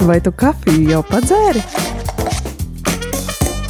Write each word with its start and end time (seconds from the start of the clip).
Vai 0.00 0.20
tu 0.20 0.32
kafiju 0.32 0.90
jau 0.90 1.02
padzēri? 1.08 1.62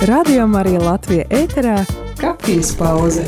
Radio 0.08 0.46
Marija 0.50 0.80
Latvija 0.82 1.24
ēterā- 1.30 1.76
kafijas 2.22 2.74
pauze. 2.76 3.24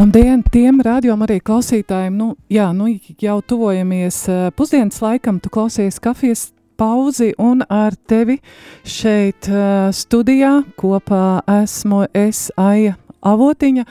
Labdien, 0.00 0.42
tiem 0.50 0.80
rādījumam 0.80 1.26
arī 1.26 1.40
klausītājiem. 1.44 2.14
Nu, 2.16 2.34
jā, 2.50 2.70
nu 2.72 2.88
jau 3.20 3.40
tuvojamies 3.42 4.28
uh, 4.28 4.48
pusdienas 4.56 5.00
laikam, 5.04 5.40
tu 5.40 5.50
klausies 5.52 6.00
kafijas 6.00 6.52
pauzi 6.80 7.34
un 7.38 7.60
ar 7.68 7.92
tevi 8.08 8.38
šeit 8.84 9.50
uh, 9.52 9.90
studijā 9.92 10.62
kopā 10.80 11.42
esmu 11.60 12.06
es 12.16 12.48
Aija 12.56 12.96
Avotiņa. 13.20 13.84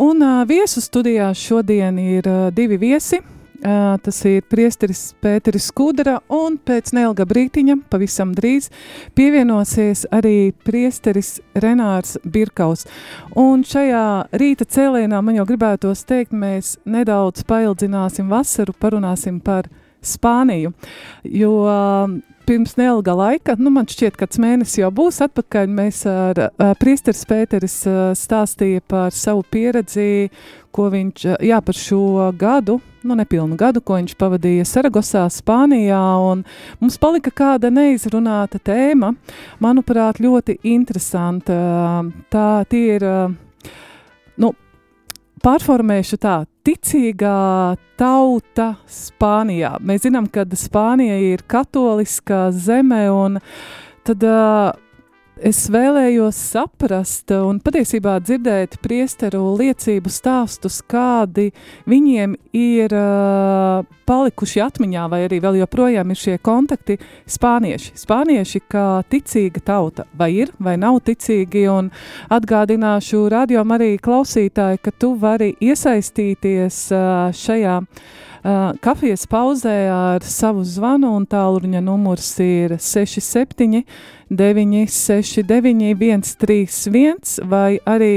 Un 0.00 0.22
uh, 0.22 0.40
viesu 0.46 0.82
studijā 0.82 1.32
šodien 1.34 1.98
ir 1.98 2.28
uh, 2.30 2.48
divi 2.54 2.78
viesi. 2.80 3.20
Uh, 3.60 3.98
tas 4.00 4.16
ir 4.24 4.40
priesteris 4.48 5.10
Pēteris 5.20 5.66
Skudra, 5.68 6.14
un 6.32 6.54
pēc 6.56 6.94
neilga 6.96 7.26
brītiņa, 7.28 7.74
pavisam 7.92 8.30
drīz, 8.32 8.70
pievienosies 9.12 10.06
arī 10.16 10.54
priesteris 10.64 11.42
Renārs 11.52 12.16
Birkaus. 12.24 12.86
Un 13.36 13.60
šajā 13.68 14.30
rīta 14.32 14.64
cēlienā 14.64 15.20
man 15.20 15.36
jau 15.36 15.44
gribētos 15.50 16.06
teikt, 16.08 16.32
mēs 16.32 16.78
nedaudz 16.88 17.44
paildzināsim 17.44 18.32
vasaru, 18.32 18.72
parunāsim 18.80 19.42
par 19.44 19.68
Spāniju, 20.02 20.72
jo 21.24 21.54
uh, 21.64 22.18
pirms 22.50 22.76
neilga 22.76 23.14
laika, 23.14 23.54
nu 23.58 23.70
man 23.70 23.86
šķiet, 23.86 24.16
ka 24.18 24.26
mēnesis 24.42 24.80
jau 24.80 24.88
būs 24.94 25.20
atpakaļ, 25.26 25.68
mēs 25.70 26.00
ar 26.10 26.40
uh, 26.48 26.72
priesteris 26.80 27.22
Pēteris 27.28 27.76
uh, 27.86 27.98
stāstīja 28.18 28.82
par 28.90 29.14
savu 29.14 29.44
pieredzi, 29.46 30.30
ko 30.74 30.88
viņš, 30.90 31.26
uh, 31.28 31.36
jā, 31.46 31.60
par 31.62 31.78
šo 31.78 32.30
gadu, 32.40 32.80
nu 33.06 33.16
nepilnu 33.18 33.58
gadu, 33.60 33.82
ko 33.84 34.00
viņš 34.00 34.16
pavadīja 34.18 34.66
Saragosā, 34.66 35.26
Spānijā, 35.30 36.00
un 36.32 36.42
mums 36.80 36.98
palika 36.98 37.30
kāda 37.30 37.70
neizrunāta 37.70 38.58
tēma, 38.58 39.12
manuprāt, 39.62 40.18
ļoti 40.18 40.58
interesanta. 40.72 41.60
Tā 42.34 42.48
tie 42.70 42.82
ir, 42.96 43.06
nu, 43.06 43.49
pārformēšu 45.44 46.18
tā, 46.20 46.34
ticīgā 46.66 47.76
tauta 48.00 48.68
Spānijā. 48.90 49.74
Mēs 49.84 50.04
zinām, 50.06 50.28
ka 50.32 50.44
Spānija 50.58 51.16
ir 51.32 51.44
katoliskā 51.48 52.48
zeme, 52.54 53.02
un 53.12 53.40
tad 54.06 54.26
uh, 54.26 54.70
es 55.44 55.60
vēlējos 55.72 56.36
saprast 56.52 57.32
un 57.34 57.60
patiesībā 57.64 58.18
dzirdēt 58.22 58.76
priesteru 58.84 59.54
liecību 59.58 60.12
stāstus, 60.12 60.80
kādi 60.84 61.48
viņiem 61.90 62.36
ir 62.56 62.94
uh, 62.96 63.82
palikuši 64.08 64.62
atmiņā, 64.66 65.06
vai 65.12 65.22
arī 65.26 65.40
vēl 65.42 65.60
joprojām 65.62 66.12
ir 66.12 66.20
šie 66.20 66.36
kontakti 66.44 66.98
spānieši. 67.30 67.94
Spānieši 68.00 68.62
kā 68.70 68.86
ticīga 69.10 69.64
tauta, 69.72 70.06
vai 70.18 70.32
ir, 70.42 70.54
vai 70.60 70.76
nav 70.80 71.00
ticīgi, 71.08 71.66
un 71.72 71.92
atgādināšu 72.32 73.26
radio 73.32 73.64
arī 73.76 73.94
klausītāji, 74.02 74.82
ka 74.84 74.92
tu 74.92 75.14
vari 75.20 75.54
iesaistīties 75.60 76.88
uh, 76.96 77.30
šajā 77.36 77.80
Uh, 77.80 78.28
kafijas 78.80 79.26
pauzē 79.28 79.90
ar 79.92 80.24
savu 80.24 80.64
zvanu, 80.64 81.12
un 81.18 81.26
tālruņa 81.28 81.82
numurs 81.84 82.30
ir 82.40 82.76
67, 82.80 83.82
969, 84.30 86.24
131, 86.24 87.40
vai 87.50 87.80
arī 87.84 88.12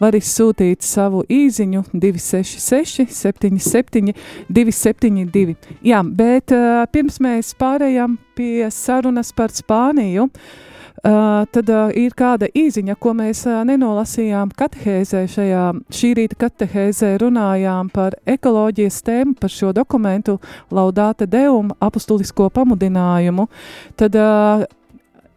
var 0.00 0.16
izsūtīt 0.18 0.82
savu 0.82 1.22
īsiņu 1.28 1.84
266, 1.92 3.06
77, 3.14 4.14
272. 4.48 5.54
Jā, 5.86 6.02
bet 6.02 6.56
uh, 6.56 6.82
pirms 6.90 7.20
mēs 7.22 7.54
pārējām 7.60 8.18
pie 8.34 8.66
sarunas 8.74 9.30
par 9.36 9.54
Spāniju. 9.54 10.26
Uh, 10.26 10.69
tad 11.02 11.70
uh, 11.72 11.88
ir 11.96 12.12
kāda 12.16 12.50
īziņa, 12.52 12.96
ko 13.00 13.14
mēs 13.16 13.42
uh, 13.48 13.62
nenolasījām 13.64 14.50
katehēzē 14.56 15.22
šajā 15.32 15.62
šī 15.96 16.10
rīta 16.18 16.36
katehēzē 16.44 17.14
runājām 17.22 17.88
par 17.94 18.18
ekoloģijas 18.28 19.00
tēmu, 19.06 19.34
par 19.40 19.52
šo 19.54 19.72
dokumentu 19.76 20.36
Laudāte 20.70 21.28
Deum 21.30 21.72
apustulisko 21.80 22.50
pamudinājumu. 22.52 23.48
Tad 23.96 24.20
uh, 24.20 24.66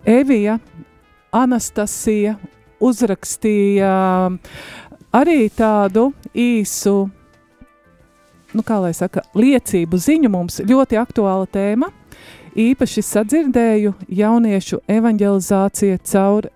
Evija 0.03 0.59
Anastasija 1.33 2.35
uzrakstīja 2.83 3.95
arī 5.15 5.39
tādu 5.55 6.09
īsu, 6.35 6.97
nu 8.53 8.67
kā 8.67 8.83
lai 8.83 8.91
saka, 8.97 9.23
liecību 9.31 9.97
ziņu 9.97 10.33
mums 10.33 10.59
ļoti 10.67 10.99
aktuāla 10.99 11.47
tēma– 11.47 11.93
īpaši 12.59 13.03
sadzirdēju 13.05 13.93
jauniešu 14.09 14.83
evanģelizācija 14.91 16.01
caur 16.09 16.49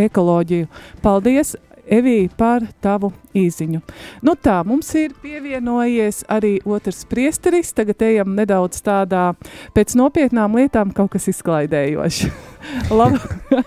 ekoloģiju. 0.00 0.68
Paldies, 1.02 1.56
Evī, 1.90 2.28
par 2.38 2.62
tavu 2.78 3.08
īziņu. 3.34 3.80
Nu 4.22 4.36
tā, 4.38 4.60
mums 4.62 4.92
ir 4.94 5.10
pievienojies 5.18 6.20
arī 6.30 6.52
otrs 6.62 7.00
priesteris, 7.10 7.72
tagad 7.74 8.04
ejam 8.06 8.36
nedaudz 8.36 8.78
tādā 8.86 9.32
pēc 9.74 9.96
nopietnām 9.98 10.54
lietām 10.60 10.92
kaut 10.94 11.10
kas 11.16 11.26
izklaidējoši. 11.32 12.30
Lab, 13.00 13.18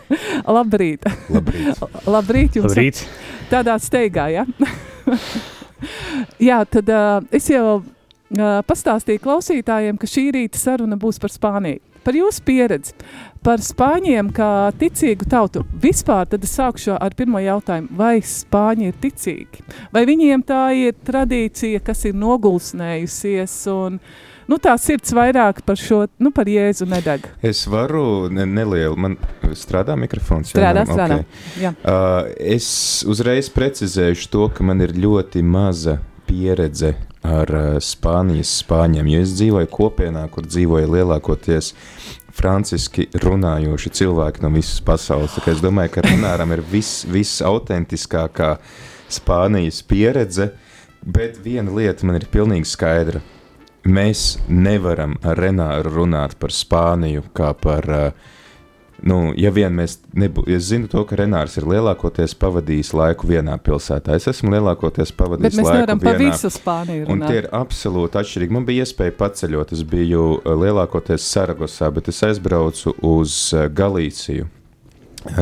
labrīt. 0.55 1.03
Labrīt. 1.35 1.83
labrīt 2.07 2.61
jums. 2.61 2.71
Labrīt. 2.71 3.03
Tādā 3.51 3.75
steigā, 3.83 4.29
ja? 4.31 4.47
Jā, 6.47 6.61
tad 6.63 6.87
uh, 6.95 7.19
es 7.35 7.49
jau 7.51 7.81
pastāstīju 8.39 9.21
klausītājiem, 9.23 9.97
ka 10.01 10.09
šī 10.09 10.29
rīta 10.33 10.61
saruna 10.61 10.97
būs 10.97 11.21
par 11.21 11.33
Spāniju. 11.33 11.81
Par 12.03 12.17
jūsu 12.17 12.43
pieredzi, 12.43 12.91
par 13.43 13.61
spāņiem 13.63 14.27
kā 14.35 14.73
ticīgu 14.75 15.23
tautu. 15.31 15.61
Vispār 15.79 16.27
tad 16.27 16.43
es 16.43 16.51
sākšu 16.57 16.97
ar 16.97 17.15
pirmo 17.15 17.39
jautājumu, 17.39 17.93
vai 17.95 18.17
spāņi 18.19 18.89
ir 18.89 18.97
ticīgi? 18.99 19.63
Vai 19.95 20.03
viņiem 20.09 20.43
tā 20.43 20.65
ir 20.75 20.97
tradīcija, 21.07 21.79
kas 21.85 22.03
ir 22.09 22.17
nogulsnējusies 22.19 23.55
un 23.71 24.01
nu, 24.51 24.59
tā 24.59 24.75
sirds 24.75 25.15
vairāk 25.15 25.61
par 25.63 25.79
šo, 25.79 26.01
nu, 26.19 26.33
par 26.35 26.51
Jēzu 26.51 26.89
nedeg? 26.91 27.29
Es 27.39 27.63
varu 27.71 28.27
ne, 28.27 28.49
nelielu, 28.51 28.99
man 28.99 29.15
strādā 29.55 29.95
mikrofons? 29.95 30.51
Strādā, 30.51 30.83
jā, 30.83 30.91
strādā. 30.91 31.21
Okay. 31.23 31.63
Jā. 31.63 31.73
Uh, 31.87 32.33
es 32.57 32.67
uzreiz 33.07 33.47
precizēšu 33.53 34.27
to, 34.35 34.49
ka 34.51 34.67
man 34.67 34.83
ir 34.83 34.91
ļoti 34.99 35.45
maza 35.47 36.01
pieredze 36.27 36.97
ar 37.23 37.51
uh, 37.55 37.67
Spānijas 37.83 38.51
spāņiem, 38.61 39.09
jo 39.13 39.21
es 39.23 39.33
dzīvoju 39.37 39.69
kopienā, 39.71 40.25
kur 40.31 40.47
dzīvoja 40.47 40.89
lielākoties 40.91 41.73
franciski 42.33 43.07
runājoši 43.23 43.91
cilvēki 43.99 44.43
no 44.43 44.51
visas 44.53 44.81
pasaules. 44.83 45.37
Es 45.47 45.61
domāju, 45.63 45.95
ka 45.95 46.05
Renāram 46.05 46.53
ir 46.55 46.63
viss 46.71 47.05
vis 47.09 47.37
autentiskākā 47.45 48.57
Spānijas 49.13 49.83
pieredze, 49.85 50.51
bet 51.03 51.39
viena 51.43 51.73
lieta 51.75 52.07
man 52.07 52.19
ir 52.19 52.27
pilnīgi 52.31 52.69
skaidra. 52.69 53.21
Mēs 53.83 54.37
nevaram 54.47 55.17
ar 55.27 55.39
Renāru 55.39 55.91
runāt 55.97 56.37
par 56.39 56.53
Spāniju 56.55 57.27
kā 57.35 57.51
par 57.59 57.89
uh, 57.91 58.31
Nu, 59.03 59.17
ja 59.35 59.49
vien 59.51 59.73
mēs 59.75 59.97
nebūtu, 60.15 60.47
es 60.55 60.69
zinu 60.69 60.87
to, 60.87 61.01
ka 61.07 61.17
Renārs 61.19 61.57
ir 61.59 61.65
lielākoties 61.67 62.37
pavadījis 62.39 62.93
laiku 62.95 63.27
vienā 63.27 63.57
pilsētā. 63.59 64.15
Es 64.15 64.29
esmu 64.31 64.53
lielākoties 64.53 65.11
pavadījis 65.19 65.59
laiku 65.59 65.67
vienā. 65.67 65.97
Bet 65.97 65.99
mēs 65.99 65.99
nevaram 65.99 66.03
pa 66.03 66.13
visu 66.21 66.51
Spāniju 66.53 67.09
runāt. 67.09 67.11
Un 67.11 67.25
tie 67.27 67.41
ir 67.41 67.49
absolūti 67.59 68.21
atšķirīgi. 68.21 68.55
Man 68.55 68.67
bija 68.69 68.87
iespēja 68.87 69.15
paceļot, 69.19 69.75
es 69.75 69.83
biju 69.91 70.23
uh, 70.37 70.55
lielākoties 70.63 71.27
Saragosā, 71.35 71.91
bet 71.91 72.07
es 72.13 72.23
aizbraucu 72.29 72.95
uz 73.03 73.35
uh, 73.51 73.67
Galīciju. 73.67 74.47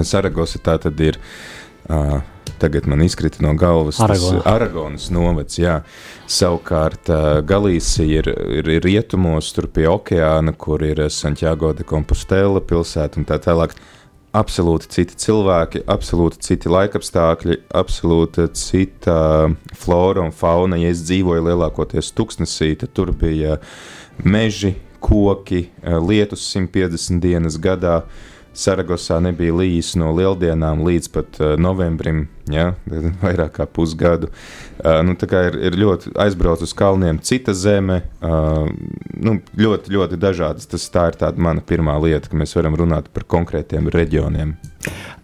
Saragosa 0.09 0.61
tā 0.65 0.79
tad 0.81 1.05
ir. 1.05 1.21
Uh, 1.85 2.17
tagad 2.61 2.87
man 2.87 3.01
izkrita 3.01 3.41
no 3.43 3.53
galvas 3.57 3.99
Aragona. 3.99 4.41
Aragonas 4.45 5.09
novads. 5.13 5.57
Jā. 5.59 5.81
Savukārt 6.31 7.09
Galīsija 7.47 8.21
ir, 8.21 8.29
ir, 8.59 8.69
ir 8.77 8.85
rietumos, 8.85 9.49
tur 9.55 9.67
pie 9.73 9.87
okeāna, 9.89 10.53
kur 10.57 10.83
ir 10.85 11.01
Santiago 11.11 11.73
de 11.77 11.87
Compostela 11.87 12.61
pilsēta 12.61 13.21
un 13.21 13.27
tā 13.29 13.39
tālāk. 13.41 13.75
Absolūti 14.37 14.87
citi 14.93 15.17
cilvēki, 15.19 15.81
absolūti 15.91 16.39
citi 16.45 16.69
laikapstākļi, 16.71 17.57
absolūti 17.75 18.45
cita 18.55 19.17
flora 19.75 20.23
un 20.23 20.31
fauna. 20.31 20.79
Ja 20.79 20.93
es 20.93 21.03
dzīvoju 21.09 21.49
lielākoties 21.49 22.13
tuksnesī, 22.15 22.71
tad 22.79 22.93
tur 22.95 23.11
bija 23.11 23.57
meži, 24.23 24.77
koki, 25.03 25.65
lietus 25.83 26.45
150 26.53 27.19
dienas 27.25 27.57
gadā. 27.59 28.03
Uh, 28.05 28.30
Saragosā 28.51 29.21
nebija 29.23 29.53
līs 29.55 29.93
no 29.95 30.09
lieldienām 30.15 30.81
līdz 30.83 31.07
pat 31.13 31.37
uh, 31.39 31.53
novembrim, 31.59 32.25
ja, 32.51 32.73
vairāk 33.23 33.53
kā 33.59 33.67
pusgadu. 33.67 34.27
Uh, 34.81 34.99
nu, 35.07 35.15
ir, 35.15 35.57
ir 35.69 35.77
ļoti 35.79 36.11
aizbraukt 36.19 36.65
uz 36.65 36.73
kalniem, 36.75 37.21
cita 37.23 37.55
zeme, 37.55 38.01
uh, 38.19 38.67
nu, 39.15 39.37
ļoti, 39.55 39.93
ļoti 39.95 40.19
dažādas. 40.19 40.67
Tas 40.71 40.89
tā 40.91 41.07
ir 41.11 41.19
tāda 41.21 41.39
mana 41.39 41.63
pirmā 41.63 41.95
lieta, 42.03 42.27
ka 42.31 42.39
mēs 42.39 42.55
varam 42.57 42.75
runāt 42.79 43.07
par 43.15 43.27
konkrētiem 43.31 43.87
reģioniem. 43.93 44.57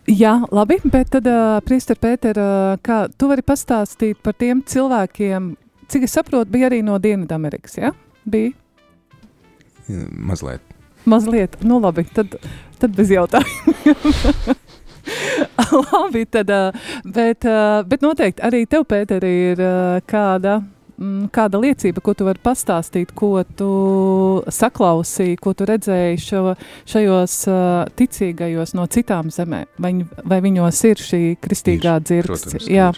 Jā, 0.07 0.37
labi, 0.55 0.77
bet 0.87 1.11
tad, 1.17 1.27
uh, 1.27 1.57
Priester 1.67 1.99
Pēter, 1.99 2.39
uh, 2.39 2.77
kā 2.79 3.05
tu 3.11 3.27
vari 3.27 3.43
pastāstīt 3.43 4.21
par 4.23 4.37
tiem 4.39 4.63
cilvēkiem, 4.63 5.51
cik 5.91 6.07
es 6.07 6.15
saprotu, 6.15 6.47
bija 6.53 6.71
arī 6.71 6.79
no 6.85 6.95
Dienvidamerikas, 7.03 7.75
ja? 7.81 7.91
Bija? 8.23 8.55
Mazliet. 10.15 10.63
Mazliet, 11.07 11.59
nu 11.63 11.79
labi, 11.79 12.03
tad, 12.11 12.35
tad 12.79 12.95
bez 12.97 13.11
jautājumiem. 13.13 14.57
labi, 15.91 16.25
tad, 16.31 16.51
bet, 17.05 17.45
bet 17.87 18.03
noteikti 18.03 18.43
arī 18.43 18.65
tev, 18.69 18.87
Pēter, 18.89 19.23
ir 19.27 19.61
kāda 20.09 20.59
Mm, 20.97 21.27
kāda 21.29 21.59
liecība, 21.61 22.01
ko 22.01 22.15
tu 22.17 22.25
vari 22.25 22.41
pastāstīt, 22.41 23.11
ko 23.17 23.43
tu 23.57 23.67
saklausīji, 24.49 25.37
ko 25.37 25.51
tu 25.53 25.67
redzēji 25.69 26.17
šo, 26.23 26.39
šajos 26.89 27.35
uh, 27.51 27.91
ticīgajos 27.99 28.73
no 28.73 28.87
citām 28.89 29.29
zemēm? 29.33 29.69
Vai, 29.77 29.91
vai 30.25 30.39
viņos 30.41 30.81
ir 30.89 31.03
šī 31.05 31.21
kristīgā 31.43 31.99
dzirdes? 32.01 32.65
Jā. 32.65 32.89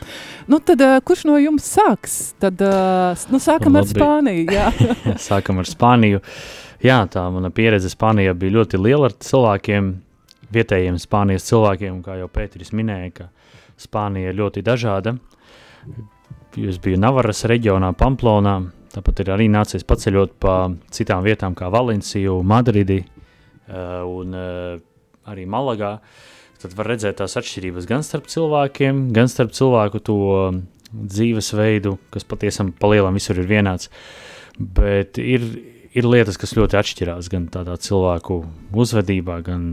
Nu, 0.48 0.62
tad, 0.64 0.80
uh, 0.86 0.96
kurš 1.04 1.26
no 1.28 1.36
jums 1.44 1.68
sāks? 1.68 2.16
Tad, 2.40 2.64
uh, 2.64 3.28
nu, 3.34 3.44
sākam 3.44 3.76
Labi. 3.76 3.84
ar 3.84 3.92
Spāniju. 3.92 4.64
Sākam 5.28 5.60
ar 5.60 5.68
Spāniju. 5.68 6.24
Jā, 6.84 7.02
tā 7.12 7.26
mana 7.34 7.52
pieredze 7.52 7.92
Spānijā 7.92 8.36
bija 8.40 8.60
ļoti 8.60 8.80
liela 8.80 9.10
ar 9.10 9.18
cilvēkiem, 9.20 9.90
vietējiem 10.56 11.02
Spānijas 11.02 11.50
cilvēkiem, 11.50 12.00
kā 12.06 12.22
jau 12.22 12.30
Pēteris 12.32 12.72
minēja, 12.72 13.12
ka 13.18 13.30
Spānija 13.80 14.32
ir 14.32 14.40
ļoti 14.40 14.64
dažāda 14.66 15.18
Es 16.58 16.80
biju 16.82 16.98
Navaras 16.98 17.44
reģionā, 17.48 17.92
Pamplonā, 17.98 18.56
tāpat 18.96 19.22
ir 19.22 19.30
arī 19.36 19.46
nācies 19.54 19.86
paceļot 19.86 20.34
pa 20.42 20.56
citām 20.94 21.22
vietām 21.22 21.54
kā 21.58 21.70
Valenciju, 21.70 22.40
Madridi 22.42 23.04
uh, 23.04 24.02
un 24.10 24.34
uh, 24.34 24.80
arī 25.30 25.46
Malagā. 25.46 25.98
Tad 26.60 26.74
var 26.76 26.90
redzēt 26.92 27.20
tās 27.22 27.38
atšķirības 27.40 27.86
gan 27.88 28.02
starp 28.04 28.26
cilvēkiem, 28.34 29.06
gan 29.16 29.30
starp 29.32 29.54
cilvēku 29.56 30.02
to 30.04 30.18
dzīvesveidu, 30.90 31.94
kas 32.12 32.26
patiesam 32.28 32.74
palielam 32.74 33.16
visur 33.16 33.38
ir 33.40 33.48
vienāds. 33.48 33.92
Bet 34.58 35.22
ir, 35.22 35.46
ir 35.98 36.08
lietas, 36.10 36.38
kas 36.40 36.56
ļoti 36.58 36.78
atšķirās 36.80 37.32
gan 37.32 37.48
tādā 37.54 37.78
cilvēku 37.82 38.44
uzvedībā, 38.74 39.40
gan, 39.46 39.64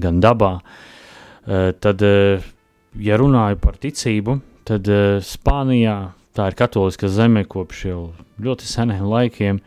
gan 0.00 0.20
dabā. 0.24 0.58
Uh, 1.46 1.70
tad, 1.80 2.02
uh, 2.02 2.44
ja 2.98 3.18
runāju 3.20 3.60
par 3.62 3.78
ticību, 3.80 4.40
tad 4.66 4.88
uh, 4.90 5.18
Spānijā 5.24 5.98
tā 6.36 6.50
ir 6.50 6.56
katoliska 6.58 7.08
zeme 7.12 7.44
kopš 7.48 7.84
jau 7.88 8.00
ļoti 8.42 8.68
seniem 8.68 9.06
laikiem. 9.08 9.60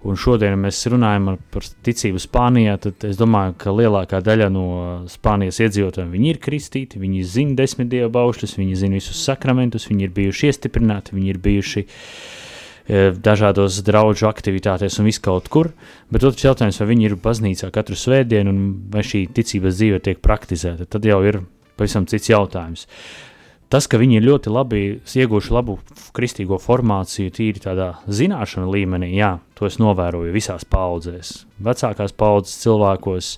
Un 0.00 0.16
šodien 0.16 0.54
mēs 0.56 0.78
runājam 0.88 1.34
par 1.52 1.66
ticību 1.84 2.22
Spānijā. 2.22 2.78
Tad 2.80 3.04
es 3.04 3.18
domāju, 3.20 3.52
ka 3.60 3.74
lielākā 3.76 4.22
daļa 4.24 4.46
no 4.52 4.66
Spānijas 5.12 5.60
iedzīvotājiem 5.60 6.14
ir 6.30 6.40
kristīti. 6.40 7.00
Viņi 7.02 7.26
zina 7.28 7.58
desmit 7.58 7.90
dievu 7.92 8.08
baušļus, 8.14 8.56
viņi 8.56 8.78
zina 8.80 8.96
visus 8.96 9.20
sakramentus, 9.28 9.90
viņi 9.90 10.08
ir 10.08 10.14
bijuši 10.16 10.48
iestiprināti, 10.48 11.12
viņi 11.18 11.30
ir 11.34 11.42
bijuši 11.44 11.84
e, 11.84 11.90
dažādos 12.90 13.78
draugu 13.86 14.26
aktivitātēs 14.26 14.98
un 14.98 15.06
viskaut 15.06 15.48
kur. 15.52 15.70
Bet 16.10 16.24
otrs 16.26 16.46
jautājums, 16.48 16.80
vai 16.82 16.90
viņi 16.90 17.08
ir 17.10 17.16
baznīcā 17.22 17.70
katru 17.74 17.98
svētdienu 17.98 18.50
un 18.50 18.62
vai 18.90 19.04
šī 19.06 19.26
ticības 19.36 19.76
dzīve 19.78 20.00
tiek 20.04 20.22
praktizēta, 20.24 20.88
tad 20.90 21.06
jau 21.06 21.20
ir 21.26 21.42
pavisam 21.78 22.08
cits 22.10 22.32
jautājums. 22.32 22.86
Tas, 23.70 23.86
ka 23.86 24.00
viņi 24.02 24.16
ir 24.18 24.24
ļoti 24.26 24.50
labi 24.50 24.80
ieguvuši 24.98 25.52
labu 25.54 25.76
kristīgo 26.16 26.56
formāciju, 26.58 27.30
tīri 27.30 27.62
tādā 27.62 27.92
zināšanu 28.10 28.66
līmenī, 28.72 29.12
jā, 29.14 29.36
to 29.54 29.68
es 29.68 29.78
novēroju 29.78 30.34
visās 30.34 30.66
paudzēs. 30.66 31.44
Vecākās 31.62 32.16
paudzes 32.18 32.56
cilvēkos, 32.64 33.28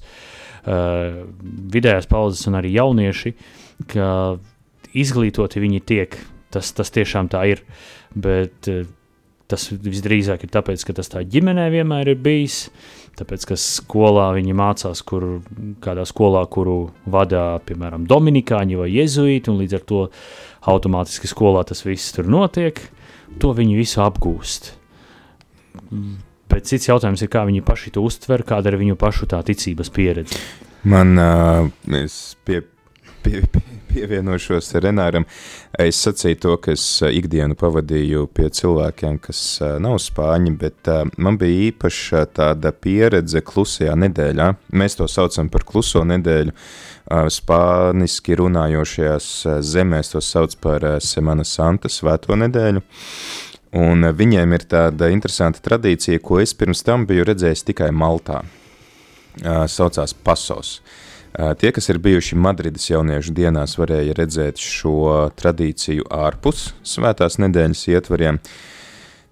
uh, 0.65 1.21
vidējās 1.77 2.09
paudzes 2.09 2.49
un 2.49 2.57
arī 2.63 2.73
jaunieši, 2.79 3.35
ka 3.93 4.09
izglītoti 4.97 5.61
viņi 5.61 5.85
tiek, 5.85 6.17
tas, 6.49 6.73
tas 6.73 6.97
tiešām 6.97 7.29
tā 7.29 7.45
ir, 7.53 7.61
bet 8.17 8.73
uh, 8.73 8.89
tas 9.53 9.69
visdrīzāk 9.73 10.47
ir 10.47 10.53
tāpēc, 10.57 10.85
ka 10.89 10.97
tas 10.97 11.13
tā 11.13 11.23
ģimenē 11.29 11.69
vienmēr 11.75 12.15
ir 12.15 12.21
bijis, 12.25 12.65
Tāpēc, 13.13 13.45
ka 13.51 13.57
skolā 13.61 14.31
viņi 14.39 14.55
mācās, 14.57 15.03
kur 15.05 15.27
kādā 15.85 16.07
skolā, 16.09 16.47
kuru 16.49 16.77
vada, 17.13 17.59
piemēram, 17.69 18.07
Dominikāņi 18.09 18.79
vai 18.81 18.89
Jēzuīti, 18.89 19.53
un 19.53 19.59
līdz 19.61 19.77
ar 19.77 19.83
to 19.91 20.01
automātiski 20.73 21.29
skolā 21.29 21.61
tas 21.69 21.85
viss 21.85 22.15
tur 22.17 22.31
notiek, 22.33 22.81
to 23.43 23.53
viņi 23.59 23.77
visu 23.77 24.01
apgūst. 24.05 24.73
Bet 26.53 26.69
cits 26.69 26.89
jautājums 26.89 27.21
ir, 27.25 27.29
kā 27.33 27.45
viņi 27.49 27.65
paši 27.69 27.93
to 27.93 28.05
uztver, 28.07 28.47
kāda 28.49 28.73
ir 28.73 28.81
viņu 28.81 28.97
pašu 29.01 29.29
tā 29.29 29.43
ticības 29.45 29.93
pieredze. 29.93 30.41
Man, 30.89 31.13
uh, 31.21 31.69
pie, 32.49 32.63
pie, 33.23 33.45
pie, 33.45 33.63
pievienošos 33.93 34.73
Renāram. 34.83 35.27
Es 35.81 36.01
sacīju 36.05 36.39
to, 36.43 36.57
ka 36.63 36.75
es 36.77 36.85
ikdienu 37.05 37.57
pavadīju 37.59 38.27
pie 38.35 38.49
cilvēkiem, 38.53 39.19
kas 39.23 39.43
nav 39.83 39.99
spāņi, 40.03 40.55
bet 40.61 40.91
man 41.17 41.39
bija 41.41 41.69
īpaša 41.69 42.25
tāda 42.39 42.73
pieredze 42.73 43.43
klusajā 43.45 43.95
nedēļā. 44.05 44.49
Mēs 44.79 44.99
to 45.01 45.09
saucam 45.11 45.51
par 45.53 45.67
kluso 45.69 46.05
nedēļu. 46.09 46.57
Spāniski 47.35 48.37
runājošajās 48.39 49.31
zemēs 49.67 50.13
to 50.15 50.23
sauc 50.25 50.55
par 50.63 50.87
Semana 51.05 51.45
Santa 51.49 51.91
svēto 51.93 52.39
nedēļu. 52.39 52.85
Un 53.83 54.05
viņiem 54.13 54.53
ir 54.53 54.67
tāda 54.69 55.09
interesanta 55.13 55.63
tradīcija, 55.65 56.21
ko 56.21 56.43
es 56.43 56.53
pirms 56.57 56.85
tam 56.85 57.07
biju 57.09 57.25
redzējis 57.31 57.65
tikai 57.71 57.89
Maltā. 57.97 58.43
Saucās 59.73 60.13
pasos. 60.13 60.77
Uh, 60.77 61.12
Tie, 61.33 61.71
kas 61.73 61.89
ir 61.89 61.97
bijuši 62.03 62.37
Madrides 62.37 62.91
jauniešu 62.91 63.33
dienās, 63.33 63.79
varēja 63.81 64.13
redzēt 64.19 64.61
šo 64.61 65.31
tradīciju 65.41 66.05
ārpus 66.13 66.67
svētās 66.85 67.39
nedēļas 67.41 67.87
ietvariem. 67.89 68.41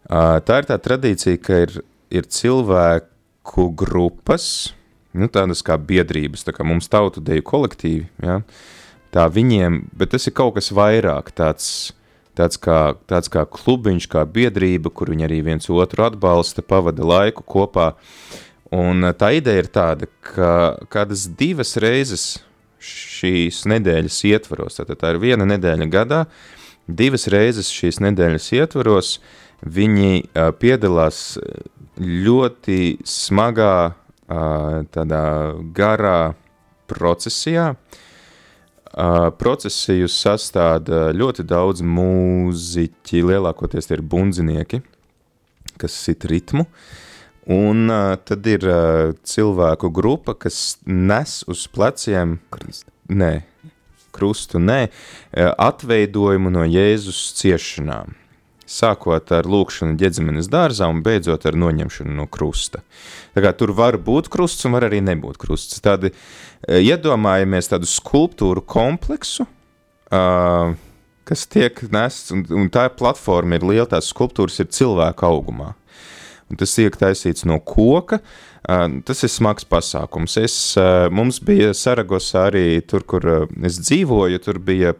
Tā 0.08 0.60
ir 0.62 0.68
tā 0.70 0.78
tradīcija, 0.80 1.42
ka 1.44 1.60
ir, 1.66 1.76
ir 2.08 2.24
cilvēku 2.24 3.68
grupas, 3.76 4.72
nu, 5.12 5.28
tādas 5.28 5.60
kā 5.66 5.76
biedrības, 5.76 6.46
tā 6.48 6.56
kā 6.56 6.64
mums 6.64 6.88
tautu 6.88 7.20
deju 7.20 7.44
kolektīvi, 7.52 8.08
ja? 8.24 8.40
tā 9.12 9.28
viņiem, 9.28 9.82
bet 9.92 10.14
tas 10.16 10.24
ir 10.24 10.38
kaut 10.40 10.56
kas 10.56 10.72
vairāk, 10.72 11.34
tāds, 11.36 11.92
tāds, 12.38 12.56
kā, 12.64 12.94
tāds 13.12 13.28
kā 13.28 13.44
klubiņš, 13.44 14.08
kā 14.08 14.24
biedrība, 14.24 14.88
kur 14.88 15.12
viņi 15.12 15.28
arī 15.28 15.44
viens 15.52 15.68
otru 15.68 16.08
atbalsta, 16.08 16.64
pavada 16.64 17.04
laiku 17.04 17.44
kopā, 17.44 17.92
uh, 17.92 18.46
Un 18.74 19.02
eh, 19.04 19.14
tā 19.18 19.32
ideja 19.34 19.64
ir 19.64 19.68
tāda, 19.72 20.08
ka 20.22 20.78
kādas 20.92 21.26
divas 21.38 21.74
reizes 21.82 22.38
šīs 22.80 23.64
nedēļas 23.68 24.22
ietvaros, 24.30 24.78
tātad 24.78 25.00
tā 25.02 25.12
ir 25.14 25.20
viena 25.20 25.46
nedēļa 25.48 25.88
gadā, 25.90 26.20
divas 26.86 27.26
reizes 27.30 27.68
šīs 27.74 28.00
nedēļas 28.00 28.46
ietvaros 28.56 29.18
viņi 29.60 30.22
uh, 30.22 30.48
piedalās 30.56 31.36
ļoti 32.00 33.02
smagā, 33.04 33.92
tādā 34.94 35.24
garā 35.76 36.32
procesijā. 36.88 37.74
Procesiju 39.42 40.06
sastāda 40.08 41.10
ļoti 41.12 41.44
daudz 41.50 41.82
mūziķi, 41.82 43.24
lielākoties 43.26 43.90
tie 43.90 43.98
ir 43.98 44.04
bundzinieki, 44.14 44.80
kas 45.82 45.98
sit 46.06 46.24
ritmu. 46.30 46.62
Uh, 46.62 47.09
Un 47.48 47.88
uh, 47.88 48.18
tad 48.20 48.44
ir 48.46 48.66
uh, 48.68 49.12
cilvēku 49.24 49.88
grupa, 49.94 50.34
kas 50.36 50.76
nes 50.84 51.40
uz 51.48 51.64
pleciem 51.72 52.36
krustu, 52.52 52.92
nē, 53.08 53.32
krustu, 54.12 54.60
nē, 54.60 54.90
atveidojumu 55.56 56.52
no 56.52 56.66
Jēzus 56.68 57.30
ciešanām. 57.38 58.12
Sākot 58.70 59.32
ar 59.34 59.48
lūkšanu 59.50 59.96
ģedzemenes 59.98 60.50
dārzā 60.50 60.86
un 60.92 61.00
beidzot 61.02 61.46
ar 61.48 61.56
noņemšanu 61.58 62.12
no 62.20 62.28
krusta. 62.30 62.84
Tā 63.34 63.42
kā 63.42 63.50
tur 63.56 63.72
var 63.74 63.98
būt 63.98 64.28
krusts 64.30 64.68
un 64.68 64.76
var 64.76 64.86
arī 64.86 65.00
nebūt 65.02 65.40
krusts. 65.42 65.80
Tādi, 65.82 66.12
iedomājamies 66.68 67.72
tādu 67.72 67.88
skulptūru 67.90 68.62
kompleksu, 68.62 69.48
uh, 70.12 70.76
kas 71.26 71.48
tiek 71.50 71.82
nests, 71.90 72.30
un, 72.36 72.44
un 72.60 72.70
tā 72.70 72.86
platforma 72.94 73.58
ir 73.58 73.66
liela, 73.66 73.88
tās 73.90 74.12
skulptūras 74.12 74.60
ir 74.62 74.70
cilvēka 74.70 75.26
augumā 75.26 75.72
tas 76.58 76.74
tiek 76.74 76.96
taisīts 76.98 77.46
no 77.48 77.60
koka. 77.62 78.20
Tas 78.60 79.24
ir 79.24 79.32
smags 79.32 79.64
pasākums. 79.64 80.36
Es, 80.40 80.56
mums 81.14 81.40
bija 81.44 81.72
Saragosā 81.76 82.48
arī 82.50 82.64
tur, 82.86 83.06
kur 83.08 83.26
es 83.66 83.78
dzīvoju, 83.80 84.40
tur 84.44 84.60
bija 84.62 84.92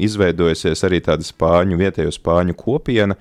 izveidojusies 0.00 0.84
arī 0.88 1.02
tāda 1.04 1.26
spāņu, 1.26 1.78
vietējo 1.80 2.14
spāņu 2.14 2.56
kopiena. 2.58 3.18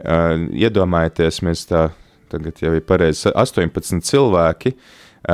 Iedomājieties, 0.00 1.42
mēs 1.44 1.66
tā 1.68 1.90
tagad 2.30 2.62
jau 2.62 2.72
ir 2.78 2.86
pareizi 2.86 3.32
18 3.34 4.04
cilvēki, 4.06 4.74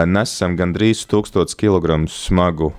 nesam 0.08 0.56
gandrīz 0.58 1.04
1000 1.10 1.54
kg 1.60 2.00
smagu 2.10 2.72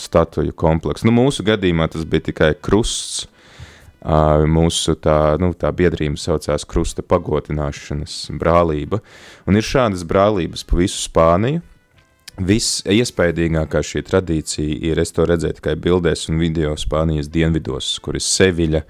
statuju 0.00 0.56
kompleksu. 0.58 1.06
Nu, 1.06 1.14
mūsu 1.20 1.44
gadījumā 1.46 1.86
tas 1.92 2.08
bija 2.08 2.30
tikai 2.32 2.50
krusts, 2.58 3.26
Mūsu 4.02 4.96
tā, 4.98 5.36
nu, 5.38 5.52
tā 5.54 5.70
biedrība 5.70 6.18
saucās 6.18 6.64
Krusta 6.66 7.04
pagodināšanas 7.06 8.32
brālība, 8.34 8.98
un 9.46 9.58
ir 9.58 9.62
šādas 9.62 10.02
brālības 10.02 10.64
pa 10.66 10.80
visu 10.80 10.98
Spāniju, 11.04 11.62
viss 12.42 12.82
iespaidīgākā 12.82 13.82
šī 13.86 14.02
tradīcija 14.08 14.80
ir, 14.90 14.98
es 14.98 15.14
to 15.14 15.26
redzēju 15.28 15.60
tikai 15.60 15.76
bildēs 15.78 16.26
un 16.32 16.42
video 16.42 16.74
Spānijas 16.74 17.30
dienvidos, 17.30 17.94
kur 18.02 18.18
ir 18.18 18.26
Seviļa, 18.26 18.82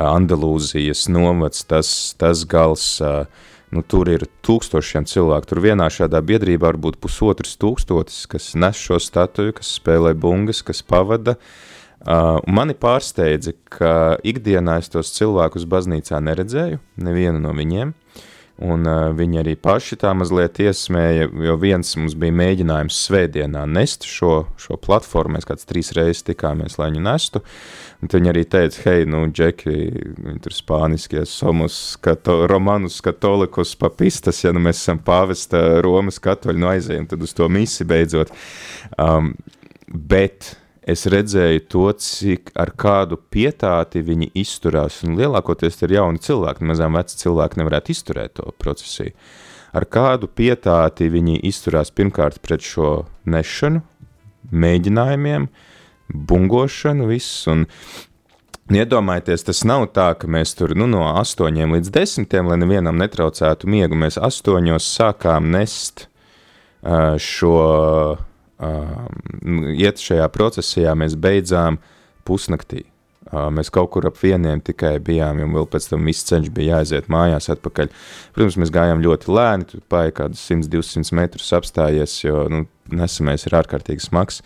Andalūzijas 0.00 1.06
novads, 1.12 1.66
tas, 1.68 1.92
tas 2.16 2.48
gals, 2.48 2.88
nu, 3.76 3.84
tur 3.84 4.08
ir 4.08 4.24
tūkstošiem 4.46 5.04
cilvēku, 5.04 5.52
tur 5.52 5.64
vienā 5.68 5.92
šādā 5.92 6.24
biedrībā 6.24 6.70
var 6.70 6.80
būt 6.80 6.96
pusotrs 7.02 7.58
tūkstotis, 7.60 8.24
kas 8.24 8.54
nes 8.56 8.80
šo 8.80 9.02
statuju, 9.02 9.58
kas 9.60 9.76
spēlē 9.76 10.16
bungas, 10.16 10.64
kas 10.64 10.80
pavada, 10.80 11.36
Uh, 11.36 11.75
mani 12.06 12.76
pārsteidza, 12.78 13.54
ka 13.72 13.92
ikdienā 14.26 14.78
es 14.82 14.90
tos 14.92 15.10
cilvēkus 15.16 15.66
baznīcā 15.70 16.20
neredzēju, 16.22 16.80
nevienu 17.02 17.42
no 17.42 17.54
viņiem. 17.56 17.94
Un 18.56 18.88
uh, 18.88 19.10
viņi 19.12 19.42
arī 19.42 19.52
paši 19.60 19.98
tā 20.00 20.14
mazliet 20.16 20.56
iesmēja, 20.64 21.26
jo 21.44 21.56
viens 21.60 21.90
mums 22.00 22.14
bija 22.16 22.32
mēģinājums 22.38 23.02
svētdienā 23.04 23.66
nest 23.68 24.06
šo, 24.08 24.46
šo 24.56 24.78
platformu, 24.80 25.34
mēs 25.36 25.44
kāds 25.44 25.68
trīs 25.68 25.92
reizes 25.92 26.24
tikāmies, 26.24 26.78
lai 26.80 26.88
viņu 26.88 27.02
nestu, 27.04 27.42
un 28.00 28.12
viņi 28.14 28.32
arī 28.32 28.46
teica, 28.48 28.80
hei, 28.86 29.04
nu, 29.12 29.26
Džeki, 29.28 29.76
viņi 30.24 30.40
tur 30.46 30.56
spāniski, 30.56 31.20
somos 31.28 31.98
kato, 32.00 32.38
romanus 32.48 33.02
katolikus 33.04 33.76
papistas, 33.76 34.40
ja 34.46 34.56
nu 34.56 34.64
mēs 34.64 34.80
esam 34.80 35.04
pāvesta 35.04 35.82
Romas 35.84 36.16
katoļu, 36.24 36.62
nu 36.62 36.72
aizējam 36.72 37.10
tad 37.12 37.28
uz 37.28 37.36
to 37.36 37.52
misi 37.52 37.84
beidzot, 37.84 38.32
um, 38.96 39.34
bet 39.92 40.54
es 40.86 41.06
redzēju 41.10 41.64
to, 41.72 41.86
cik 41.98 42.52
ar 42.58 42.72
kādu 42.78 43.18
pietāti 43.18 44.04
viņi 44.06 44.30
izturās, 44.38 45.02
un 45.06 45.18
lielākoties 45.18 45.82
ir 45.82 45.96
jauni 45.98 46.22
cilvēki, 46.22 46.66
mazām 46.66 46.98
veci 46.98 47.18
cilvēki 47.24 47.60
nevarētu 47.60 47.94
izturēt 47.94 48.36
to 48.38 48.52
procesiju. 48.62 49.14
Ar 49.76 49.84
kādu 49.92 50.30
pietāti 50.30 51.10
viņi 51.12 51.40
izturās 51.50 51.90
pirmkārt 51.92 52.38
pret 52.44 52.64
šo 52.64 52.90
nešanu, 53.28 53.82
mēģinājumiem, 54.54 55.48
bungošanu, 56.30 57.08
viss, 57.10 57.48
un 57.50 57.66
Iedomājieties, 58.66 59.44
tas 59.46 59.60
nav 59.62 59.84
tā, 59.94 60.08
ka 60.18 60.26
mēs 60.26 60.56
tur 60.58 60.72
nu, 60.74 60.88
no 60.90 61.04
8 61.06 61.54
līdz 61.70 61.90
10, 61.94 62.32
lai 62.48 62.56
nevienam 62.58 62.98
netraucētu 62.98 63.68
miegu, 63.70 63.94
mēs 63.94 64.18
8 64.18 64.80
sākām 64.82 65.52
nest 65.54 66.08
uh, 66.82 67.14
šo 67.14 67.52
iet 68.60 70.02
šajā 70.02 70.26
procesijā, 70.32 70.94
mēs 70.96 71.16
beidzām 71.20 71.80
pusnaktī. 72.26 72.86
Uh, 73.26 73.48
mēs 73.50 73.72
kaut 73.74 73.90
kur 73.90 74.06
ap 74.06 74.20
vieniem 74.22 74.60
tikai 74.62 75.00
bijām, 75.02 75.40
un 75.42 75.54
vēl 75.56 75.66
pēc 75.66 75.88
tam 75.90 76.06
viss 76.06 76.28
ceļš 76.28 76.52
bija 76.54 76.76
jāaiziet 76.76 77.08
mājās 77.10 77.50
atpakaļ. 77.56 77.90
Protams, 78.36 78.58
mēs 78.62 78.70
gājām 78.74 79.02
ļoti 79.02 79.32
lēni, 79.34 79.66
tur 79.72 79.82
pāri 79.90 80.14
kādus 80.14 80.44
100-200 80.46 81.16
metrus 81.18 81.50
apstājies, 81.58 82.20
jo 82.22 82.44
nu, 82.52 82.66
nesamais 82.94 83.48
ir 83.48 83.58
ārkārtīgi 83.58 84.06
smags. 84.06 84.44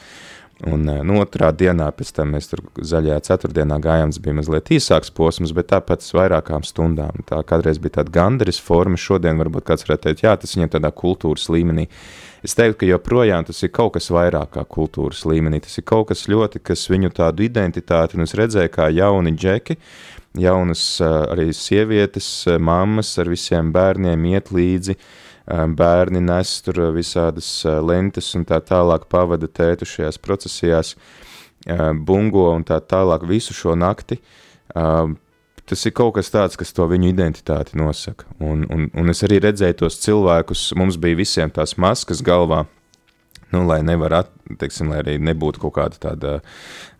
Un 0.65 0.89
nu, 0.89 1.19
otrā 1.21 1.53
dienā, 1.57 1.87
pēc 1.97 2.15
tam 2.17 2.33
mēs 2.37 2.51
tur 2.51 2.65
zaļajā 2.85 3.21
ceturtdienā 3.29 3.79
gājām, 3.85 4.11
tas 4.13 4.21
bija 4.25 4.37
mazliet 4.41 4.73
īsāks 4.77 5.13
posms, 5.17 5.55
bet 5.57 5.71
tāpat 5.73 6.05
vairākām 6.17 6.65
stundām. 6.69 7.21
Tā 7.29 7.41
kādreiz 7.49 7.81
bija 7.81 8.01
tāda 8.01 8.13
gandaris 8.17 8.61
forma, 8.61 9.01
šodien 9.01 9.41
varbūt 9.41 9.69
kāds 9.69 9.87
varētu 9.89 10.09
teikt, 10.09 10.25
jā, 10.25 10.35
tas 10.41 10.57
viņam 10.57 10.75
tādā 10.77 10.93
kultūras 10.93 11.49
līmenī. 11.53 11.89
Uh, 11.89 12.30
Es 12.41 12.55
teiktu, 12.57 12.79
ka 12.81 12.89
joprojām 12.89 13.45
tas 13.45 13.59
ir 13.63 13.73
kaut 13.77 13.95
kas 13.99 14.09
vairāk 14.13 14.55
kā 14.55 14.65
kultūras 14.65 15.27
līmenī. 15.29 15.61
Tas 15.61 15.77
ir 15.77 15.85
kaut 15.89 16.09
kas 16.09 16.25
ļoti, 16.31 16.63
kas 16.65 16.87
viņu 16.89 17.13
tādu 17.17 17.45
identitāti, 17.45 18.17
un 18.17 18.25
es 18.25 18.33
redzēju, 18.39 18.73
kā 18.73 18.89
jauni 18.97 19.35
džeki, 19.37 19.77
jaunas 20.41 20.85
arī 21.05 21.51
sievietes, 21.57 22.31
mammas 22.57 23.13
ar 23.21 23.29
visiem 23.29 23.73
bērniem 23.75 24.25
iet 24.33 24.53
līdzi, 24.57 24.97
bērni 25.77 26.23
nes 26.25 26.53
tur 26.65 26.81
visādas 26.95 27.49
lentes 27.85 28.33
un 28.39 28.47
tā 28.49 28.61
tālāk 28.65 29.09
pavada 29.11 29.49
tētu 29.51 29.89
šajās 29.89 30.21
procesijās, 30.23 30.95
bungo 32.07 32.47
un 32.55 32.65
tā 32.65 32.79
tālāk 32.81 33.27
visu 33.29 33.57
šo 33.57 33.77
nakti 33.77 34.21
tas 35.71 35.87
ir 35.87 35.95
kaut 35.97 36.17
kas 36.19 36.33
tāds, 36.35 36.59
kas 36.59 36.75
to 36.75 36.87
viņu 36.91 37.13
identitāti 37.13 37.79
nosaka. 37.79 38.27
Un, 38.43 38.67
un, 38.73 38.89
un 38.99 39.13
es 39.13 39.23
arī 39.27 39.41
redzēju 39.45 39.79
tos 39.85 40.01
cilvēkus, 40.03 40.71
mums 40.79 40.99
bija 41.01 41.19
visiem 41.21 41.53
tās 41.55 41.77
maskas 41.81 42.25
galvā, 42.27 42.65
nu, 43.55 43.63
lai 43.69 43.81
nevar, 43.87 44.21
at, 44.23 44.35
teiksim, 44.61 44.91
lai 44.91 45.01
arī 45.05 45.17
nebūtu 45.23 45.63
kaut 45.63 45.77
kāda 45.79 46.03
tāda, 46.09 46.35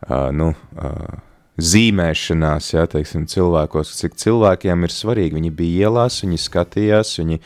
uh, 0.07 0.31
nu, 0.35 0.53
uh, 0.79 1.21
zīmēšanās, 1.61 2.73
ja, 2.73 2.87
teiksim, 2.91 3.27
cilvēkos, 3.31 3.93
cik 4.01 4.17
cilvēkiem 4.21 4.87
ir 4.87 4.95
svarīgi. 4.95 5.37
Viņi 5.37 5.53
bija 5.55 5.91
ielās, 5.91 6.23
viņi 6.25 6.41
skatījās, 6.41 7.15
viņi 7.21 7.41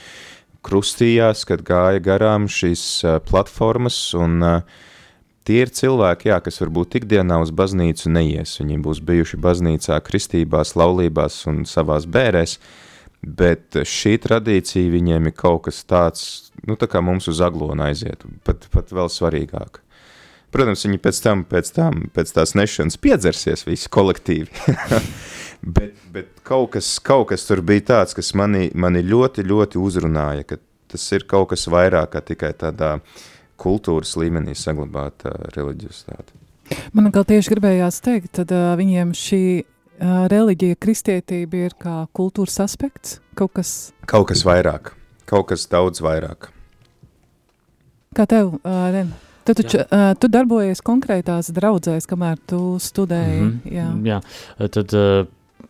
krustījās, 0.65 1.45
kad 1.49 1.65
gāja 1.67 2.03
garām 2.05 2.49
šīs 2.49 2.85
uh, 3.05 3.19
platformas 3.25 3.99
un 4.19 4.39
uh, 4.45 4.83
Tie 5.45 5.59
ir 5.61 5.69
cilvēki, 5.77 6.31
jā, 6.31 6.39
kas 6.41 6.57
varbūt 6.63 6.97
ikdienā 7.03 7.37
uz 7.45 7.51
baznīcu 7.53 8.09
neies. 8.09 8.57
Viņi 8.63 8.79
būs 8.81 9.03
bijuši 9.05 9.39
baznīcā, 9.45 9.99
kristībās, 10.07 10.73
laulībās 10.81 11.43
un 11.51 11.67
savās 11.69 12.07
bērēs, 12.09 12.57
bet 13.21 13.77
šī 13.77 14.17
tradīcija 14.25 14.93
viņiem 14.93 15.29
ir 15.29 15.35
kaut 15.37 15.67
kas 15.67 15.83
tāds, 15.85 16.23
nu 16.65 16.79
tā 16.81 16.89
kā 16.89 17.03
mums 17.05 17.29
uz 17.29 17.43
aglonu 17.45 17.85
aiziet, 17.85 18.25
pat, 18.45 18.65
pat 18.73 18.93
vēl 18.97 19.13
svarīgāk. 19.13 19.83
Protams, 20.55 20.87
viņi 20.87 21.03
pēc 21.05 21.21
tam, 21.21 21.45
pēc 21.51 21.73
tam, 21.77 22.01
pēc 22.15 22.33
tās 22.37 22.55
nešanas 22.57 22.97
piedzersies 23.05 23.67
visi 23.69 23.93
kolektīvi, 23.93 24.49
bet, 25.77 26.01
bet 26.15 26.33
kaut, 26.47 26.71
kas, 26.79 26.95
kaut 27.05 27.35
kas 27.35 27.45
tur 27.51 27.61
bija 27.61 27.85
tāds, 27.91 28.17
kas 28.17 28.33
mani, 28.39 28.71
mani 28.73 29.05
ļoti, 29.05 29.45
ļoti 29.45 29.83
uzrunāja, 29.83 30.49
ka 30.49 30.61
tas 30.95 31.05
ir 31.13 31.29
kaut 31.29 31.51
kas 31.53 31.67
vairāk 31.69 32.15
kā 32.15 32.23
tikai 32.33 32.55
tādā 32.61 32.95
uh, 33.01 33.23
kultūras 33.61 34.17
līmenī 34.21 34.57
saglabāt 34.59 35.27
uh, 35.29 35.37
reliģiositāti. 35.57 36.35
Man 36.97 37.13
kā 37.13 37.25
tieši 37.29 37.53
gribējās 37.55 38.01
teikt, 38.05 38.33
tad 38.41 38.53
uh, 38.55 38.73
viņiem 38.81 39.13
šī 39.17 39.45
uh, 39.61 40.25
reliģija, 40.33 40.81
kristietība 40.81 41.67
ir 41.69 41.77
kā 41.81 42.05
kultūras 42.17 42.59
aspekts, 42.65 43.19
kaut 43.39 43.55
kas... 43.59 43.93
Kaut 44.11 44.29
kas 44.31 44.45
vairāk, 44.47 44.95
kaut 45.29 45.51
kas 45.53 45.69
daudz 45.71 46.03
vairāk. 46.05 46.51
Kā 48.15 48.27
tev, 48.31 48.57
uh, 48.63 48.89
Ren? 48.95 49.13
Tu, 49.45 49.53
taču, 49.53 49.83
uh, 49.83 50.15
tu 50.17 50.31
darbojies 50.33 50.81
konkrētās 50.85 51.51
draudzēs, 51.53 52.07
kamēr 52.09 52.39
tu 52.49 52.79
studēji. 52.81 53.41
Mm 53.41 53.61
-hmm. 53.65 53.75
jā. 53.77 53.89
jā, 54.09 54.69
tad, 54.73 54.95
uh, 54.97 55.27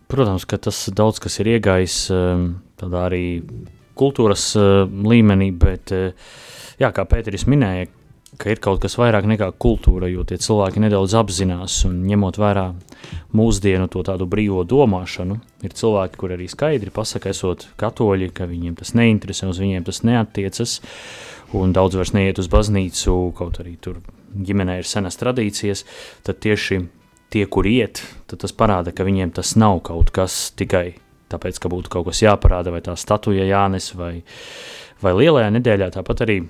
protams, 0.07 0.45
ka 0.45 0.59
tas 0.59 0.89
daudz 0.95 1.19
kas 1.19 1.41
ir 1.43 1.57
iegājis 1.57 1.97
uh, 2.15 2.53
tādā 2.79 3.09
arī 3.09 3.43
kultūras 3.99 4.47
uh, 4.59 4.85
līmenī, 4.87 5.51
bet 5.57 5.95
uh, 5.95 6.33
jā, 6.81 6.91
kā 6.95 7.07
Pēteris 7.09 7.47
minēja, 7.51 7.91
ka 8.39 8.51
ir 8.51 8.61
kaut 8.63 8.81
kas 8.83 8.97
vairāk 8.99 9.27
nekā 9.31 9.51
kultūra, 9.63 10.09
jo 10.11 10.25
tie 10.27 10.39
cilvēki 10.43 10.83
nedaudz 10.83 11.15
apzinās 11.19 11.77
un 11.89 12.01
ņemot 12.09 12.39
vērā 12.41 12.67
mūsdienu 13.37 13.87
to 13.93 14.03
tādu 14.07 14.27
brīvo 14.31 14.65
domāšanu, 14.67 15.39
ir 15.67 15.77
cilvēki, 15.77 16.19
kur 16.19 16.35
arī 16.35 16.49
skaidri 16.51 16.91
pasaka, 16.95 17.31
esot 17.35 17.69
katoļi, 17.81 18.33
ka 18.35 18.49
viņiem 18.51 18.75
tas 18.81 18.95
neinteresē, 18.99 19.49
uz 19.51 19.63
viņiem 19.63 19.87
tas 19.87 20.03
neatiecas, 20.07 20.81
un 21.55 21.75
daudz 21.77 22.01
vairs 22.01 22.15
neiet 22.17 22.43
uz 22.43 22.51
baznīcu, 22.51 23.17
kaut 23.39 23.63
arī 23.63 23.77
tur 23.79 24.03
ģimenē 24.35 24.81
ir 24.81 24.91
senas 24.91 25.19
tradīcijas, 25.21 25.85
tad 26.27 26.43
tieši 26.43 26.83
tie, 27.31 27.47
kur 27.47 27.67
iet, 27.71 28.03
tas 28.31 28.55
parāda, 28.55 28.95
ka 28.95 29.07
viņiem 29.07 29.35
tas 29.35 29.55
nav 29.59 29.81
kaut 29.87 30.11
kas 30.15 30.49
tikai 30.59 30.97
tāpēc, 31.33 31.61
ka 31.63 31.71
būtu 31.73 31.93
kaut 31.93 32.09
kas 32.11 32.25
jāparāda, 32.25 32.73
vai 32.75 32.83
tā 32.85 32.97
statuja 32.99 33.47
jānes, 33.49 33.93
vai, 33.99 34.19
vai 35.05 35.15
lielajā 35.17 35.55
nedēļā 35.55 35.95
tāpat 35.97 36.27
arī 36.27 36.43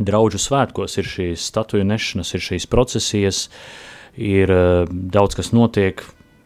Draugu 0.00 0.38
svētkos 0.40 0.96
ir 0.96 1.08
šīs 1.08 1.42
statuju 1.50 1.84
nešanas, 1.84 2.30
ir 2.32 2.40
šīs 2.40 2.66
procesijas, 2.72 3.42
ir 4.16 4.52
uh, 4.54 4.88
daudz 4.88 5.36
kas 5.36 5.52
notiek. 5.52 6.00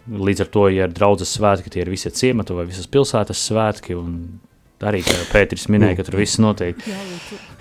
Līdz 0.05 0.45
ar 0.45 0.49
to, 0.53 0.65
ja 0.69 0.89
ir 0.89 0.93
draudzes 0.93 1.31
svētki, 1.39 1.71
tie 1.73 1.85
ir 1.85 1.89
visi 1.89 2.11
ciematu 2.13 2.59
vai 2.59 2.67
visas 2.69 2.91
pilsētas 2.91 3.41
svētki. 3.49 3.97
Arī 4.85 5.01
kā 5.07 5.15
Pēters 5.31 5.69
minēja, 5.73 5.97
ka 5.97 6.05
tur 6.05 6.19
viss 6.19 6.41
notiek. 6.43 6.83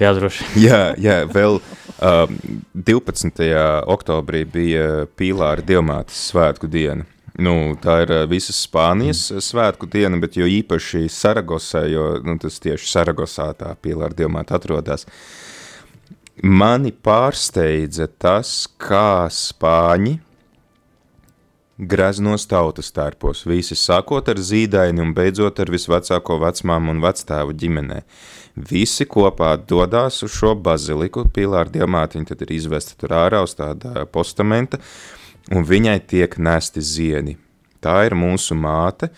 Jā, 0.01 0.11
droši. 0.17 0.49
jā, 0.65 0.81
jā, 0.99 1.21
vēl 1.29 1.61
um, 1.61 2.41
12. 2.73 3.45
oktobrī 3.93 4.43
bija 4.49 5.05
Pīlāra 5.15 5.63
Dievmātes 5.63 6.19
svētku 6.33 6.67
diena. 6.73 7.05
Nu, 7.41 7.73
tā 7.81 8.03
ir 8.03 8.11
visas 8.29 8.59
Spānijas 8.67 9.25
mm. 9.31 9.41
svētku 9.41 9.89
diena, 9.89 10.19
bet 10.21 10.37
jo 10.37 10.45
īpaši 10.45 11.07
Saragosā, 11.09 11.87
jo 11.89 12.11
nu, 12.21 12.37
tas 12.41 12.59
tieši 12.61 12.91
Saragosā 12.91 13.47
tā 13.57 13.71
Pīlāra 13.81 14.13
Dievmāte 14.13 14.53
atrodas. 14.53 15.07
Uh, 15.07 15.49
Mani 16.41 16.89
pārsteidza 16.89 18.07
tas, 18.17 18.65
kā 18.81 19.29
spāņi 19.29 20.15
graznos 21.77 22.47
tautas 22.49 22.89
tērpos, 22.93 23.43
visi 23.45 23.77
sākot 23.77 24.31
ar 24.33 24.41
zīdaini 24.41 25.01
un 25.03 25.11
beidzot 25.13 25.61
ar 25.61 25.69
visvecāko 25.69 26.39
vecmāmu 26.41 26.89
un 26.95 27.03
vectēvu 27.05 27.53
ģimenē. 27.53 27.99
Visi 28.57 29.05
kopā 29.05 29.53
dodās 29.69 30.23
uz 30.25 30.33
šo 30.33 30.55
baziliku, 30.57 31.27
Pilāra 31.29 31.69
diamātiņa 31.69 32.31
tad 32.31 32.41
ir 32.47 32.55
izvesta 32.57 32.97
tur 32.97 33.13
ārā 33.13 33.43
uz 33.45 33.53
tāda 33.57 34.07
postamenta, 34.09 34.81
un 35.51 35.65
viņai 35.67 35.99
tiek 36.07 36.37
nesti 36.37 36.83
ziedi. 36.83 37.37
Tā 37.83 38.05
ir 38.07 38.15
mūsu 38.15 38.55
māte, 38.55 39.09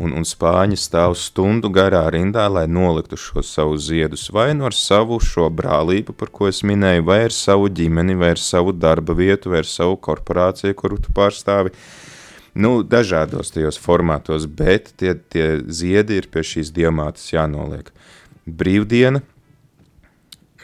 un, 0.00 0.14
un 0.16 0.24
spāņi 0.26 0.78
stāv 0.80 1.14
stundu 1.20 1.68
garā 1.72 2.06
rindā, 2.12 2.46
lai 2.50 2.64
noliktu 2.70 3.18
šo 3.20 3.44
savu 3.44 3.76
ziedus, 3.78 4.26
vai 4.32 4.52
nu 4.56 4.66
ar 4.68 4.76
savu 4.76 5.20
šo 5.22 5.50
brālību, 5.52 6.16
par 6.16 6.32
ko 6.34 6.48
es 6.48 6.62
minēju, 6.66 7.04
vai 7.10 7.20
ar 7.28 7.36
savu 7.36 7.68
ģimeni, 7.68 8.16
vai 8.18 8.32
ar 8.34 8.40
savu 8.40 8.72
darba 8.72 9.16
vietu, 9.18 9.52
vai 9.52 9.62
ar 9.62 9.68
savu 9.68 9.98
korporāciju, 10.08 10.78
kuru 10.78 10.98
tu 11.04 11.14
pārstāvi. 11.14 11.74
Nu, 12.54 12.84
dažādos 12.86 13.50
tajos 13.50 13.80
formātos, 13.82 14.46
bet 14.46 14.92
tie, 15.00 15.16
tie 15.18 15.58
ziedi 15.66 16.20
ir 16.20 16.28
pie 16.30 16.44
šīs 16.46 16.70
diamātas 16.74 17.32
jānoliek. 17.32 17.90
Brīvdiena 18.46 19.24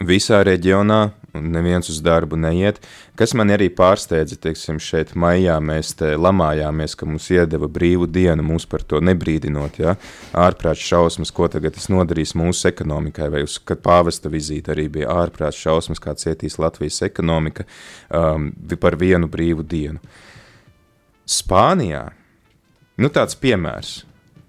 visā 0.01 0.45
reģionā, 0.47 1.11
neviens 1.35 1.89
uz 1.93 2.01
darbu 2.03 2.37
neiet. 2.41 2.81
Kas 3.19 3.35
man 3.39 3.53
arī 3.55 3.69
pārsteidza, 3.75 4.39
teiksim, 4.41 4.81
šeit 4.83 5.13
maijā 5.19 5.57
mēs 5.63 5.93
te 5.99 6.13
lamājāmies, 6.19 6.97
ka 6.99 7.09
mums 7.09 7.29
iedeva 7.33 7.69
brīvu 7.71 8.09
dienu, 8.11 8.45
mūs 8.47 8.67
par 8.71 8.85
to 8.87 9.01
nebrīdinot, 9.05 9.81
ja? 9.83 9.97
ārprāts 10.37 10.83
šausmas, 10.87 11.33
ko 11.35 11.49
tagad 11.53 11.77
tas 11.77 11.91
nodarīs 11.93 12.35
mūsu 12.39 12.71
ekonomikai, 12.71 13.31
vai 13.33 13.45
uz, 13.47 13.59
kad 13.63 13.83
pāvesta 13.85 14.33
vizīte 14.33 14.75
arī 14.75 14.89
bija 14.99 15.15
ārprāts 15.23 15.61
šausmas, 15.61 16.03
kā 16.03 16.17
cietīs 16.19 16.59
Latvijas 16.61 17.03
ekonomika 17.07 17.67
um, 18.09 18.51
par 18.81 18.99
vienu 19.01 19.31
brīvu 19.31 19.67
dienu. 19.67 20.01
Spānijā, 21.31 22.09
nu 22.99 23.11
tāds 23.15 23.37
piemērs, 23.39 24.01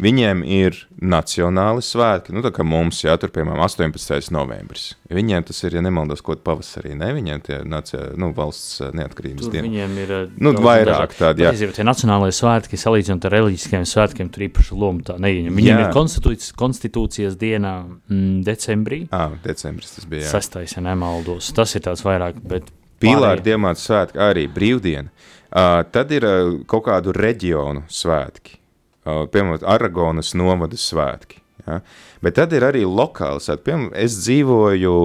Viņiem 0.02 0.40
ir 0.50 0.78
nacionāli 0.98 1.84
svētki, 1.86 2.34
nu 2.34 2.42
tā 2.42 2.50
kā 2.56 2.64
mums, 2.66 3.04
jā, 3.06 3.14
tur 3.22 3.30
piemēram 3.34 3.62
18. 3.62 4.32
novembris. 4.34 4.96
Viņiem 5.14 5.46
tas 5.46 5.60
ir, 5.68 5.76
ja 5.78 5.84
nemaldos, 5.86 6.24
kaut 6.26 6.42
pavasarī, 6.48 6.96
ne? 6.98 7.12
Viņiem 7.14 7.44
tie 7.46 7.60
nacio, 7.70 8.00
nu, 8.18 8.32
valsts 8.38 8.80
eh, 8.82 8.90
neatkarības 8.98 9.46
Tur 9.46 9.54
diena. 9.54 9.68
viņiem 9.68 9.98
ir 10.02 10.14
uh, 10.16 10.24
Nu, 10.42 10.56
vairāk 10.58 11.14
tādi, 11.20 11.46
jā. 11.46 11.52
Jā, 11.54 11.70
tie 11.78 11.86
nacionālajie 11.86 12.34
svētki, 12.40 12.80
salīdzinot 12.82 13.28
ar 13.30 13.36
reliģiskiem 13.38 13.86
svētkiem, 13.86 14.32
tur 14.34 14.48
īpaši 14.48 14.78
lomu 14.82 15.06
tā 15.06 15.20
neieņem. 15.22 15.58
Viņiem 15.62 15.82
Jā. 15.84 15.88
ir 15.88 15.96
konstitūcijas, 15.96 16.54
konstitūcijas 16.58 17.38
dienā 17.42 17.76
mm, 17.86 18.40
decembrī, 18.48 19.04
Ā, 19.14 19.28
decembris 19.46 19.94
tas 19.98 20.08
bija, 20.10 20.26
jā. 20.26 20.32
sastais, 20.38 20.78
ja 20.78 20.86
nemaldos. 20.86 21.52
Tas 21.58 21.76
ir 21.78 21.86
tāds 21.86 22.02
vairāk, 22.08 22.42
bet 22.42 22.72
Pīlāra 23.02 23.42
diamāta 23.42 23.82
svētki, 23.82 24.20
arī 24.22 24.48
brīvdiena. 24.50 25.10
Uh, 25.52 25.82
tad 25.92 26.12
ir 26.16 26.26
uh, 26.26 26.52
kaut 26.70 26.86
kādu 26.86 27.12
reģionu 27.18 27.82
svētki, 27.92 28.61
piemēram, 29.06 29.62
Aragonas 29.68 30.34
novada 30.38 30.78
svētki. 30.80 31.42
Ja? 31.66 31.80
Bet 32.22 32.38
tad 32.38 32.54
ir 32.54 32.66
arī 32.68 32.84
lokāli 32.86 33.42
svētki. 33.44 33.68
Piemēram, 33.70 33.92
es 33.98 34.18
dzīvoju 34.24 34.96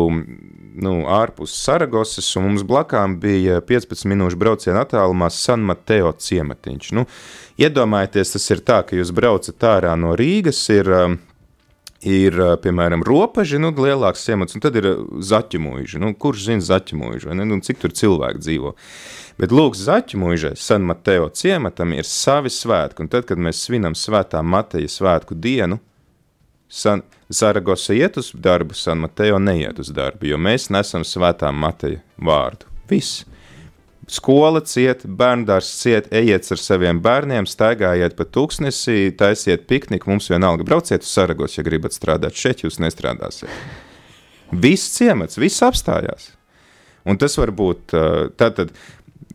nu, 0.85 0.95
ārpus 1.09 1.55
Saragosas, 1.65 2.29
un 2.37 2.51
mums 2.51 2.65
blakām 2.67 3.17
bija 3.21 3.61
15 3.65 4.09
minūšu 4.11 4.41
brauciena 4.41 4.85
attālumā 4.85 5.31
San 5.33 5.65
Mateo 5.67 6.13
ciematiņš. 6.13 6.93
Nu, 6.97 7.07
iedomājieties, 7.61 8.35
tas 8.37 8.51
ir 8.53 8.63
tā, 8.67 8.83
ka 8.87 8.99
jūs 8.99 9.15
braucat 9.17 9.69
ārā 9.71 9.95
no 10.01 10.13
Rīgas, 10.19 10.61
ir 10.75 10.93
um, 10.93 11.19
ir, 12.05 12.37
piemēram, 12.63 13.05
ropaži, 13.07 13.61
nu, 13.63 13.73
lielāks 13.73 14.25
ciemats, 14.27 14.57
un 14.57 14.65
tad 14.65 14.77
ir 14.77 14.89
zaķumuiži. 15.25 16.01
Nu, 16.03 16.13
kurš 16.19 16.49
zina 16.51 16.65
zaķumuiži, 16.65 17.31
vai 17.31 17.39
ne? 17.41 17.47
Nu, 17.49 17.61
cik 17.65 17.81
tur 17.83 17.95
cilvēki 17.97 18.43
dzīvo. 18.43 18.75
Bet, 19.41 19.53
lūk, 19.53 19.77
zaķumuižai, 19.79 20.55
San 20.61 20.87
Mateo 20.89 21.29
ciematam 21.33 21.93
ir 21.97 22.09
savi 22.09 22.53
svētki, 22.53 23.05
un 23.05 23.13
tad, 23.13 23.29
kad 23.29 23.41
mēs 23.41 23.65
svinam 23.67 23.97
svētā 23.97 24.43
Mateja 24.45 24.91
svētku 24.93 25.37
dienu, 25.37 25.81
San, 26.69 27.05
Zaragoza 27.31 27.95
iet 27.95 28.17
uz 28.19 28.33
darbu, 28.35 28.75
San 28.75 28.99
Mateo 29.05 29.39
neiet 29.39 29.79
uz 29.79 29.93
darbu, 29.95 30.27
jo 30.33 30.39
mēs 30.41 30.67
nesam 30.75 31.05
svētā 31.07 31.53
Mateja 31.55 32.03
vārdu. 32.19 32.67
Viss. 32.91 33.25
Skola 34.07 34.61
ciet, 34.63 35.03
bērndārs 35.03 35.67
ciet, 35.81 36.07
ejiet 36.15 36.47
ar 36.55 36.61
saviem 36.63 37.01
bērniem, 37.03 37.49
staigājiet 37.51 38.15
pa 38.15 38.27
tūkstnesī, 38.37 39.11
taisiet 39.19 39.67
pikniku, 39.67 40.13
mums 40.13 40.31
vienalga 40.31 40.67
brauciet 40.67 41.03
uz 41.03 41.11
Saragos, 41.11 41.57
ja 41.59 41.65
gribat 41.67 41.97
strādāt 41.97 42.39
šeit, 42.39 42.63
jūs 42.63 42.79
nestrādāsiet. 42.83 43.51
Viss 44.55 44.93
ciemats, 44.95 45.41
viss 45.43 45.65
apstājās. 45.67 46.31
Un 47.07 47.19
tas 47.19 47.35
var 47.39 47.51
būt 47.55 47.95
tātad 48.39 48.71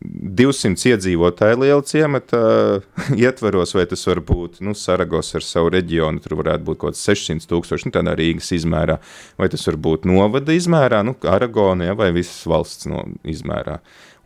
200 0.01 0.87
iedzīvotāju 0.91 1.59
liela 1.61 1.83
ciemata 1.85 2.39
ietvaros, 3.23 3.75
vai 3.77 3.85
tas 3.89 4.03
var 4.07 4.21
būt 4.25 4.61
nu, 4.65 4.73
Saragos 4.77 5.29
ar 5.37 5.45
savu 5.45 5.71
reģionu, 5.75 6.23
tur 6.23 6.39
varētu 6.39 6.65
būt 6.67 6.79
kaut 6.81 6.95
kāds 6.95 7.03
600 7.05 7.49
tūkstoši, 7.51 7.89
nu, 7.89 7.95
tādā 7.95 8.15
Rīgas 8.17 8.49
izmērā, 8.57 8.97
vai 9.37 9.49
tas 9.53 9.67
var 9.69 9.77
būt 9.89 10.07
novada 10.09 10.55
izmērā, 10.57 11.03
nu, 11.05 11.13
Aragona, 11.29 11.91
ja, 11.91 11.97
vai 11.97 12.09
visas 12.15 12.41
valsts 12.49 12.89
no 12.89 13.05
izmērā. 13.27 13.77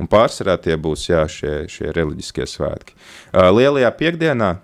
Un 0.02 0.10
pārsvarā 0.12 0.58
tie 0.60 0.76
būs 0.76 1.08
jā, 1.08 1.24
šie, 1.32 1.54
šie 1.72 1.92
reliģiskie 1.96 2.48
svētki. 2.50 2.98
Ā, 3.32 3.48
Lielajā 3.56 3.92
piekdienā 3.96 4.58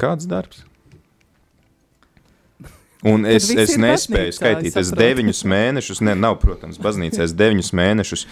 kāds 0.00 0.28
darbs? 0.28 0.66
Un 3.00 3.24
es, 3.24 3.46
es 3.48 3.78
nespēju 3.80 4.28
baznīcā, 4.28 4.36
skaitīt, 4.36 4.74
es 4.74 4.80
es 4.82 4.90
deviņus 4.92 5.38
mēnešus, 5.48 6.02
ne, 6.04 6.12
nav, 6.20 6.36
protams, 6.42 6.76
baznīcā, 6.84 7.24
es 7.24 7.32
deviņus 7.32 7.70
mēnešus 7.78 8.24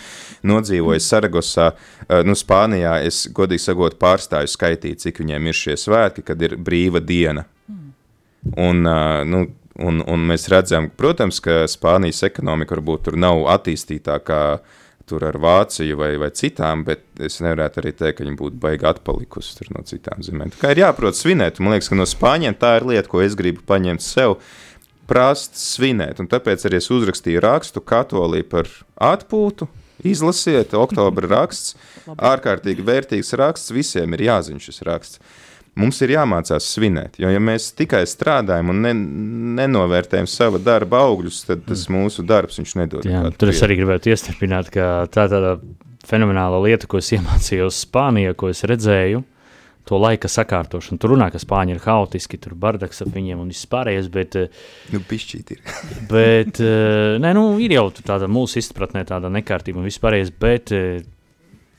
nodzīvoju 0.45 1.01
Saragosā, 1.01 1.71
uh, 1.73 2.19
nu, 2.29 2.37
Spānijā, 2.37 2.99
es, 3.09 3.23
godīgi 3.33 3.65
sakot, 3.65 3.97
pārstāju 4.01 4.51
skaitīt, 4.53 5.01
cik 5.01 5.23
viņiem 5.23 5.49
ir 5.49 5.57
šie 5.57 5.79
svētki, 5.81 6.27
kad 6.29 6.45
ir 6.45 6.59
brīva 6.61 7.01
diena. 7.01 7.47
Un, 8.61 8.85
uh, 8.85 9.25
nu, 9.25 9.47
un, 9.81 10.03
un 10.05 10.29
mēs 10.29 10.45
redzam, 10.53 10.91
protams, 11.01 11.41
ka 11.45 11.63
Spānijas 11.71 12.21
ekonomika 12.29 12.77
varbūt 12.77 13.09
tur 13.09 13.17
nav 13.21 13.47
attīstītākā 13.57 14.43
tur 15.09 15.25
ar 15.29 15.39
Vāciju 15.41 15.99
vai, 15.99 16.13
vai 16.21 16.31
citām, 16.37 16.85
bet 16.87 17.05
es 17.25 17.41
nevarētu 17.45 17.83
arī 17.83 17.93
teikt, 17.97 18.19
ka 18.19 18.27
viņi 18.27 18.39
būtu 18.39 18.61
baigi 18.63 18.89
atpalikusi 18.91 19.69
no 19.75 19.83
citām 19.89 20.23
zemēm. 20.25 20.53
Tā 20.55 20.63
kā 20.63 20.73
ir 20.75 20.85
jāprot 20.85 21.19
svinēt, 21.19 21.61
man 21.63 21.77
liekas, 21.77 21.91
ka 21.91 21.99
no 21.99 22.07
Spāņiem 22.09 22.57
tā 22.61 22.77
ir 22.79 22.89
lieta, 22.93 23.09
ko 23.11 23.25
es 23.25 23.37
gribu 23.39 23.65
paņemt 23.69 24.05
sev, 24.05 24.39
prast 25.09 25.57
svinēt, 25.57 26.21
un 26.21 26.29
tāpēc 26.29 26.69
arī 26.69 26.83
es 26.83 26.91
uzrakstīju 26.93 27.43
rakstu 27.45 27.81
katolī 27.81 28.45
par 28.45 28.69
atpūtu, 29.01 29.69
izlasiet, 30.07 30.75
oktobra 30.77 31.31
raksts, 31.33 31.75
ārkārtīgi 32.15 32.85
vērtīgs 32.87 33.33
raksts, 33.41 33.73
visiem 33.75 34.15
ir 34.15 34.29
jāzina 34.29 34.63
šis 34.63 34.85
raksts. 34.87 35.23
Mums 35.79 36.01
ir 36.03 36.13
jāmācās 36.17 36.67
svinēt, 36.75 37.21
jo 37.23 37.31
ja 37.31 37.41
mēs 37.43 37.71
tikai 37.79 38.03
strādājam 38.09 38.73
un 38.73 38.81
ne, 38.83 38.95
nenovērtējam 39.61 40.27
sava 40.31 40.59
darba 40.63 41.05
augļus, 41.07 41.45
tad 41.47 41.63
tas 41.69 41.87
mūsu 41.93 42.25
darbs 42.27 42.59
nedod. 42.79 43.07
Jā, 43.07 43.29
tur 43.39 43.53
es 43.53 43.63
arī 43.63 43.79
gribētu 43.79 44.11
iestiprināt, 44.11 44.73
ka 44.75 45.07
tā 45.13 45.29
ir 45.29 45.35
tāda 45.37 45.53
fenomenāla 46.09 46.61
lieta, 46.65 46.89
ko 46.91 47.03
es 47.03 47.13
iemācījos 47.17 47.85
Spānijā, 47.87 48.37
ko 48.39 48.53
es 48.53 48.65
redzēju. 48.69 49.25
To 49.89 49.97
laika 49.97 50.29
sakārtošanu. 50.29 50.99
Tur 51.01 51.15
runā, 51.15 51.31
ka 51.33 51.41
spāņi 51.41 51.73
ir 51.73 51.79
haotiski, 51.81 52.37
tur 52.45 52.53
bardaks 52.61 53.01
ap 53.01 53.09
viņiem 53.15 53.39
un 53.41 53.49
viss 53.49 53.65
pārējais, 53.73 54.11
bet, 54.13 54.37
eh, 54.37 54.59
Nu, 54.93 55.01
pišķīt 55.01 55.53
ir. 55.55 55.63
bet 56.13 56.61
eh, 56.61 57.15
nē, 57.23 57.31
nu, 57.39 57.45
ir 57.65 57.73
jau 57.73 57.87
tāda 57.97 58.29
mūsu 58.29 58.61
izpratnē 58.61 59.07
tāda 59.09 59.31
nekārtība 59.33 59.81
un 59.81 59.89
viss 59.89 60.03
pārējais, 60.03 60.35
bet 60.45 60.75
eh, 60.77 61.07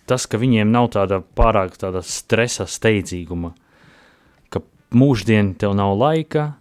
tas, 0.09 0.25
ka 0.25 0.41
viņiem 0.41 0.73
nav 0.73 0.89
tāda 0.97 1.21
pārāk 1.21 1.77
tāda 1.77 2.01
stresa 2.01 2.65
steidzīguma, 2.65 3.53
mūždien 4.95 5.53
tev 5.59 5.75
nav 5.77 5.95
laika, 5.99 6.53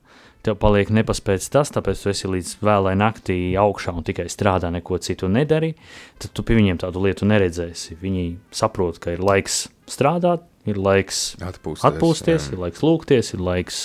tev 0.47 0.57
paliek 0.61 0.91
nepaspēts 0.95 1.51
tas, 1.53 1.73
tāpēc 1.75 2.03
tu 2.03 2.13
esi 2.13 2.31
līdz 2.31 2.53
vēlai 2.65 2.95
naktī 2.99 3.39
augšā 3.59 3.95
un 3.99 4.07
tikai 4.07 4.29
strādā, 4.33 4.71
neko 4.73 5.01
citu 5.05 5.29
nedari, 5.33 5.75
tad 6.21 6.33
tu 6.37 6.45
pie 6.47 6.59
viņiem 6.59 6.81
tādu 6.83 7.03
lietu 7.05 7.29
neredzēsi. 7.29 7.99
Viņi 8.01 8.27
saprot, 8.55 9.01
ka 9.03 9.17
ir 9.17 9.25
laiks 9.25 9.67
strādāt, 9.91 10.47
ir 10.69 10.81
laiks 10.81 11.37
Atpūsties. 11.41 11.87
atpūsties, 11.89 12.49
jā. 12.49 12.57
ir 12.57 12.65
laiks 12.65 12.85
lūgties, 12.85 13.33
ir 13.35 13.45
laiks 13.45 13.81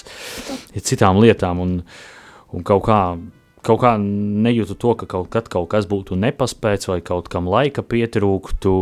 ir 0.75 0.85
citām 0.85 1.21
lietām. 1.23 1.61
Un, 1.63 1.77
un 2.53 2.67
kaut 2.67 2.85
kā, 2.87 2.99
kaut 3.65 3.83
kā 3.83 3.95
nejūtu 3.99 4.77
to, 4.79 4.95
ka 4.99 5.09
kaut 5.09 5.31
kaut 5.33 5.69
kas 5.71 5.87
būtu 5.89 6.19
nepaspēts 6.19 6.91
vai 6.91 6.99
kaut 7.05 7.31
kam 7.33 7.49
laika 7.51 7.85
pietrūktu. 7.85 8.75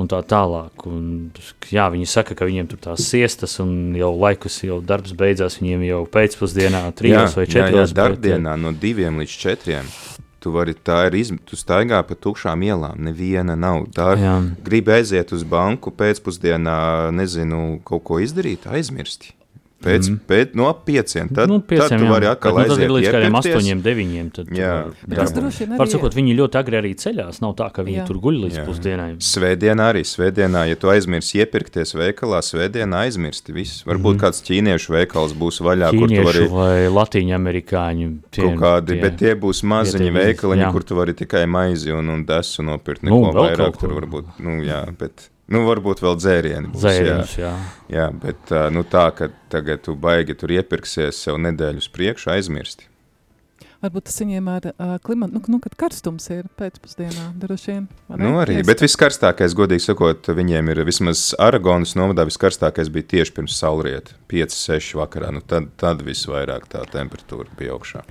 Un 0.00 0.08
tā 0.08 0.20
tālāk. 0.24 0.86
Un, 0.88 1.30
jā, 1.68 1.84
viņi 1.92 2.06
saka, 2.08 2.36
ka 2.38 2.48
viņiem 2.48 2.70
tur 2.70 2.80
tās 2.80 3.04
siestas, 3.10 3.58
un 3.60 3.92
jau 3.98 4.12
laikus, 4.16 4.62
jau 4.64 4.78
darbs 4.84 5.12
beidzās. 5.16 5.58
Viņiem 5.60 5.84
jau 5.90 6.00
pēcpusdienā, 6.14 6.86
trijos 6.96 7.36
vai 7.36 7.44
jā, 7.44 7.50
jā, 7.50 7.66
četros. 7.66 7.92
bet, 7.92 7.98
darbdienā 7.98 8.56
no 8.60 8.72
diviem 8.72 9.20
līdz 9.20 9.36
četriem. 9.44 9.90
Tu 10.40 10.52
vari 10.54 10.72
tā 10.72 11.02
ir 11.10 11.18
izm... 11.18 11.36
tu 11.44 11.58
staigā 11.60 11.98
pa 12.08 12.16
tukšām 12.16 12.62
ielām, 12.64 12.96
neviena 13.04 13.58
nav. 13.60 13.84
Jā. 13.92 14.38
gribi 14.64 14.94
aiziet 14.96 15.34
uz 15.36 15.44
banku 15.44 15.92
pēcpusdienā, 15.92 16.78
nezinu, 17.12 17.82
kaut 17.84 18.06
ko 18.08 18.22
izdarīt, 18.24 18.64
aizmirsti. 18.64 19.34
Pēc, 19.80 20.10
mm. 20.10 20.16
pēc 20.28 20.50
no 20.60 20.68
pieciem, 20.84 21.28
tad, 21.32 21.48
nu, 21.48 21.56
pieciem, 21.64 21.86
tad 21.88 22.02
tu 22.02 22.04
jā. 22.04 22.10
vari 22.12 22.26
atkal 22.28 22.52
Bet, 22.52 22.66
nu, 22.66 22.68
tad 22.68 22.74
aiziet 22.74 22.84
ir 22.84 22.92
līdz 22.92 23.14
kādiem 23.14 23.36
astoņiem, 23.38 23.78
deviņiem. 23.86 24.26
Tad, 24.36 24.50
Jā, 24.52 24.72
jā. 25.08 25.24
droši 25.38 25.64
vien 25.64 25.78
Var 25.78 25.86
arī 25.86 25.94
sakot, 25.94 26.16
viņi 26.18 26.34
ļoti 26.36 26.58
agri 26.60 26.78
arī 26.82 26.90
ceļās. 27.00 27.38
Nav 27.40 27.54
tā, 27.56 27.70
ka 27.72 27.84
viņi 27.86 27.96
Jā. 27.96 28.02
jā. 28.02 28.08
tur 28.10 28.18
guļ 28.20 28.36
līdz 28.42 28.58
Jā. 28.58 28.64
pusdienai. 28.68 29.06
Svētdienā 29.24 29.86
arī, 29.94 30.02
svētdienā, 30.04 30.66
ja 30.68 30.76
tu 30.82 30.92
aizmirsti 30.92 31.40
iepirkties 31.40 31.96
veikalā, 31.96 32.42
svētdienā 32.44 33.06
aizmirsti 33.06 33.56
visu. 33.56 33.80
Varbūt 33.88 34.18
mm. 34.18 34.20
kāds 34.26 34.44
ķīniešu 34.50 34.96
veikals 34.98 35.32
būs 35.40 35.62
vaļā, 35.64 35.94
kur 35.96 36.04
tu 36.04 36.12
Ķīniešu 36.12 36.28
vari 36.28 36.52
vai 36.58 36.92
latīņu 37.00 37.36
amerikāņu. 37.40 38.12
Tie, 38.28 38.44
kaut 38.44 38.60
kādi, 38.60 39.00
bet 39.00 39.20
tie 39.24 39.32
būs 39.32 39.64
maziņi 39.64 40.10
vietējie, 40.10 40.28
veikaliņi, 40.34 40.66
jā. 40.66 40.72
kur 40.76 40.88
tu 40.92 41.00
vari 41.00 41.16
tikai 41.16 41.46
maizi 41.48 41.96
un, 41.96 42.12
un 42.12 42.28
desu 42.28 42.68
nopirkt. 42.68 43.08
Nu, 43.08 43.16
Neko 43.16 43.32
vēl 43.32 43.48
vairāk 43.48 43.80
tur 43.80 43.96
varbūt, 43.96 44.34
nu 44.44 44.60
jā, 44.60 44.84
bet 45.00 45.30
Nu, 45.50 45.64
varbūt 45.66 46.04
vēl 46.04 46.14
dzērieni 46.20 46.70
būs. 46.70 46.84
Dzērienus, 46.84 47.32
jā. 47.40 47.50
jā. 47.50 47.96
jā, 47.96 48.06
bet 48.22 48.52
nu, 48.70 48.84
tā, 48.86 49.08
ka 49.16 49.32
tagad 49.50 49.82
tu 49.86 49.96
baigi 49.98 50.36
tur 50.38 50.54
iepirksies 50.54 51.18
sev 51.26 51.40
nedēļu 51.42 51.82
uz 51.82 51.90
priekšu, 51.90 52.30
aizmirsti. 52.36 52.86
Varbūt 53.80 54.10
tas 54.10 54.18
viņiem 54.20 54.48
ar 54.52 54.66
uh, 54.68 54.90
klimatu, 55.00 55.38
nu, 55.38 55.40
nu, 55.54 55.58
kad 55.64 55.72
karstums 55.80 56.26
ir 56.28 56.44
pēcpusdienā, 56.60 57.30
droši 57.40 57.70
vien. 57.70 57.86
Nu, 58.12 58.34
arī, 58.42 58.58
Ies... 58.60 58.66
bet 58.68 58.82
viskarstākais, 58.84 59.54
godīgi 59.56 59.86
sakot, 59.86 60.28
viņiem 60.36 60.68
ir 60.74 60.82
vismaz 60.84 61.30
Aragonas 61.40 61.94
nomadā 61.96 62.26
viskarstākais 62.28 62.92
bija 62.92 63.08
tieši 63.14 63.32
pirms 63.38 63.56
saulrieta, 63.56 64.18
5-6 64.28 64.98
vakarā, 65.00 65.32
nu 65.32 65.40
tad, 65.40 65.70
tad 65.80 66.04
visvairāk 66.04 66.68
tā 66.74 66.84
temperatūra 66.92 67.48
bija 67.56 67.78
augšā. 67.78 68.04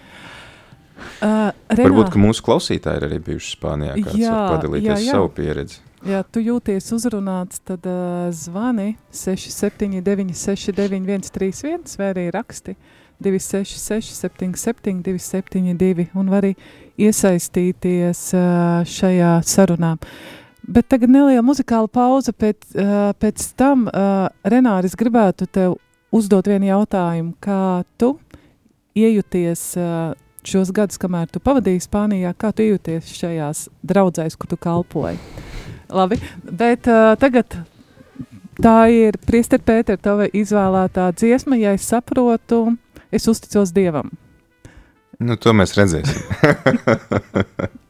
Uh, 1.21 1.53
Renā, 1.69 1.85
Varbūt, 1.85 2.09
ka 2.15 2.19
mūsu 2.19 2.43
klausītāji 2.49 2.99
ir 2.99 3.05
arī 3.11 3.21
bijuši 3.29 3.53
Spānijā, 3.53 3.93
kāds 4.01 4.17
jā, 4.19 4.33
var 4.33 4.57
padalīties 4.57 4.89
jā, 4.89 4.99
jā. 5.05 5.13
savu 5.13 5.29
pieredzi. 5.37 5.83
Ja 6.07 6.21
tu 6.23 6.39
jūties 6.39 6.85
uzrunāts, 6.95 7.59
tad 7.67 7.83
uh, 7.89 8.29
zvani 8.31 8.93
679 9.11 10.31
691 10.37 11.27
31 11.35 11.99
vai 11.99 12.13
arī 12.13 12.29
raksti 12.31 12.75
679 12.77 12.97
266, 13.19 14.15
77, 14.15 15.03
272 15.03 16.07
un 16.15 16.29
var 16.31 16.45
arī 16.45 16.53
iesaistīties 16.99 18.21
uh, 18.35 18.87
šajā 18.87 19.33
sarunā. 19.43 19.95
Bet 20.69 20.87
tagad 20.91 21.11
neliela 21.11 21.43
muzikāla 21.43 21.89
pauze, 21.91 22.31
pēc, 22.31 22.71
uh, 22.77 23.11
pēc 23.19 23.49
tam 23.59 23.87
uh, 23.89 24.29
Renāris 24.47 24.95
gribētu 24.99 25.49
tev 25.51 25.77
uzdot 26.15 26.47
vienu 26.47 26.69
jautājumu, 26.69 27.35
kā 27.43 27.83
tu 27.99 28.15
iejuties 28.97 29.65
uh, 29.79 30.15
šos 30.47 30.71
gadus, 30.75 30.99
kamēr 31.01 31.27
tu 31.31 31.43
pavadīji 31.43 31.83
Spānijā, 31.89 32.31
kā 32.39 32.53
tu 32.55 32.63
jūties 32.63 33.11
šajās 33.19 33.67
draudzēs, 33.83 34.39
kur 34.39 34.51
tu 34.53 34.59
kalpoji. 34.59 35.19
Labi, 35.89 36.19
bet 36.45 36.85
uh, 36.85 37.15
tagad 37.17 37.55
tā 38.61 38.77
ir 38.93 39.17
Priester 39.25 39.61
Pēter, 39.63 39.97
tava 39.97 40.27
izvēlētā 40.29 41.09
dziesma, 41.17 41.57
ja 41.57 41.73
es 41.73 41.87
saprotu, 41.89 42.75
es 43.11 43.25
uzticos 43.31 43.73
Dievam. 43.73 44.11
Nu, 45.19 45.35
to 45.35 45.55
mēs 45.57 45.73
redzēsim. 45.75 46.21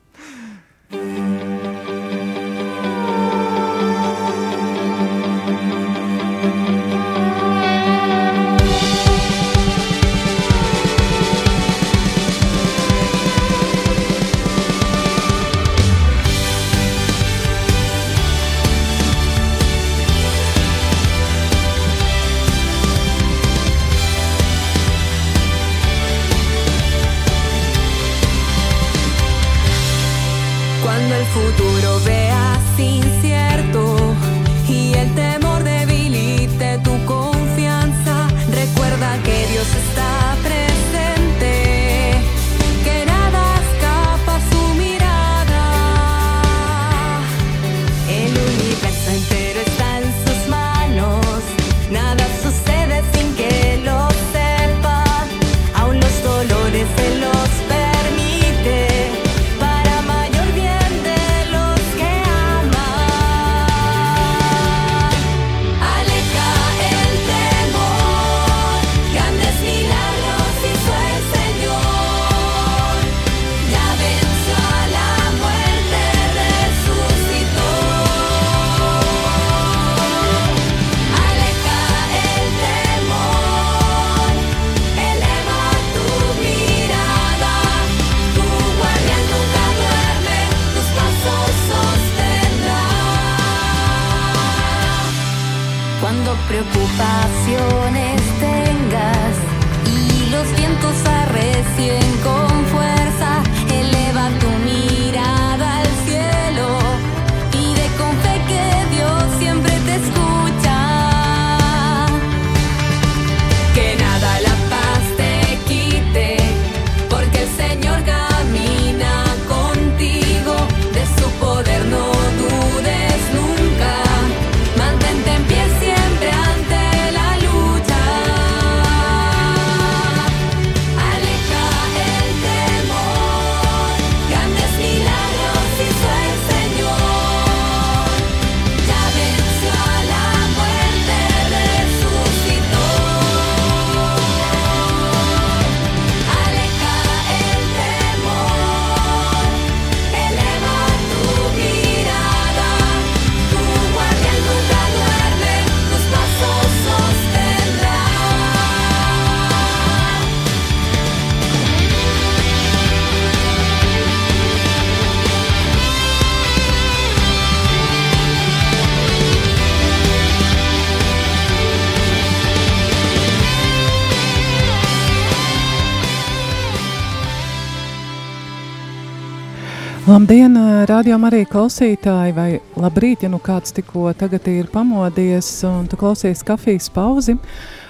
Labdien, 180.30 180.54
rādījām 180.86 181.24
arī 181.26 181.40
klausītāji, 181.50 182.34
vai 182.38 182.60
labrīt, 182.78 183.24
ja 183.26 183.32
nu 183.34 183.40
kāds 183.42 183.74
tikko 183.74 184.12
tagad 184.14 184.46
ir 184.46 184.68
pamodies 184.70 185.48
un 185.66 185.88
tu 185.90 185.98
klausies 185.98 186.44
kafijas 186.46 186.86
pauzi. 186.94 187.34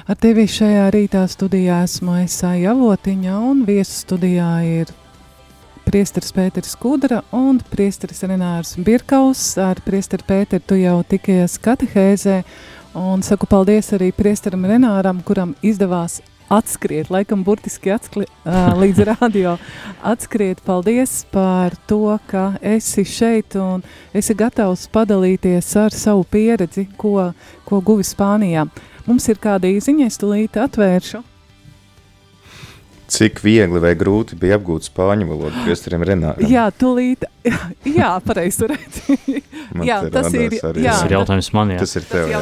Ar 0.08 0.16
tevi 0.16 0.46
šajā 0.48 0.86
rītā 0.96 1.26
studijā 1.28 1.82
esmu 1.84 2.16
Esāja 2.22 2.72
Avotiņa 2.72 3.42
un 3.44 3.66
viesu 3.68 3.92
studijā 4.06 4.48
ir 4.70 4.96
priesteris 5.84 6.32
Pēteris 6.32 6.80
Kudra 6.80 7.20
un 7.36 7.60
priesteris 7.74 8.24
Renārs 8.24 8.78
Birkaus. 8.88 9.44
Ar 9.60 9.84
priesteri 9.84 10.24
Pēteri 10.32 10.64
tu 10.64 10.80
jau 10.80 11.02
tikies 11.12 11.60
katehēzē 11.60 12.40
un 13.04 13.20
saku 13.20 13.52
paldies 13.52 13.92
arī 14.00 14.14
priesteram 14.16 14.64
Renāram, 14.64 15.20
kuram 15.28 15.58
izdevās 15.60 16.22
atskriet, 16.50 17.10
laikam 17.14 17.44
burtiski 17.46 17.94
atskli, 17.94 18.26
uh, 18.44 18.74
līdz 18.80 19.04
radio 19.14 19.56
atskriet. 20.06 20.62
Paldies 20.66 21.24
par 21.32 21.78
to, 21.90 22.18
ka 22.30 22.52
esi 22.62 23.06
šeit 23.08 23.58
un 23.60 23.86
esi 24.14 24.36
gatavs 24.38 24.88
padalīties 24.94 25.72
ar 25.80 25.96
savu 25.96 26.26
pieredzi, 26.30 26.88
ko, 26.98 27.32
ko 27.70 27.82
guvi 27.86 28.06
Spānijā. 28.08 28.68
Mums 29.08 29.30
ir 29.32 29.42
kāda 29.42 29.70
īziņa, 29.70 30.10
es 30.10 30.20
tulīt 30.22 30.58
atvēršu. 30.60 31.24
Cik 33.10 33.40
viegli 33.42 33.82
vai 33.82 33.96
grūti 33.98 34.38
bija 34.38 34.60
apgūt 34.60 34.86
spāņu 34.86 35.26
valodu 35.32 35.64
priesterim 35.66 36.04
Renāram? 36.06 36.46
Jā, 36.46 36.68
tūlīt, 36.70 37.26
jā, 38.00 38.12
pareizi 38.26 38.70
redzi. 38.70 39.42
Jā, 39.86 40.04
tas 40.14 40.30
ir, 40.38 40.54
jā, 40.54 40.94
Tas 40.94 41.08
ir 41.08 41.16
jautājums 41.18 41.50
man. 41.58 41.74
Jā. 41.74 41.82
Tas 41.82 41.98
ir 41.98 42.06
tev, 42.10 42.30
jā. 42.30 42.42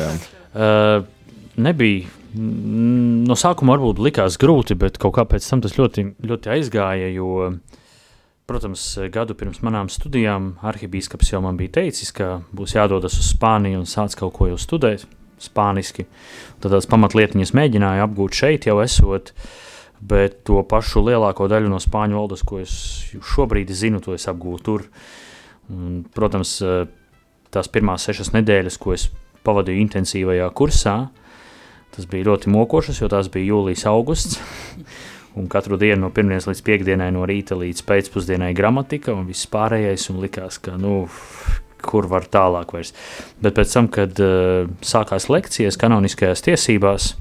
Uh, 0.51 1.07
nebija. 1.55 2.16
No 2.35 3.35
sākuma 3.39 3.75
varbūt 3.75 4.01
likās 4.03 4.35
grūti, 4.41 4.75
bet 4.79 4.97
kaut 5.01 5.15
kā 5.15 5.23
pēc 5.29 5.45
tam 5.47 5.61
tas 5.63 5.77
ļoti, 5.77 6.09
ļoti 6.27 6.51
aizgāja. 6.57 7.11
Jo, 7.15 7.51
protams, 8.49 8.83
gadu 9.13 9.37
pirms 9.37 9.61
manām 9.65 9.91
studijām 9.91 10.55
arhibīskaps 10.65 11.31
jau 11.33 11.43
man 11.45 11.59
bija 11.59 11.79
teicis, 11.79 12.11
ka 12.15 12.41
būs 12.55 12.75
jādodas 12.75 13.15
uz 13.19 13.31
Spāniju 13.31 13.83
un 13.83 13.87
sāc 13.87 14.17
kaut 14.19 14.35
ko 14.35 14.49
jau 14.51 14.59
studēt 14.59 15.07
spāniski. 15.41 16.07
Tad 16.61 16.73
tās 16.73 16.89
pamatlietiņas 16.89 17.53
mēģināju 17.57 18.05
apgūt 18.07 18.37
šeit, 18.41 18.67
jau 18.69 18.79
esot. 18.83 19.33
Bet 19.97 20.43
to 20.45 20.59
pašu 20.69 21.01
lielāko 21.07 21.47
daļu 21.49 21.71
no 21.71 21.79
spāņu 21.81 22.19
valodas, 22.19 22.43
ko 22.45 22.59
es 22.61 22.73
šobrīd 23.33 23.71
zinu, 23.73 24.01
to 24.03 24.13
es 24.13 24.27
apgūstu 24.29 24.65
tur. 24.65 24.83
Un, 25.73 26.03
protams, 26.13 26.59
tās 27.53 27.69
pirmās 27.73 28.05
sešas 28.05 28.29
nedēļas, 28.35 28.77
ko 28.81 28.93
es 28.93 29.07
pavadīju 29.47 29.81
intensīvajā 29.87 30.51
kursā, 30.57 30.97
tas 31.95 32.09
bija 32.09 32.31
ļoti 32.31 32.51
mokošas, 32.53 33.01
jo 33.01 33.11
tās 33.11 33.29
bija 33.33 33.53
jūlijas, 33.53 33.85
augusts. 33.91 34.41
Un 35.37 35.45
katru 35.53 35.77
dienu 35.77 36.07
no 36.07 36.09
pirmdienas 36.09 36.47
līdz 36.49 36.63
piekdienai, 36.65 37.11
no 37.13 37.21
rīta 37.29 37.53
līdz 37.59 37.83
pēcpusdienai 37.85 38.55
gramatika 38.57 39.13
un 39.13 39.27
viss 39.29 39.45
pārējais. 39.53 40.07
Un 40.09 40.23
likās, 40.23 40.57
ka 40.57 40.73
nu, 40.81 41.03
kur 41.85 42.07
var 42.09 42.25
tālāk 42.31 42.73
vairs. 42.73 42.93
Bet 43.43 43.57
pēc 43.57 43.73
tam, 43.73 43.89
kad 43.93 44.17
uh, 44.23 44.65
sākās 44.81 45.29
lekcijas 45.29 45.77
kanoniskajās 45.79 46.43
tiesībās, 46.47 47.11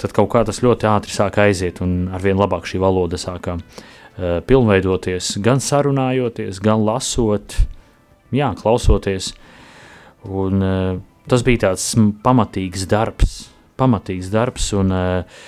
tad 0.00 0.14
kaut 0.16 0.30
kā 0.32 0.44
tas 0.46 0.62
ļoti 0.64 0.88
ātri 0.90 1.14
sāka 1.14 1.48
aiziet, 1.48 1.82
un 1.84 2.08
arvien 2.14 2.38
labāk 2.40 2.68
šī 2.70 2.80
valoda 2.82 3.18
sāka 3.20 3.58
uh, 3.58 4.38
pilnveidoties, 4.46 5.34
gan 5.44 5.62
sarunājoties, 5.64 6.62
gan 6.62 6.86
lasot, 6.86 7.58
jā, 8.34 8.52
klausoties. 8.62 9.34
Un, 10.28 10.62
uh, 10.62 11.00
tas 11.30 11.44
bija 11.46 11.66
tāds 11.68 11.92
pamatīgs 12.24 12.86
darbs, 12.90 13.40
pamatīgs 13.80 14.28
darbs, 14.32 14.68
un, 14.78 14.92
uh, 14.92 15.40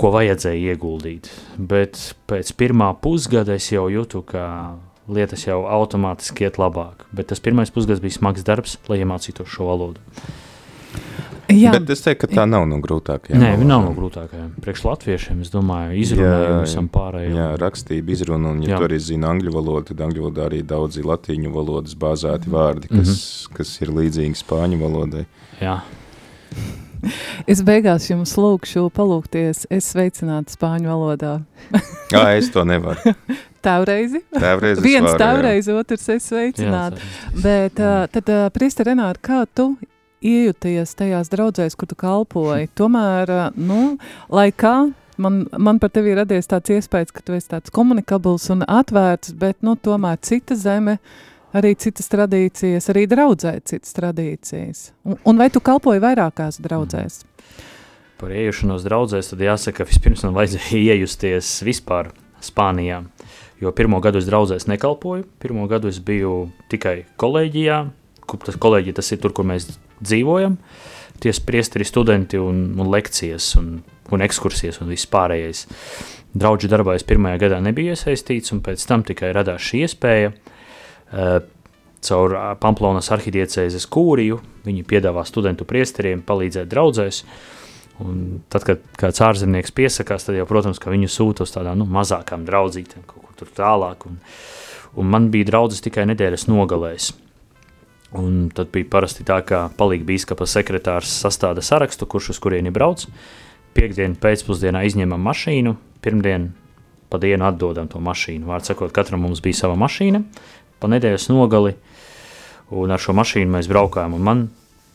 ko 0.00 0.10
vajadzēja 0.10 0.72
ieguldīt. 0.74 1.28
Bet 1.70 2.00
pēc 2.26 2.50
pirmā 2.58 2.88
pusgada 3.04 3.54
es 3.54 3.68
jau 3.70 3.84
jūtu, 3.92 4.24
ka 4.26 4.46
lietas 5.06 5.44
jau 5.46 5.60
automātiski 5.68 6.48
iet 6.48 6.56
labāk. 6.58 7.04
Bet 7.14 7.28
tas 7.30 7.38
pirmais 7.44 7.70
pusgads 7.70 8.00
bija 8.02 8.16
smags 8.16 8.42
darbs, 8.42 8.78
lai 8.88 9.02
iemācītos 9.04 9.46
šo 9.52 9.68
valodu. 9.68 10.00
jā. 11.52 11.70
Bet 11.76 11.90
es 11.92 12.00
teiktu, 12.02 12.24
ka 12.26 12.40
tā 12.40 12.44
nav 12.48 12.64
no 12.66 12.78
grūtākajām. 12.82 13.38
Nē, 13.38 13.50
viņa 13.60 13.68
nav 13.68 13.84
no 13.84 13.92
grūtākajām. 13.94 14.48
Priekš 14.64 14.84
latviešiem, 14.88 15.42
es 15.44 15.50
domāju, 15.52 15.94
izrunājot 16.00 16.62
visam 16.64 16.88
pārējiem. 16.90 17.36
Jā, 17.38 17.48
rakstība, 17.60 18.14
izruna, 18.16 18.54
un, 18.54 18.62
ja 18.64 18.72
Jā. 18.74 18.78
tu 18.80 18.88
arī 18.88 18.98
zini 18.98 19.28
angļu 19.28 19.52
valodu, 19.54 19.84
tad 19.92 20.00
angļu 20.08 20.24
valodā 20.24 20.48
arī 20.48 20.62
daudzi 20.66 21.04
latīņu 21.04 21.52
valodas 21.54 21.94
bāzēti 21.94 22.50
vārdi, 22.50 22.88
kas, 22.88 22.96
Mhm. 22.96 23.10
mm 23.10 23.12
-hmm. 23.12 23.54
kas 23.60 23.74
ir 23.82 23.88
līdzīgi 24.00 24.40
spāņu 24.42 24.80
valodai. 24.80 25.26
Jā. 25.60 25.76
Es 27.50 27.62
beigās 27.64 28.08
jums 28.10 28.34
lūkšu 28.38 28.86
palūkties, 28.94 29.64
es 29.72 29.90
sveicinātu 29.92 30.54
spāņu 30.56 30.90
valodā. 30.90 31.34
Jā, 32.12 32.28
es 32.38 32.50
to 32.54 32.64
nevaru. 32.68 33.14
Tēvreizi. 33.64 34.20
Tēvreiz 34.34 34.78
es 34.78 34.84
Viens 34.84 35.08
varu, 35.08 35.16
jā. 35.16 35.20
tēvreiz, 35.24 35.68
otrs 35.72 36.08
es 36.12 36.28
sveicinātu. 36.28 37.00
Jā, 37.00 37.42
Bet 37.44 37.80
uh, 37.80 38.04
tad, 38.12 38.28
uh, 38.28 38.48
Priesta 38.52 38.84
Renāra, 38.84 39.16
kā 39.24 39.44
tu 39.48 39.72
iejūties 40.24 40.92
tajās 40.98 41.30
draudzēs, 41.32 41.76
kur 41.78 41.88
tu 41.88 41.96
kalpoji? 41.98 42.68
Tomēr, 42.78 43.32
nu, 43.56 43.96
lai 44.32 44.50
kā, 44.52 44.74
man, 45.16 45.44
man 45.56 45.80
par 45.82 45.92
tevi 45.94 46.12
ir 46.12 46.20
radies 46.22 46.50
tāds 46.50 46.74
iespējas, 46.76 47.14
ka 47.14 47.24
tu 47.24 47.36
esi 47.36 47.52
tāds 47.54 47.72
komunikabls 47.74 48.50
un 48.54 48.66
atvērts, 48.68 49.32
bet, 49.40 49.60
nu, 49.64 49.78
tomēr 49.80 50.20
cita 50.24 50.58
zeme, 50.58 50.98
arī 51.54 51.74
citas 51.80 52.10
tradīcijas, 52.12 52.90
arī 52.92 53.06
draudzē 53.10 53.58
citas 53.66 53.94
tradīcijas. 53.96 54.88
Un, 55.06 55.18
un 55.24 55.40
vai 55.40 55.50
tu 55.52 55.62
kalpoji 55.64 56.02
vairākās 56.02 56.60
draudzēs? 56.64 57.22
Par 58.20 58.34
iejušanos 58.34 58.84
draudzēs, 58.86 59.32
tad 59.32 59.42
jāsaka, 59.42 59.82
ka 59.82 59.88
vispirms 59.90 60.24
man 60.26 60.36
vajadzēja 60.38 60.82
iejusties 60.94 61.56
vispār 61.66 62.12
Spānijā. 62.44 63.04
Jo 63.62 63.72
pirmo 63.72 64.00
gadu 64.04 64.20
es 64.20 64.28
draudzēs 64.28 64.66
nekalpoju, 64.68 65.24
pirmo 65.40 65.64
gadu 65.70 65.88
es 65.88 66.00
biju 66.04 66.50
tikai 66.72 67.04
kolēģijā, 67.20 67.78
kur 68.28 68.42
tas 68.44 68.58
kolēģija 68.60 68.98
tas 68.98 69.12
ir 69.14 69.22
tur, 69.22 69.32
kur 69.36 69.46
mēs 69.48 69.70
dzīvojam, 70.02 70.58
tie 71.22 71.32
priesteri 71.46 71.86
studenti 71.88 72.40
un, 72.40 72.66
un 72.80 72.90
lekcijas 72.92 73.54
un, 73.60 73.78
un 74.12 74.24
ekskursijas 74.26 74.82
un 74.82 74.90
viss 74.92 75.08
pārējais. 75.10 75.64
Draudžu 76.34 76.68
darbā 76.68 76.96
es 76.98 77.06
pirmajā 77.06 77.44
gadā 77.46 77.60
nebiju 77.62 77.94
iesaistīts, 77.94 78.52
un 78.52 78.60
pēc 78.66 78.84
tam 78.90 79.06
tikai 79.06 79.30
radās 79.36 79.62
šī 79.62 79.84
iespēja. 79.86 80.34
Uh, 81.14 81.36
caur 82.04 82.34
ā, 82.36 82.46
Pamplonas 82.60 83.08
arhidiecēzes 83.14 83.86
kūriju 83.88 84.40
viņi 84.66 84.86
piedāvā 84.88 85.22
studentu 85.28 85.64
priesteriem 85.68 86.24
palīdzēt 86.26 86.68
draudzēs, 86.72 87.22
Un 88.02 88.40
tad, 88.50 88.64
kad 88.66 88.80
kāds 88.98 89.22
ārzemnieks 89.22 89.70
piesakās, 89.74 90.26
tad 90.26 90.34
jau, 90.34 90.46
protams, 90.50 90.80
viņu 90.82 91.10
sūta 91.10 91.44
uz 91.46 91.52
tādām 91.54 91.78
nu, 91.78 91.86
mazākām 91.86 92.42
draudzītēm, 92.46 93.04
kaut 93.06 93.38
kur 93.38 93.52
tālāk. 93.54 94.08
Un, 94.08 94.18
un 94.98 95.12
man 95.12 95.28
bija 95.30 95.52
draudzes 95.52 95.84
tikai 95.84 96.08
nedēļas 96.10 96.48
nogalēs. 96.50 97.12
Un 98.18 98.48
tad 98.54 98.72
bija 98.74 98.90
parasti 98.90 99.26
tā, 99.26 99.40
ka 99.46 99.68
palīga 99.78 100.06
bīskapa 100.10 100.46
sekretārs 100.46 101.12
sastāda 101.22 101.62
sarakstu, 101.62 102.06
kurš 102.10 102.32
uz 102.34 102.42
kurieni 102.42 102.74
brauc. 102.74 103.06
Piektdienu 103.74 104.18
pēcpusdienā 104.22 104.84
izņemam 104.86 105.22
mašīnu, 105.30 105.76
pirmdien 106.02 106.50
pa 107.10 107.18
dienu 107.22 107.46
atdodam 107.46 107.86
to 107.90 108.02
mašīnu. 108.02 108.46
Vārds 108.50 108.70
sakot, 108.70 108.90
katram 108.94 109.22
mums 109.22 109.42
bija 109.42 109.64
sava 109.64 109.78
mašīna, 109.78 110.22
pa 110.84 110.92
nedēļas 110.92 111.30
nogali, 111.32 111.72
un 112.76 112.92
ar 112.92 113.00
šo 113.00 113.16
mašīnu 113.16 113.56
mēs 113.56 113.70
braukājām. 113.72 114.18
Man 114.20 114.46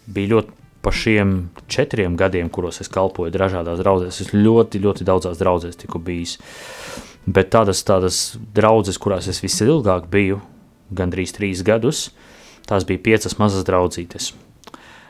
bija 0.10 0.36
ļoti 0.36 0.58
pa 0.86 0.94
šiem 0.96 1.50
četriem 1.68 2.16
gadiem, 2.20 2.50
kuros 2.54 2.80
es 2.84 2.92
kalpoju 2.92 3.34
dažādās 3.36 3.82
draudzēs, 3.82 4.22
es 4.24 4.34
ļoti, 4.36 4.80
ļoti 4.86 5.08
daudzās 5.08 5.42
draudzēs 5.42 5.82
tiku 5.82 6.00
bijis. 6.00 6.38
Bet 7.30 7.52
tādas, 7.54 7.82
tādas 7.86 8.38
draudzes, 8.56 8.98
kurās 9.02 9.28
es 9.30 9.42
visilgāk 9.44 10.08
biju, 10.12 10.40
gandrīz 10.96 11.36
trīs 11.36 11.66
gadus, 11.68 12.08
tās 12.70 12.88
bija 12.88 13.04
piecas 13.10 13.36
mazas 13.42 13.68
draudzītes. 13.68 14.32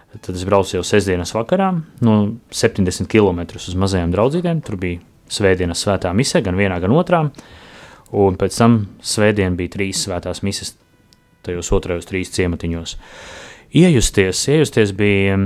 Tad 0.10 0.34
es 0.34 0.44
braucu 0.48 0.80
jau 0.80 0.82
sestdienas 0.86 1.36
vakarā, 1.38 1.70
no 2.02 2.16
70 2.50 3.06
km 3.12 3.44
uz 3.60 3.76
mazajām 3.78 4.10
draudzītēm. 4.16 4.64
Tur 4.66 4.80
bija 4.82 5.04
svētdienas 5.30 5.84
svētā 5.86 6.10
mise, 6.18 6.42
gan 6.42 6.58
vienā, 6.58 6.80
gan 6.82 6.96
otrā. 6.98 7.28
Un 8.18 8.38
pēc 8.42 8.58
tam 8.58 8.80
svētdien 9.06 9.58
bija 9.60 9.76
trīs 9.76 10.04
svētās 10.08 10.42
mises, 10.46 10.74
tajos 11.46 11.70
otrajos 11.76 12.10
trīs 12.10 12.32
ciematiņos. 12.34 12.96
Iejusties, 13.80 14.42
iejusties 14.50 14.94
bija, 14.98 15.38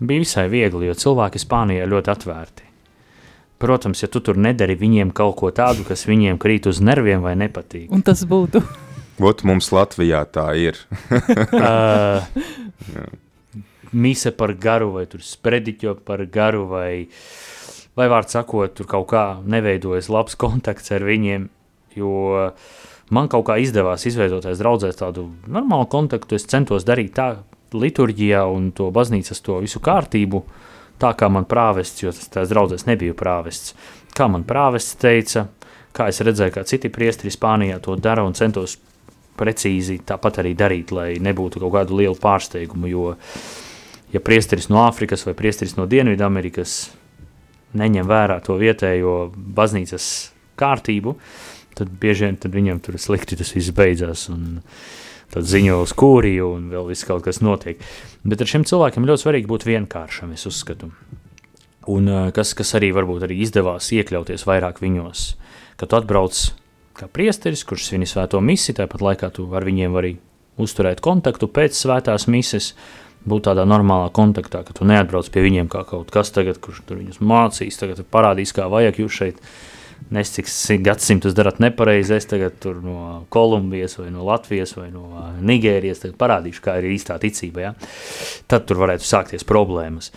bija 0.00 0.24
visai 0.24 0.48
viegli, 0.50 0.88
jo 0.88 0.96
cilvēki 0.98 1.42
Spānijā 1.42 1.86
ļoti 1.90 2.10
atvērti. 2.10 2.70
Protams, 3.62 4.02
ja 4.02 4.10
tu 4.10 4.20
tur 4.20 4.36
nedari 4.36 4.74
viņiem 4.76 5.12
kaut 5.14 5.36
ko 5.38 5.52
tādu, 5.54 5.86
kas 5.86 6.02
viņiem 6.10 6.40
krīt 6.42 6.66
uz 6.66 6.82
nerviem 6.84 7.22
vai 7.24 7.36
nepatīk. 7.38 7.86
Un 7.94 8.02
tas 8.04 8.24
būtu. 8.28 8.60
Ot, 9.22 9.44
mums 9.46 9.70
Latvijā 9.70 10.24
tā 10.34 10.48
ir. 10.58 10.80
uh, 11.54 12.26
mise 13.94 14.34
par 14.34 14.56
garu, 14.58 14.90
vai 14.98 15.06
tur 15.06 15.22
sprediķo 15.22 15.94
par 16.04 16.24
garu, 16.26 16.66
vai, 16.66 17.06
vai 17.94 18.08
vārds 18.10 18.34
sakot, 18.34 18.74
tur 18.74 18.90
kaut 18.90 19.06
kā 19.14 19.24
neveidojas 19.46 20.10
labs 20.10 20.34
kontakts 20.34 20.90
ar 20.94 21.06
viņiem, 21.06 21.46
jo 21.96 22.50
man 23.14 23.28
kaut 23.32 23.46
kā 23.48 23.58
izdevās 23.62 24.06
izveidoties 24.08 24.60
draudzēs 24.60 25.00
tādu 25.00 25.28
normālu 25.46 25.88
kontaktu, 25.90 26.38
es 26.38 26.48
centos 26.50 26.86
darīt 26.86 27.14
tā 27.18 27.28
liturģijā 27.74 28.44
un 28.50 28.70
to 28.76 28.90
baznīcas 28.94 29.42
to 29.44 29.58
visu 29.64 29.82
kārtību, 29.82 30.44
tā 31.02 31.12
kā 31.18 31.28
man 31.32 31.46
prāvests, 31.50 32.04
jo 32.04 32.14
tas 32.14 32.30
tās 32.32 32.50
draudzēs 32.52 32.86
nebija 32.88 33.16
prāvests, 33.18 33.74
kā 34.14 34.28
man 34.30 34.46
prāvests 34.46 34.98
teica, 35.00 35.48
kā 35.94 36.08
es 36.10 36.22
redzēju, 36.22 36.54
kā 36.54 36.64
citi 36.68 36.90
priestri 36.92 37.32
Spānijā 37.34 37.80
to 37.82 37.96
dara 37.98 38.24
un 38.26 38.34
centos 38.34 38.78
precīzi 39.38 39.98
tāpat 40.06 40.40
arī 40.42 40.54
darīt, 40.58 40.92
lai 40.94 41.08
nebūtu 41.22 41.62
kaut 41.62 41.74
kādu 41.74 41.98
lielu 41.98 42.18
pārsteigumu, 42.20 42.90
jo 42.90 43.14
ja 44.14 44.22
priesteris 44.22 44.70
no 44.70 44.84
Āfrikas 44.86 45.26
vai 45.26 45.34
priesteris 45.38 45.74
no 45.78 45.88
Dienvidamerikas 45.90 46.76
neņem 47.74 48.06
vērā 48.06 48.38
to 48.46 48.54
vietējo 48.60 49.16
baznīcas 49.34 50.06
kārtību, 50.58 51.16
tad 51.78 51.92
bieži 52.00 52.28
vien 52.28 52.38
tad 52.40 52.54
viņam 52.54 52.80
tur 52.84 52.98
slikti 53.00 53.38
tas 53.40 53.52
viss 53.54 53.74
beidzās 53.74 54.28
un 54.32 54.62
tad 55.34 55.46
ziņo 55.50 55.80
uz 55.82 55.94
kūriju 55.98 56.50
un 56.56 56.66
vēl 56.72 56.90
viss 56.92 57.06
kaut 57.08 57.24
kas 57.26 57.42
notiek. 57.42 57.80
Bet 58.24 58.42
ar 58.42 58.50
šiem 58.50 58.66
cilvēkiem 58.68 59.06
ļoti 59.08 59.24
svarīgi 59.24 59.50
būt 59.50 59.66
vienkāršam, 59.66 60.34
es 60.36 60.46
uzskatu. 60.46 60.92
Un 61.90 62.08
uh, 62.08 62.28
kas, 62.32 62.54
kas 62.56 62.76
arī 62.78 62.92
varbūt 62.96 63.26
arī 63.26 63.40
izdevās 63.44 63.90
iekļauties 63.92 64.46
vairāk 64.48 64.80
viņos, 64.80 65.24
kad 65.80 65.90
tu 65.90 65.98
atbrauc 65.98 66.38
kā 66.96 67.08
priesteris, 67.10 67.64
kurš 67.66 67.90
svini 67.90 68.08
svēto 68.08 68.40
misi, 68.40 68.76
tāpat 68.76 69.02
laikā 69.04 69.32
tu 69.34 69.48
ar 69.52 69.66
viņiem 69.66 69.96
vari 69.96 70.14
uzturēt 70.60 71.02
kontaktu 71.04 71.48
pēc 71.50 71.76
svētās 71.76 72.28
mises, 72.30 72.72
būt 73.28 73.48
tādā 73.48 73.64
normālā 73.68 74.10
kontaktā, 74.14 74.62
ka 74.64 74.76
tu 74.76 74.86
neatbrauc 74.88 75.28
pie 75.32 75.44
viņiem 75.44 75.68
kā 75.72 75.82
kaut 75.88 76.12
kas 76.14 76.32
tagad, 76.34 76.60
kurš 76.62 76.82
tur 76.88 77.00
viņus 77.00 77.22
mācīs, 77.24 77.78
tagad 77.80 78.04
parādīs, 78.12 78.52
kā 78.54 78.68
vajag 78.70 79.00
jūs 79.02 79.20
šeit 79.20 79.40
nes 80.10 80.30
cik 80.34 80.48
gadsimtus 80.84 81.34
darat 81.36 81.60
nepareizi, 81.62 82.16
es 82.18 82.28
tagad 82.28 82.58
tur 82.60 82.80
no 82.84 83.24
Kolumbijas 83.32 83.98
vai 83.98 84.10
no 84.12 84.26
Latvijas 84.28 84.74
vai 84.76 84.90
no 84.92 85.08
Nigērijas 85.40 86.04
parādīšu, 86.20 86.62
kā 86.64 86.78
ir 86.80 86.90
īstā 86.92 87.16
ticība, 87.22 87.68
ja? 87.68 87.74
tad 88.50 88.66
tur 88.68 88.82
varētu 88.84 89.06
sākties 89.06 89.46
problēmas. 89.48 90.12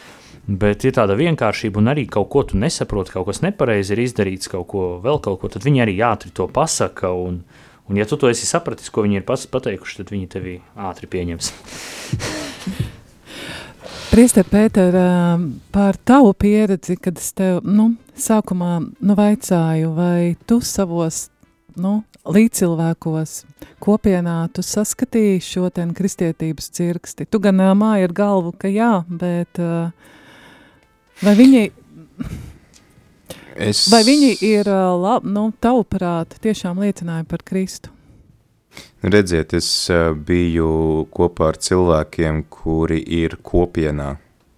Bet 0.47 0.85
ir 0.87 0.95
tāda 0.95 1.17
vienkāršība, 1.19 1.81
un 1.81 1.91
arī 1.91 2.05
kaut 2.07 2.29
ko 2.31 2.45
tu 2.47 2.59
nesaproti, 2.59 3.11
kaut 3.17 3.27
kas 3.27 3.43
nepareizi 3.43 3.95
ir 3.95 4.05
izdarīts, 4.05 4.51
kaut 4.51 4.69
ko 4.71 4.83
vēl 5.03 5.19
kaut 5.23 5.41
ko, 5.41 5.51
tad 5.51 5.67
viņi 5.67 5.83
arī 5.83 5.97
ātri 6.07 6.31
to 6.31 6.47
pasaka. 6.47 7.11
Un, 7.11 7.41
un 7.91 7.99
ja 7.99 8.07
tu 8.07 8.15
to 8.15 8.31
esi 8.31 8.47
sapratis, 8.47 8.87
ko 8.87 9.03
viņi 9.03 9.19
ir 9.19 9.27
pateikuši, 9.27 9.99
tad 9.99 10.15
viņi 10.15 10.33
tevi 10.37 10.59
ātri 10.87 11.11
pieņems. 11.11 11.55
Priester 14.07 14.45
Pēter, 14.47 14.95
par 15.75 15.97
tavu 16.07 16.31
pieredzi, 16.33 16.95
kad 16.95 17.17
es 17.19 17.33
tev 17.35 17.59
nu, 17.67 17.89
sākumā 18.15 18.77
nu, 18.79 19.15
vaicāju, 19.17 19.89
vai 19.97 20.37
tu 20.47 20.61
savos 20.63 21.25
nu, 21.75 21.99
līdzcilvēkos 22.23 23.33
kopienā 23.83 24.37
tu 24.55 24.63
saskatīji 24.63 25.41
šo 25.43 25.67
ten 25.75 25.91
kristietības 25.97 26.71
cirksti. 26.79 27.27
Tu 27.27 27.41
gan 27.43 27.59
māji 27.77 28.07
ar 28.07 28.15
galvu, 28.15 28.55
ka 28.55 28.71
jā, 28.71 28.93
bet 29.11 29.59
vai 31.21 31.35
viņi, 31.41 31.65
es... 33.67 33.83
vai 33.91 34.01
viņi 34.07 34.33
ir, 34.53 34.71
lab, 35.03 35.27
nu, 35.27 35.49
tavuprāt, 35.59 36.39
tiešām 36.47 36.79
liecināja 36.85 37.27
par 37.27 37.43
Kristu? 37.43 37.96
Redziet, 38.97 39.53
es 39.53 39.67
biju 40.25 41.05
kopā 41.13 41.51
ar 41.51 41.57
cilvēkiem, 41.61 42.47
kuri 42.49 42.97
ir 42.97 43.35
kopienā, 43.45 44.15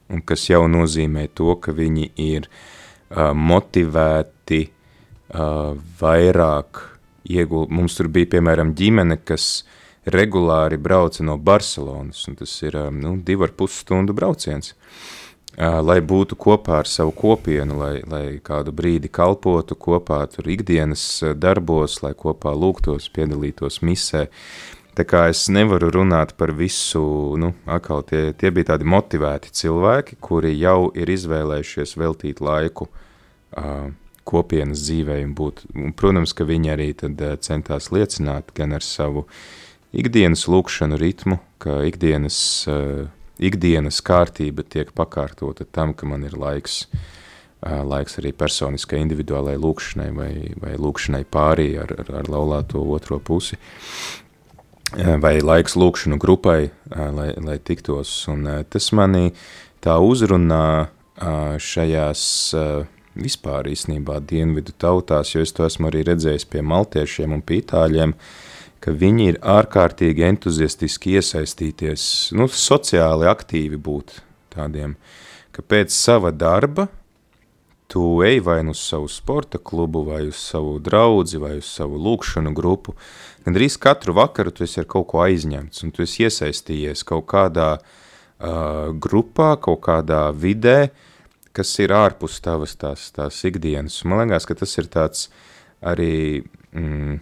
un 0.07 0.21
kas 0.23 0.45
jau 0.47 0.61
nozīmē 0.71 1.25
to, 1.35 1.57
ka 1.59 1.73
viņi 1.75 2.05
ir 2.23 2.47
uh, 2.47 3.33
motivēti 3.35 4.61
uh, 4.69 5.75
vairāk 5.99 6.79
iegūt. 7.27 7.73
Mums 7.75 7.99
tur 7.99 8.07
bija, 8.07 8.31
piemēram, 8.37 8.71
ģimene, 8.79 9.19
kas 9.27 9.65
regulāri 10.07 10.79
brauca 10.79 11.25
no 11.27 11.35
Barcelonas, 11.35 12.23
un 12.31 12.39
tas 12.39 12.55
ir 12.63 12.79
uh, 12.79 12.87
nu, 12.95 13.17
divu 13.19 13.43
ar 13.43 13.51
pus 13.59 13.81
stundu 13.83 14.15
brauciens 14.15 14.71
lai 15.59 15.99
būtu 15.99 16.37
kopā 16.39 16.79
ar 16.83 16.87
savu 16.87 17.11
kopienu, 17.11 17.79
lai, 17.81 17.93
lai 18.07 18.39
kādu 18.43 18.71
brīdi 18.71 19.09
kalpotu 19.11 19.75
kopā 19.75 20.21
tur 20.31 20.47
ikdienas 20.47 21.03
darbos, 21.35 21.99
lai 22.03 22.13
kopā 22.15 22.53
lūgtos, 22.55 23.09
piedalītos 23.11 23.81
misē. 23.83 24.29
Tā 24.95 25.05
kā 25.07 25.25
es 25.31 25.45
nevaru 25.51 25.91
runāt 25.95 26.33
par 26.39 26.51
visu, 26.55 27.01
nu, 27.39 27.53
atkal 27.67 28.03
tie, 28.07 28.31
tie 28.35 28.51
bija 28.51 28.73
tādi 28.73 28.87
motivēti 28.87 29.51
cilvēki, 29.55 30.17
kuri 30.19 30.55
jau 30.59 30.89
ir 30.95 31.11
izvēlējušies 31.11 31.95
veltīt 31.99 32.41
laiku 32.43 32.89
uh, 32.89 33.91
kopienas 34.27 34.83
dzīvē 34.87 35.21
un 35.23 35.35
būt, 35.37 35.63
un, 35.75 35.93
protams, 35.95 36.33
ka 36.35 36.47
viņi 36.47 36.73
arī 36.73 36.89
tad 36.99 37.21
uh, 37.23 37.37
centās 37.39 37.91
liecināt 37.95 38.51
gan 38.57 38.75
ar 38.75 38.83
savu 38.83 39.27
ikdienas 39.95 40.47
lūkšanu 40.51 40.99
ritmu, 40.99 41.39
ka 41.63 41.79
ikdienas 41.87 42.41
uh, 42.67 43.07
ikdienas 43.39 44.01
kārtība 44.05 44.65
tiek 44.67 44.91
pakārtota 44.95 45.65
tam, 45.65 45.93
ka 45.93 46.07
man 46.09 46.25
ir 46.27 46.35
laiks, 46.39 46.83
laiks 47.63 48.19
arī 48.21 48.31
personiskai 48.35 49.01
individuālai 49.03 49.57
lūkšanai 49.59 50.09
vai, 50.15 50.31
vai 50.59 50.75
lūkšanai 50.79 51.25
pārī 51.31 51.71
ar, 51.81 51.93
ar, 52.03 52.11
ar 52.21 52.31
laulāto 52.31 52.83
otro 52.95 53.19
pusi, 53.19 53.59
vai 54.95 55.37
laiks 55.43 55.77
lūkšanu 55.79 56.19
grupai, 56.21 56.71
lai, 56.89 57.31
lai 57.37 57.57
tiktos. 57.59 58.13
Un 58.31 58.47
tas 58.69 58.91
mani 58.95 59.33
tā 59.83 59.99
uzrunā 60.03 60.89
šajās 61.59 62.21
vispār 63.19 63.67
īstenībā 63.67 64.21
dienvidu 64.23 64.71
tautās, 64.79 65.33
jo 65.33 65.43
es 65.43 65.51
to 65.51 65.65
esmu 65.67 65.89
arī 65.89 66.05
redzējis 66.07 66.47
pie 66.47 66.61
maltiešiem 66.63 67.33
un 67.35 67.41
pie 67.43 67.59
itāļiem, 67.59 68.13
uh, 68.15 68.48
ka 68.83 68.93
viņi 68.95 69.27
ir 69.33 69.39
ārkārtīgi 69.43 70.25
entuziastiski 70.29 71.17
iesaistīties, 71.19 72.03
nu, 72.37 72.47
sociāli 72.47 73.27
aktīvi 73.29 73.79
būt 73.79 74.19
tādiem, 74.55 74.95
ka 75.55 75.65
pēc 75.65 75.93
sava 75.93 76.31
darba 76.31 76.87
tu 77.89 78.21
ej 78.21 78.39
vai 78.45 78.61
nu 78.63 78.71
uz 78.71 78.81
savu 78.85 79.07
sporta 79.09 79.57
klubu, 79.57 80.03
vai 80.05 80.27
uz 80.27 80.37
savu 80.37 80.77
draudzi, 80.79 81.39
vai 81.41 81.55
uz 81.57 81.65
savu 81.65 81.97
lūkšanu 81.97 82.53
grupu, 82.53 82.93
gandrīz 83.47 83.79
katru 83.81 84.13
vakaru 84.13 84.53
tu 84.53 84.63
esi 84.63 84.83
ar 84.83 84.85
kaut 84.85 85.07
ko 85.09 85.23
aizņemts, 85.25 85.81
un 85.83 85.93
tu 85.95 86.05
esi 86.05 86.27
iesaistījies 86.27 87.01
kaut 87.09 87.25
kādā 87.33 87.69
uh, 87.79 88.93
grupā, 88.93 89.55
kaut 89.57 89.81
kādā 89.87 90.27
vidē, 90.37 90.91
kas 91.49 91.73
ir 91.81 91.95
ārpus 91.97 92.37
tavas 92.45 92.77
tās, 92.77 93.09
tās 93.15 93.41
ikdienas. 93.49 94.03
Man 94.05 94.21
liekas, 94.21 94.45
ka 94.45 94.59
tas 94.61 94.77
ir 94.77 94.85
tāds 94.93 95.25
arī 95.81 96.45
mm, 96.69 97.17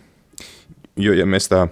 Jo, 0.97 1.13
ja 1.13 1.27
mēs 1.29 1.45
tā 1.51 1.67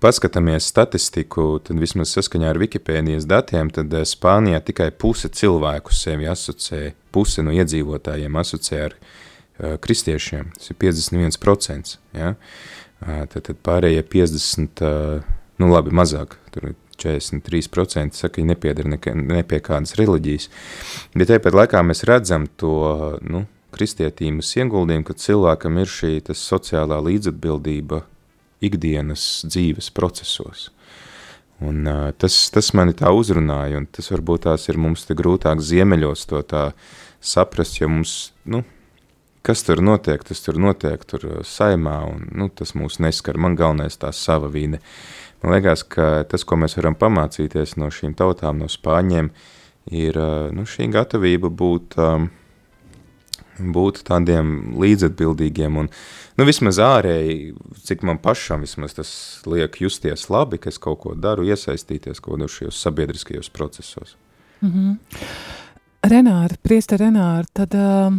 paskatāmies 0.00 0.68
statistiku, 0.70 1.58
tad 1.64 1.80
vismaz 1.82 2.14
saskaņā 2.14 2.52
ar 2.52 2.60
Wikipēdijas 2.62 3.26
datiem, 3.28 3.68
tad 3.74 3.92
eh, 3.92 4.06
Spānijā 4.08 4.62
tikai 4.64 4.90
puse 4.96 5.28
cilvēku 5.28 5.92
sevi 5.92 6.28
asociē, 6.30 6.94
puse 7.12 7.44
no 7.44 7.52
iedzīvotājiem 7.52 8.38
asociē 8.40 8.84
ar 8.86 8.94
uh, 8.94 9.74
kristiešiem, 9.82 10.52
tas 10.56 10.70
ir 10.72 10.78
51%, 10.80 11.96
ja? 12.16 12.34
Uh, 13.00 13.24
tad, 13.32 13.42
tad 13.48 13.58
pārējie 13.66 14.04
50, 14.12 14.84
uh, 14.86 15.32
nu 15.60 15.70
labi, 15.72 15.92
mazāk, 15.96 16.38
tur 16.54 16.70
43% 17.00 18.16
saka, 18.16 18.36
ka 18.38 18.46
nepiedara 18.46 18.94
ne, 18.94 19.42
pie 19.42 19.60
kādas 19.64 19.96
reliģijas, 19.98 20.48
bet 21.16 21.32
tāpat 21.32 21.56
laikā 21.56 21.82
mēs 21.84 22.06
redzam 22.08 22.46
to, 22.60 23.18
nu, 23.26 23.44
kristietības 23.74 24.54
ieguldījumu, 24.60 25.06
ka 25.08 25.18
cilvēkam 25.18 25.82
ir 25.82 25.90
šī 25.90 26.14
sociālā 26.36 27.02
līdzatbildība 27.06 28.04
ikdienas 28.64 29.46
dzīves 29.48 29.90
procesos. 29.96 30.68
Un, 31.60 31.84
uh, 31.84 32.08
tas, 32.16 32.36
tas 32.54 32.72
mani 32.76 32.94
tā 32.96 33.12
uzrunāja, 33.12 33.82
un 33.82 33.86
tas 33.92 34.08
varbūt 34.12 34.46
tās 34.48 34.68
ir 34.70 34.80
mums 34.80 35.04
grūtāk 35.04 35.60
ziemeļos 35.60 36.26
to 36.30 36.42
saprast, 37.20 37.80
jo 37.82 37.90
mums, 37.92 38.32
nu, 38.48 38.62
kas 39.42 39.64
tur 39.66 39.82
notiek, 39.84 40.24
tas 40.24 40.40
tur 40.40 40.56
notiek 40.60 41.04
tur 41.04 41.42
saimā, 41.44 41.98
un 42.08 42.26
nu, 42.32 42.48
tas 42.48 42.72
mūs 42.76 42.98
neskar, 43.04 43.36
man 43.36 43.56
galvenais 43.60 44.00
tā 44.00 44.12
sava 44.16 44.48
vīne. 44.48 44.80
Man 45.40 45.56
liekas, 45.56 45.84
ka 45.88 46.24
tas, 46.28 46.44
ko 46.44 46.58
mēs 46.60 46.76
varam 46.76 46.96
pamācīties 47.00 47.78
no 47.80 47.88
šīm 47.92 48.16
tautām, 48.16 48.60
no 48.60 48.68
spāņiem, 48.68 49.30
ir 49.96 50.18
nu, 50.56 50.66
šī 50.68 50.90
gatavība 50.92 51.48
būt, 51.48 51.96
um, 52.00 52.28
būt 53.74 54.02
tādiem 54.08 54.74
līdzatbildīgiem 54.80 55.78
un 55.82 55.90
nu, 56.38 56.46
vismaz 56.48 56.80
ārēji, 56.82 57.54
cik 57.86 58.04
man 58.06 58.20
pašam 58.22 58.64
vismaz 58.64 58.96
tas 58.96 59.12
liek 59.46 59.80
justies 59.82 60.28
labi, 60.32 60.60
ka 60.60 60.72
es 60.72 60.80
kaut 60.82 61.02
ko 61.04 61.14
daru, 61.14 61.46
iesaistīties 61.48 62.22
kaut 62.22 62.38
kādos 62.38 62.58
šajos 62.58 62.82
sabiedriskajos 62.86 63.50
procesos. 63.50 64.16
Mm 64.60 64.70
-hmm. 64.72 64.96
Renāri, 66.00 66.56
priesta 66.62 66.96
Renāri, 66.96 67.46
tad 67.52 67.74
uh, 67.74 68.12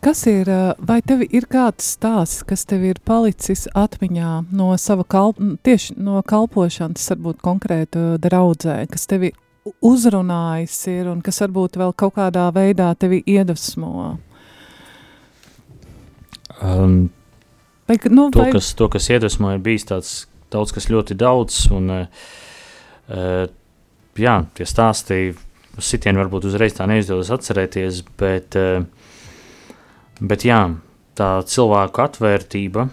kas 0.00 0.26
ir, 0.26 0.48
uh, 0.48 0.72
vai 0.78 1.02
tev 1.02 1.22
ir 1.28 1.44
kāds 1.44 1.94
stāsts, 1.96 2.42
kas 2.42 2.64
tev 2.64 2.84
ir 2.84 3.00
palicis 3.04 3.68
atmiņā 3.74 4.44
no 4.50 4.76
sava 4.76 5.04
kalp, 5.04 5.36
tieši 5.62 5.94
no 5.96 6.22
kalpošanas, 6.22 7.10
varbūt 7.10 7.40
konkrētu 7.44 8.18
draudzē, 8.18 8.86
kas 8.88 9.06
tevi 9.06 9.32
uzrunājis 9.64 10.76
ir 10.92 11.08
un 11.08 11.22
kas 11.24 11.40
varbūt 11.44 11.78
vēl 11.80 11.94
kaut 11.96 12.16
kādā 12.18 12.46
veidā 12.54 12.90
tevi 13.00 13.22
iedvesmo? 13.26 14.18
Um, 16.60 17.08
vai, 17.88 17.96
nu, 18.12 18.28
to, 18.30 18.44
vai... 18.44 18.52
Kas, 18.54 18.74
to, 18.76 18.88
kas 18.92 19.08
iedvesmo, 19.10 19.54
ir 19.54 19.64
bijis 19.64 19.88
tāds 19.88 20.12
daudz 20.54 20.74
kas 20.74 20.86
ļoti 20.92 21.16
daudz, 21.18 21.64
un 21.74 21.90
uh, 21.90 23.46
jā, 24.20 24.36
tie 24.54 24.68
stāsti, 24.68 25.32
sitieni 25.82 26.20
varbūt 26.22 26.46
uzreiz 26.50 26.76
tā 26.76 26.86
neizdodas 26.90 27.32
atcerēties, 27.34 28.04
bet, 28.20 28.58
uh, 28.60 28.84
bet 30.20 30.46
jā, 30.46 30.60
tā 31.18 31.30
cilvēku 31.50 32.04
atvērtība, 32.04 32.88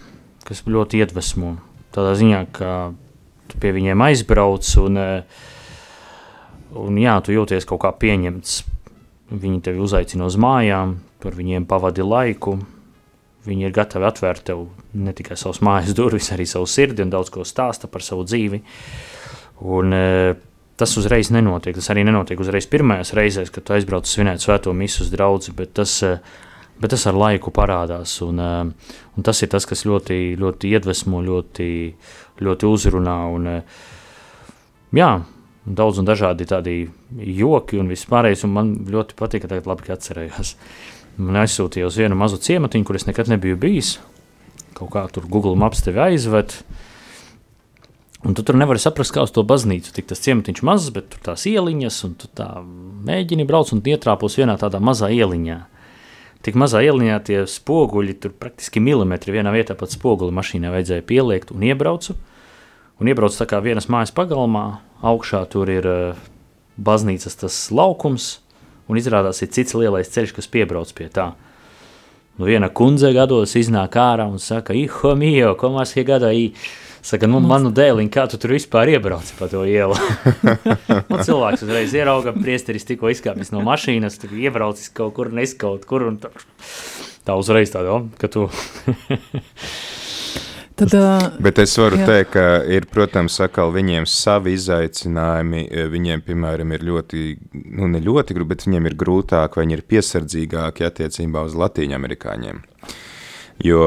kas 0.48 0.64
ļoti 0.66 1.04
iedvesmo, 1.04 1.56
tādā 1.94 2.16
ziņā, 2.18 2.44
ka 2.56 2.74
tu 3.52 3.60
pie 3.62 3.74
viņiem 3.76 4.08
aizbrauc, 4.08 4.66
un, 4.82 4.98
uh, 4.98 5.50
un 6.78 7.00
jā, 7.00 7.16
tu 7.24 7.34
jūties 7.34 7.66
kaut 7.68 7.82
kā 7.84 7.92
pieņemts, 7.92 8.60
viņi 9.32 9.64
tevi 9.64 9.82
uzaicina 9.82 10.28
uz 10.28 10.36
mājām, 10.40 10.98
par 11.22 11.36
viņiem 11.38 11.66
pavadi 11.68 12.04
laiku, 12.04 12.58
Viņi 13.42 13.66
ir 13.66 13.74
gatavi 13.74 14.06
atvērt 14.06 14.44
tev 14.46 14.68
ne 14.94 15.12
tikai 15.16 15.34
savus 15.38 15.58
mājas 15.66 15.96
durvis, 15.98 16.30
arī 16.34 16.46
savu 16.46 16.68
sirdi 16.70 17.02
un 17.02 17.10
daudz 17.10 17.32
ko 17.34 17.42
stāsta 17.46 17.90
par 17.90 18.04
savu 18.06 18.22
dzīvi. 18.28 18.60
Un, 19.66 19.94
e, 19.96 20.34
tas 20.78 20.94
uzreiz 20.98 21.32
nenotiek. 21.34 21.74
Tas 21.74 21.90
arī 21.90 22.04
nenotiek 22.06 22.38
uzreiz 22.38 22.68
pirmajās 22.70 23.14
reizēs, 23.18 23.50
kad 23.50 23.66
tu 23.66 23.74
aizbrauc 23.74 24.06
svinēt 24.06 24.44
svēto 24.44 24.74
misu 24.76 25.02
uz 25.02 25.10
draugu, 25.10 25.56
bet 25.58 25.74
tas, 25.80 25.96
e, 26.06 26.12
bet 26.78 26.94
tas 26.94 27.08
ar 27.10 27.18
laiku 27.18 27.50
parādās. 27.54 28.14
Un, 28.22 28.38
e, 28.38 28.94
un 29.18 29.26
tas 29.26 29.42
ir 29.42 29.50
tas, 29.50 29.66
kas 29.66 29.82
ļoti, 29.90 30.36
ļoti 30.38 30.70
iedvesmo, 30.76 31.24
ļoti, 31.26 31.68
ļoti 32.46 32.70
uzrunā. 32.70 33.18
Un, 33.34 33.50
e, 33.56 33.58
jā, 35.02 35.12
daudz 35.66 36.00
un 36.02 36.08
dažādi 36.08 36.46
tādi 36.48 36.76
joki 37.12 37.78
un 37.80 37.90
vispārējais, 37.92 38.46
un 38.46 38.54
man 38.56 38.72
ļoti 38.90 39.16
patīk, 39.18 39.44
ka 39.44 39.52
tagad 39.52 39.68
labi 39.70 39.92
atcerējos. 39.94 40.56
Man 41.20 41.42
aizsūtīja 41.42 41.86
uz 41.86 41.98
vienu 42.00 42.16
mazu 42.18 42.40
ciematiņu, 42.42 42.86
kur 42.88 42.98
es 42.98 43.06
nekad 43.06 43.30
nebiju 43.30 43.58
bijis. 43.60 43.98
Kaut 44.76 44.90
kā 44.94 45.04
tur 45.12 45.28
Google 45.30 45.54
Maps 45.60 45.84
tevi 45.84 46.00
aizved. 46.02 46.56
Un 48.22 48.36
tu 48.38 48.44
tur 48.46 48.56
nevari 48.56 48.78
saprast, 48.78 49.12
kā 49.14 49.24
uz 49.26 49.32
to 49.34 49.42
baznīcu. 49.46 49.92
Tik 49.94 50.08
tas 50.12 50.22
ciematiņš 50.22 50.62
mazs, 50.66 50.92
bet 50.94 51.10
tur 51.12 51.22
tās 51.26 51.44
ieliņas, 51.50 51.98
un 52.06 52.14
tu 52.18 52.30
tā 52.30 52.48
mēģini 52.62 53.46
braukt 53.46 53.74
un 53.74 53.82
ietrāpos 53.82 54.38
vienā 54.38 54.54
tādā 54.60 54.78
mazā 54.82 55.10
ieliņā. 55.10 55.58
Tik 56.42 56.58
mazā 56.58 56.80
ieliņā 56.86 57.18
tie 57.26 57.42
spoguļi, 57.46 58.14
tur 58.22 58.34
praktiski 58.34 58.82
milimetri 58.82 59.34
vienā 59.34 59.52
vietā 59.54 59.76
pat 59.78 59.94
spoguli 59.94 60.34
mašīnā 60.34 60.72
vajadzēja 60.74 61.04
pieliekt 61.06 61.52
un 61.54 61.66
iebraucu. 61.66 62.16
Un 63.02 63.10
iebraucu 63.10 63.38
tā 63.38 63.46
kā 63.50 63.58
vienas 63.62 63.90
mājas 63.90 64.14
pagalmā, 64.14 64.80
augšā 65.02 65.42
tur 65.50 65.70
ir 65.72 65.88
uh, 65.88 66.20
baznīcas 66.78 67.38
tas 67.42 67.56
laukums, 67.74 68.36
un 68.90 69.00
izrādās 69.00 69.42
ir 69.42 69.50
cits 69.54 69.76
lielais 69.78 70.10
ceļš, 70.12 70.36
kas 70.36 70.50
piebrauc 70.50 70.92
pie 70.96 71.08
tā. 71.12 71.32
Nu, 72.38 72.46
viena 72.48 72.70
kundze 72.72 73.12
gados 73.12 73.52
iznāk 73.60 73.98
ārā 74.00 74.24
un 74.30 74.40
saka, 74.40 74.74
Iho, 74.76 75.12
mījo, 75.18 75.52
ko 75.60 75.74
mēs 75.74 75.92
hier 75.96 76.08
gadā 76.08 76.32
ī? 76.32 76.52
Saka, 77.02 77.26
nu, 77.26 77.40
manu 77.42 77.72
dēliņu, 77.74 78.12
kā 78.14 78.28
tu 78.30 78.38
tur 78.38 78.54
vispār 78.54 78.92
iebrauci 78.94 79.34
pa 79.34 79.48
to 79.50 79.64
ielu? 79.66 79.96
un 81.12 81.24
cilvēks 81.26 81.64
uzreiz 81.66 81.96
ierauga, 81.98 82.32
priesteris 82.36 82.86
tikko 82.86 83.10
izkāpis 83.10 83.50
no 83.52 83.60
mašīnas, 83.66 84.20
tur 84.22 84.36
iebraucis 84.38 84.92
kaut 84.94 85.16
kur, 85.18 85.32
neskaut 85.34 85.84
kur, 85.90 86.06
un 86.12 86.20
tā, 86.22 86.30
tā 87.26 87.36
uzreiz 87.36 87.74
tāda, 87.74 87.98
ka 88.22 88.30
tu... 88.32 88.46
Tad, 90.76 90.94
uh, 90.96 91.24
Bet 91.42 91.58
es 91.60 91.74
varu 91.76 91.98
jā. 92.00 92.06
teikt, 92.08 92.30
ka 92.32 92.44
ir, 92.72 92.86
protams, 92.90 93.36
atkal 93.44 93.72
viņiem 93.74 94.06
savi 94.08 94.54
izaicinājumi. 94.56 95.66
Viņiem, 95.92 96.22
piemēram, 96.24 96.72
ir 96.72 96.86
ļoti, 96.88 97.24
nu, 97.76 97.88
ne 97.92 98.00
ļoti 98.00 98.36
grūti, 98.36 98.50
bet 98.54 98.66
viņiem 98.66 98.88
ir 98.88 98.96
grūtāk, 98.98 99.58
viņi 99.60 99.76
ir 99.78 99.84
piesardzīgāki 99.92 100.88
attiecībā 100.88 101.44
uz 101.48 101.56
latīņamerikāņiem. 101.60 102.62
Jo 103.62 103.82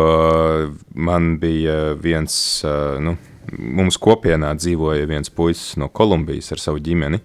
man 0.93 1.35
bija 1.41 1.95
viens, 1.99 2.35
uh, 2.67 3.01
nu, 3.01 3.17
mums 3.51 3.97
kopienā 4.01 4.53
dzīvoja 4.59 5.09
viens 5.09 5.33
puisis 5.33 5.75
no 5.81 5.89
Kolumbijas 5.89 6.53
ar 6.53 6.61
savu 6.61 6.83
ģimeni. 6.85 7.21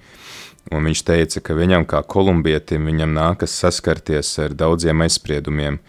Un 0.71 0.87
viņš 0.87 1.03
teica, 1.09 1.41
ka 1.43 1.57
viņam, 1.57 1.87
kā 1.89 2.03
kolumbietim, 2.07 2.85
viņam 2.87 3.15
nākas 3.17 3.55
saskarties 3.63 4.31
ar 4.45 4.55
daudziem 4.55 5.03
aizspriedumiem. 5.03 5.81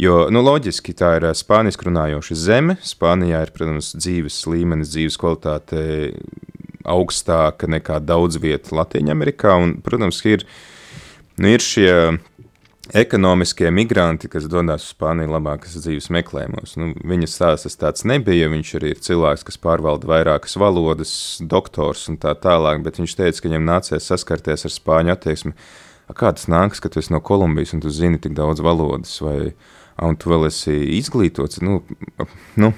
Jo, 0.00 0.30
nu, 0.32 0.40
loģiski, 0.40 0.94
tā 0.96 1.10
ir 1.18 1.26
spāniski 1.36 1.84
runājoša 1.90 2.36
zeme. 2.40 2.76
Spānijā 2.80 3.42
ir, 3.44 3.50
protams, 3.52 3.90
dzīves 3.98 4.38
līmenis, 4.48 4.94
dzīves 4.94 5.18
kvalitāte 5.20 5.82
augstāka 6.88 7.68
nekā 7.68 7.98
daudz 8.00 8.38
vietu 8.40 8.78
Latvijā. 8.78 9.12
Un, 9.60 9.74
protams, 9.84 10.22
ir, 10.24 10.46
nu, 11.36 11.50
ir 11.52 11.60
šie 11.60 11.90
ekonomiskie 12.96 13.68
migranti, 13.70 14.30
kas 14.32 14.48
dodas 14.50 14.86
uz 14.86 14.94
Spāniju 14.94 15.34
labākas 15.34 15.76
dzīves 15.76 16.08
meklējumos. 16.16 16.78
Nu, 16.80 16.94
viņa 17.12 17.28
stāsts 17.28 17.76
tāds 17.76 18.06
nebija. 18.08 18.48
Viņš 18.48 18.72
arī 18.80 18.94
ir 18.94 19.02
cilvēks, 19.04 19.44
kas 19.50 19.60
pārvalda 19.60 20.08
vairākas 20.10 20.56
valodas, 20.56 21.12
doktors 21.44 22.06
un 22.08 22.16
tā 22.22 22.32
tālāk, 22.40 22.80
bet 22.86 23.02
viņš 23.02 23.18
teica, 23.18 23.36
ka 23.36 23.52
viņam 23.52 23.68
nācies 23.68 24.08
saskarties 24.08 24.64
ar 24.64 24.74
spāņu 24.74 25.12
attieksmi. 25.12 25.54
Kā 26.16 26.32
tas 26.34 26.48
nāks, 26.50 26.80
ka 26.82 26.88
tu 26.90 26.98
esi 26.98 27.12
no 27.12 27.20
Kolumbijas 27.22 27.76
un 27.76 27.84
tu 27.84 27.92
zini 27.94 28.18
tik 28.18 28.32
daudz 28.34 28.64
valodas? 28.64 29.12
Vai, 29.22 29.52
un 30.06 30.16
tu 30.20 30.32
vēl 30.32 30.48
esi 30.48 30.76
izglītots. 30.98 31.60
Nu, 31.64 31.80
nu, 32.60 32.72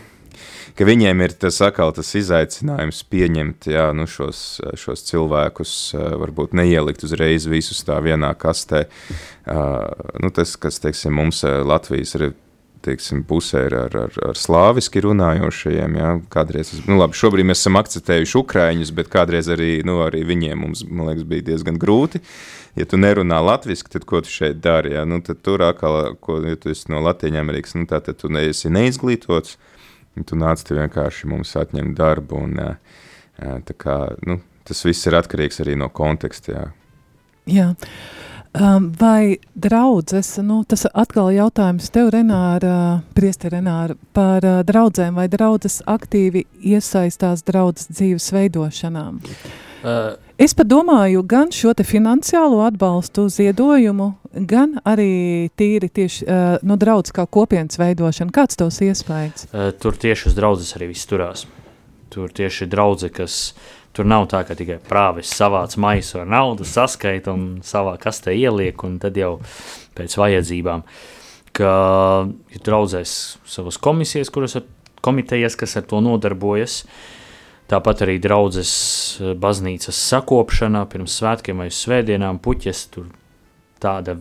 ka 0.79 0.87
viņiem 0.89 1.25
ir 1.25 1.35
tas 1.45 1.61
atkal 1.64 1.93
tas 1.97 2.12
izaicinājums 2.18 3.03
pieņemt 3.12 3.68
jā, 3.73 3.89
nu 3.97 4.07
šos, 4.11 4.61
šos 4.81 5.05
cilvēkus, 5.09 5.75
varbūt 6.23 6.57
neielikt 6.59 7.05
uzreiz 7.07 7.49
visus 7.51 7.85
tā 7.87 7.99
vienā 8.05 8.33
kastē. 8.39 8.87
Nu, 9.47 10.33
tas, 10.35 10.57
kas, 10.61 10.81
teiksim, 10.83 11.14
mums 11.18 11.45
Latvijas 11.45 12.16
ir 12.18 12.33
teiksim, 12.85 13.22
pusē 13.28 13.66
ar, 13.68 13.76
ar, 13.87 13.97
ar, 14.05 14.16
ar 14.30 14.39
slāviski 14.39 15.03
runājošajiem. 15.05 15.99
Ja? 15.99 16.12
Kādreiz, 16.33 16.72
nu, 16.89 16.97
labi, 17.01 17.18
šobrīd 17.18 17.49
mēs 17.49 17.62
esam 17.62 17.78
akceptējuši 17.80 18.39
ukrāņus, 18.41 18.93
bet 18.97 19.11
kādreiz 19.12 19.51
arī, 19.53 19.70
nu, 19.87 20.01
arī 20.05 20.24
viņiem 20.28 20.64
mums, 20.64 20.85
liekas, 20.87 21.26
bija 21.28 21.47
diezgan 21.53 21.80
grūti. 21.83 22.22
Ja 22.78 22.87
tu 22.89 22.99
nerunā 23.01 23.41
latviešu, 23.45 23.91
tad 23.93 24.07
ko 24.09 24.22
tu 24.24 24.33
šeit 24.33 24.62
dari? 24.64 24.95
Ja? 24.97 25.05
Nu, 25.09 25.20
tur 25.22 25.64
atkal, 25.66 26.14
ko, 26.20 26.41
ja 26.47 26.59
tu 26.61 26.72
esi 26.72 26.91
no 26.93 27.03
Latvijas 27.05 27.43
Amerikas, 27.43 27.76
nu, 27.78 27.87
tad 27.91 28.09
tu 28.18 28.33
neesi 28.33 28.72
neizglītots. 28.72 29.59
Tu 30.28 30.37
nāc 30.37 30.61
te 30.61 30.76
vienkārši 30.76 31.28
mums 31.30 31.55
atņemt 31.57 31.95
darbu. 31.97 32.41
Un, 32.45 32.59
kā, 33.80 33.99
nu, 34.28 34.43
tas 34.68 34.85
viss 34.85 35.09
ir 35.09 35.16
atkarīgs 35.16 35.62
arī 35.64 35.76
no 35.80 35.89
konteksta. 35.93 36.53
Jā. 36.53 36.66
jā. 37.49 37.70
Um, 38.61 38.92
vai 39.00 39.38
draudzes, 39.55 40.36
nu, 40.44 40.59
tas 40.68 40.84
atkal 40.92 41.30
jautājums 41.32 41.86
tev, 41.88 42.11
Renāra, 42.12 43.00
priesti 43.16 43.48
Renāra, 43.48 43.96
par 44.12 44.44
uh, 44.44 44.59
draudzēm, 44.68 45.16
vai 45.16 45.24
draudzes 45.32 45.78
aktīvi 45.88 46.44
iesaistās 46.61 47.46
draudzes 47.48 47.88
dzīves 47.94 48.26
veidošanām? 48.36 49.22
Uh, 49.80 50.20
es 50.36 50.53
pat 50.53 50.68
domāju 50.68 51.24
gan 51.24 51.48
šo 51.48 51.72
te 51.72 51.86
finansiālo 51.88 52.61
atbalstu 52.66 53.24
ziedojumu, 53.32 54.11
gan 54.36 54.76
arī 54.84 55.48
tīri 55.57 55.88
tieši 55.88 56.28
uh, 56.28 56.44
no 56.61 56.76
draudzes 56.76 57.16
kā 57.16 57.24
kopienas 57.24 57.80
veidošana. 57.80 58.36
Kāds 58.36 58.61
tos 58.61 58.82
iespējas? 58.84 59.48
Uh, 59.48 59.70
tur 59.72 59.96
tieši 59.96 60.28
uz 60.28 60.36
draudzes 60.36 60.76
arī 60.76 60.92
viss 60.92 61.09
turās. 61.09 61.48
Tur 62.12 62.28
tieši 62.28 62.68
draudze, 62.68 63.09
kas 63.09 63.55
Tur 63.93 64.09
nav 64.09 64.24
tā, 64.32 64.40
ka 64.49 64.57
tikai 64.57 64.78
prāvis 64.88 65.32
savāc 65.36 65.74
maisu 65.80 66.22
ar 66.22 66.28
naudu, 66.32 66.64
saskaita 66.64 67.34
un 67.34 67.61
savā 67.66 67.99
kastē 68.01 68.32
ieliek, 68.32 68.80
un 68.88 68.97
tad 69.03 69.18
jau 69.20 69.34
pēc 69.97 70.16
vajadzībām. 70.16 70.84
Ka 71.53 71.72
ir 72.55 72.62
draudzēs 72.64 73.16
savas 73.45 73.76
komisijas, 73.76 74.32
kuras 74.32 74.57
ar 74.57 74.64
komitejas, 75.05 75.59
kas 75.61 75.76
ar 75.76 75.84
to 75.90 76.01
nodarbojas. 76.01 76.82
Tāpat 77.68 78.07
arī 78.07 78.16
draudzes 78.20 78.72
baznīcas 79.40 80.01
sakopšana 80.09 80.86
pirms 80.93 81.18
svētkiem 81.20 81.61
vai 81.61 81.68
svētdienām, 81.72 82.40
puķes, 82.43 82.86
tur 82.93 83.12
tāda 83.82 84.16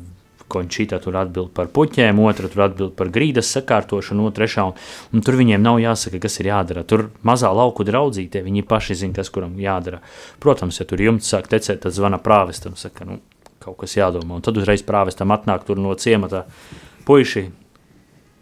Končīta 0.52 1.00
tur 1.04 1.16
atbild 1.22 1.54
par 1.56 1.70
puķēm, 1.72 2.20
otra 2.26 2.50
tur 2.52 2.66
atbild 2.68 2.96
par 3.00 3.12
grīdas 3.14 3.52
sakārtošanu, 3.56 4.28
un 4.28 4.36
trešā, 4.36 4.66
un, 4.68 4.76
un 5.16 5.24
tur 5.26 5.40
viņiem 5.40 5.64
nav 5.64 5.80
jāsaka, 5.80 6.20
kas 6.26 6.40
ir 6.42 6.52
jādara. 6.52 6.84
Tur 6.88 7.08
mazā 7.28 7.54
lauku 7.56 7.88
draudzītē 7.88 8.44
viņi 8.44 8.66
paši 8.68 9.00
zina, 9.04 9.16
kas 9.16 9.32
kuram 9.34 9.56
jādara. 9.62 10.02
Protams, 10.44 10.82
ja 10.82 10.88
tur 10.90 11.04
jumts 11.04 11.32
sāk 11.32 11.48
tecēt, 11.52 11.84
tad 11.86 11.96
zvana 11.96 12.20
prāvestam, 12.22 12.76
saka, 12.80 13.08
nu, 13.08 13.22
kaut 13.64 13.80
kas 13.84 13.96
jādomā, 13.96 14.38
un 14.38 14.46
tad 14.46 14.60
uzreiz 14.60 14.84
prāvestam 14.86 15.32
atnāk 15.34 15.66
tur 15.68 15.80
no 15.80 15.96
ciemata 15.96 16.46
puiši, 17.08 17.48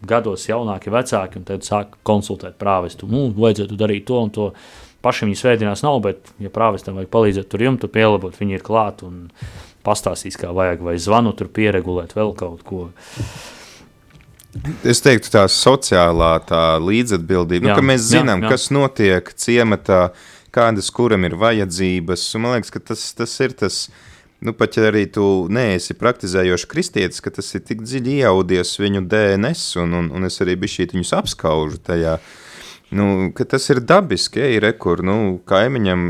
gados 0.06 0.46
jaunāki, 0.48 0.92
vecāki, 0.92 1.40
un 1.40 1.48
tad 1.48 1.66
sāk 1.66 1.98
konsultēt 2.06 2.56
prāvestu, 2.60 3.08
nu, 3.10 3.28
vajadzētu 3.36 3.76
darīt 3.78 4.06
to 4.08 4.20
un 4.20 4.32
to, 4.34 4.50
paši 5.04 5.26
viņi 5.26 5.40
svētdienās 5.40 5.84
nav, 5.84 6.00
bet, 6.04 6.32
ja 6.40 6.52
prāvestam 6.52 6.98
vajag 6.98 7.10
palīdzēt 7.12 7.50
tur 7.52 7.64
jumtu 7.66 7.90
pielabot, 7.92 8.36
viņi 8.36 8.58
ir 8.58 8.64
klāt, 8.64 9.04
un 9.06 9.28
pastāstīs, 9.86 10.36
kā 10.40 10.52
vajag, 10.54 10.82
vai 10.84 10.98
zvanu 11.00 11.32
tur 11.36 11.50
pieregulēt, 11.52 12.14
vēl 12.16 12.34
kaut 12.38 12.64
ko. 12.66 12.88
Es 14.82 14.98
teiktu, 15.04 15.30
tā 15.30 15.44
sociālā 15.50 16.32
tā 16.48 16.64
līdzatbildība, 16.82 17.64
nu, 17.64 17.70
jā, 17.70 17.76
nu, 17.76 17.78
ka 17.78 17.86
mēs 17.86 18.06
zinām, 18.10 18.42
jā, 18.42 18.48
jā. 18.48 18.52
kas 18.52 18.70
notiek 18.74 19.32
ciematā, 19.38 20.00
kādas 20.54 20.90
kuram 20.94 21.26
ir 21.28 21.36
vajadzības. 21.38 22.26
Man 22.42 22.56
liekas, 22.56 22.74
ka 22.74 22.82
tas, 22.90 23.04
tas 23.16 23.36
ir 23.44 23.54
tas. 23.58 23.84
Nu, 24.40 24.54
pat 24.56 24.78
ja 24.78 24.86
arī 24.88 25.04
tu 25.12 25.22
neesi 25.52 25.92
praktizējošs 26.00 26.64
kristietis, 26.66 27.20
ka 27.20 27.28
tas 27.28 27.50
ir 27.52 27.60
tik 27.60 27.82
dziļi 27.84 28.22
iaudies 28.24 28.72
viņu 28.80 29.02
DNS, 29.12 29.64
un, 29.82 29.98
un, 29.98 30.08
un 30.16 30.24
es 30.24 30.40
arī 30.40 30.54
biju 30.62 30.88
viņus 30.94 31.12
apskaužu 31.18 31.76
tajā. 31.84 32.16
Nu, 32.96 33.28
tas 33.36 33.68
ir 33.70 33.82
dabiski, 33.84 34.40
ej, 34.48 34.56
rekur, 34.64 35.04
nu, 35.06 35.36
kaimiņam 35.46 36.06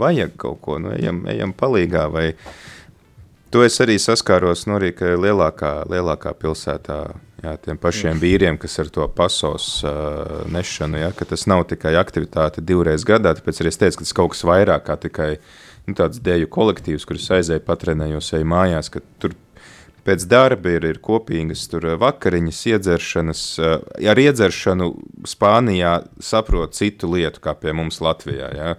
vajag 0.00 0.32
kaut 0.40 0.62
ko, 0.64 0.80
nu, 0.82 0.94
ejam, 0.96 1.20
ejam 1.30 1.52
palīgā 1.54 2.06
vai, 2.10 2.30
uh, 2.32 2.64
To 3.54 3.62
es 3.62 3.78
arī 3.80 3.94
saskāros 4.02 4.66
nu, 4.66 4.76
arī 4.80 4.90
lielākā, 4.96 5.86
lielākā 5.90 6.34
pilsētā. 6.40 6.98
Jā, 7.44 7.52
tiem 7.62 7.76
pašiem 7.78 8.18
vīriem, 8.18 8.56
kas 8.58 8.78
ar 8.80 8.88
to 8.90 9.04
pasos 9.12 9.68
uh, 9.84 10.40
nešanu, 10.50 10.98
ja, 11.02 11.10
ka 11.14 11.26
tas 11.28 11.44
nav 11.46 11.66
tikai 11.70 11.92
aktivitāte 12.00 12.64
divreiz 12.64 13.04
gadā, 13.06 13.34
tāpēc 13.36 13.60
arī 13.60 13.70
es 13.70 13.78
teicu, 13.78 14.00
ka 14.00 14.06
tas 14.06 14.16
kaut 14.16 14.32
kas 14.32 14.40
vairāk 14.48 14.86
kā 14.88 14.96
tikai 15.02 15.28
nu, 15.86 15.94
tāds 15.94 16.18
dēļu 16.24 16.48
kolektīvs, 16.50 17.04
kurus 17.06 17.28
aizēju 17.36 17.62
patrenējos, 17.68 18.32
eju 18.38 18.48
mājās, 18.50 18.88
tur 19.22 19.36
pēc 20.06 20.26
darba 20.30 20.76
ir, 20.76 20.86
ir 20.86 21.00
kopīgas 21.02 21.66
vakariņas, 22.00 22.62
iedzeršanas. 22.72 23.42
Ar 24.12 24.22
iedzeršanu 24.22 24.90
Spānijā 25.26 25.98
saprot 26.22 26.76
citu 26.78 27.10
lietu, 27.14 27.42
kā 27.42 27.56
pie 27.58 27.74
mums 27.76 28.00
Latvijā. 28.04 28.50
Ja? 28.54 28.74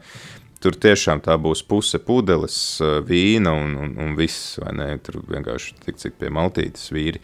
Tur 0.64 0.74
tiešām 0.74 1.22
tā 1.26 1.36
būs 1.41 1.62
puse 1.70 1.99
pudeles 2.03 2.58
eh, 2.82 2.97
vīna 3.05 3.53
un, 3.53 3.76
un, 3.84 3.95
un 4.03 4.16
viss? 4.18 4.58
Tur 5.05 5.20
vienkārši 5.30 5.76
tik 5.86 5.99
cik 6.01 6.18
pie 6.22 6.32
maltītes 6.34 6.89
vīri 6.93 7.22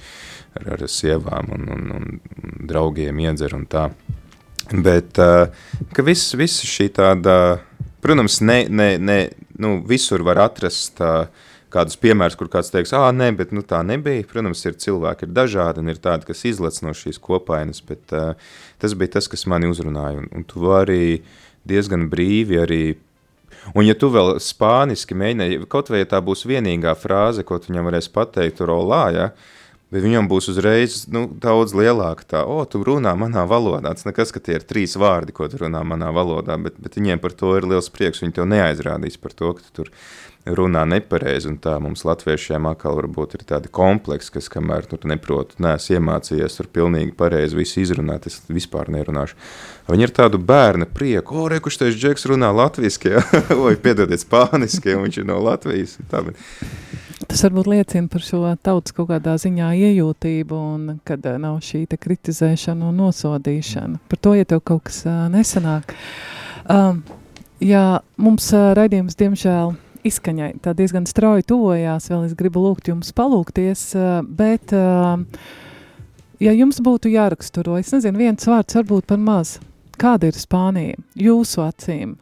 ar, 0.59 0.75
ar 0.75 0.85
sievām 0.89 1.53
un, 1.55 1.69
un, 1.75 1.87
un 1.97 2.67
draugiem 2.69 3.23
iedzer 3.25 3.55
un 3.57 3.65
tā. 3.69 3.87
Bet, 4.71 5.17
eh, 5.19 5.47
ka 5.93 6.05
viss, 6.05 6.35
viss 6.39 6.65
šī 6.67 6.91
tāda, 6.99 7.37
protams, 8.05 8.39
ne, 8.45 8.63
ne, 8.69 8.93
ne, 9.01 9.17
nu, 9.59 9.79
visur 9.87 10.23
var 10.25 10.45
atrast 10.45 11.01
kādus 11.73 11.97
piemērus, 11.99 12.37
kur 12.37 12.49
kāds 12.53 12.71
teiks, 12.73 12.93
ah, 12.97 13.09
nē, 13.15 13.31
bet 13.37 13.53
nu, 13.55 13.63
tā 13.65 13.81
nebija. 13.85 14.25
Protams, 14.29 14.61
ir 14.67 14.77
cilvēki, 14.81 15.27
ir 15.27 15.33
dažādi, 15.35 15.81
un 15.81 15.89
ir 15.93 16.01
tādi, 16.03 16.27
kas 16.29 16.45
izlec 16.49 16.79
no 16.85 16.93
šīs 16.97 17.19
kopainas, 17.23 17.81
bet 17.87 18.13
uh, 18.13 18.37
tas 18.81 18.93
bija 18.97 19.15
tas, 19.17 19.29
kas 19.31 19.47
mani 19.49 19.69
uzrunāja. 19.71 20.21
Un, 20.21 20.29
un 20.37 20.45
tu 20.47 20.63
vari 20.67 21.23
diezgan 21.69 22.09
brīvi 22.13 22.61
arī. 22.61 22.83
Un, 23.73 23.83
ja 23.87 23.95
tu 23.97 24.11
vēl 24.13 24.37
spāniski 24.43 25.17
mēģināji, 25.17 25.63
kaut 25.71 25.91
vai 25.93 26.03
ja 26.03 26.09
tā 26.13 26.21
būs 26.23 26.45
vienīgā 26.49 26.95
frāze, 26.99 27.45
ko 27.47 27.59
viņam 27.63 27.89
varēsi 27.89 28.13
pateikt, 28.13 28.59
tur 28.59 28.73
olā, 28.75 29.03
ja, 29.15 29.27
bet 29.93 30.05
viņam 30.05 30.27
būs 30.31 30.49
uzreiz 30.53 31.03
nu, 31.13 31.27
daudz 31.41 31.75
lielāka 31.77 32.25
tā, 32.35 32.43
o, 32.49 32.63
tu 32.65 32.81
runā 32.85 33.13
manā 33.19 33.45
valodā. 33.49 33.93
Tas 33.93 34.07
nekas, 34.09 34.33
ka 34.33 34.41
tie 34.43 34.57
ir 34.57 34.67
trīs 34.67 34.97
vārdi, 34.99 35.35
ko 35.35 35.47
tu 35.51 35.61
runā 35.61 35.83
manā 35.85 36.09
valodā, 36.15 36.57
bet, 36.61 36.79
bet 36.81 36.97
viņiem 36.97 37.21
par 37.21 37.35
to 37.37 37.53
ir 37.59 37.69
liels 37.69 37.91
prieks. 37.93 38.23
Viņi 38.23 38.39
tev 38.39 38.49
neaizrādīs 38.49 39.19
par 39.21 39.37
to, 39.37 39.53
ka 39.57 39.67
tu 39.67 39.83
tur 39.83 39.93
runā 40.45 40.83
nepareizi, 40.89 41.47
un 41.51 41.57
tā 41.63 41.77
mums 41.79 42.03
latviešiem 42.03 42.65
atkal 42.67 42.97
varbūt 42.97 43.37
ir 43.37 43.45
tādi 43.47 43.71
kompleksi, 43.71 44.33
kas 44.35 44.49
kamēr 44.51 44.87
tu 44.89 44.99
neproti, 45.07 45.59
neesi 45.63 45.95
iemācījies 45.95 46.57
tur 46.59 46.67
pilnīgi 46.73 47.15
pareizi 47.15 47.55
visu 47.55 47.79
izrunāt, 47.83 48.27
es 48.27 48.41
vispār 48.51 48.91
nerunāšu. 48.91 49.37
Viņi 49.87 50.07
ir 50.07 50.13
tādu 50.15 50.39
bērna 50.39 50.87
prieku, 50.87 51.37
o, 51.39 51.47
rekuši 51.51 51.83
teiši, 51.83 51.99
Džeks 52.01 52.27
runā 52.31 52.51
latviski, 52.55 53.15
ja? 53.15 53.23
oi, 53.65 53.77
piedodiet 53.79 54.23
spāniski, 54.23 54.97
un 54.97 55.07
viņš 55.07 55.21
ir 55.21 55.27
no 55.31 55.39
Latvijas. 55.43 55.97
Tā, 56.11 56.23
bet... 56.27 56.39
Tas 57.27 57.43
varbūt 57.45 57.69
liecina 57.71 58.11
par 58.11 58.23
šo 58.23 58.43
tautas 58.63 58.95
kaut 58.95 59.09
kādā 59.13 59.37
ziņā 59.39 59.71
iejūtību, 59.79 60.59
un 60.75 60.97
kad 61.07 61.23
uh, 61.27 61.39
nav 61.39 61.61
šī 61.63 61.85
kritizēšana 61.87 62.89
un 62.91 62.99
nosodīšana. 62.99 64.01
Par 64.11 64.19
to, 64.19 64.35
ja 64.35 64.47
tev 64.47 64.63
kaut 64.67 64.89
kas 64.89 65.03
uh, 65.07 65.25
nesanāk. 65.31 65.95
Um, 66.67 66.99
jā, 67.63 68.03
mums 68.19 68.49
uh, 68.55 68.71
raidījums, 68.75 69.15
diemžēl, 69.19 69.75
izskaņai 70.07 70.53
tā 70.63 70.73
diezgan 70.77 71.07
strauji 71.09 71.45
tuvojās, 71.49 72.09
vēl 72.11 72.25
es 72.27 72.35
gribu 72.39 72.63
lūgt 72.63 72.89
jums 72.91 73.13
palūkties, 73.15 73.85
bet, 74.39 74.73
ja 76.43 76.55
jums 76.55 76.81
būtu 76.83 77.13
jāraksturo, 77.13 77.77
es 77.79 77.93
nezinu, 77.95 78.21
viens 78.25 78.49
vārds 78.49 78.79
varbūt 78.79 79.07
par 79.09 79.21
maz, 79.23 79.57
kāda 80.01 80.29
ir 80.31 80.39
Spānija 80.39 80.99
jūsu 81.19 81.63
acīm? 81.65 82.17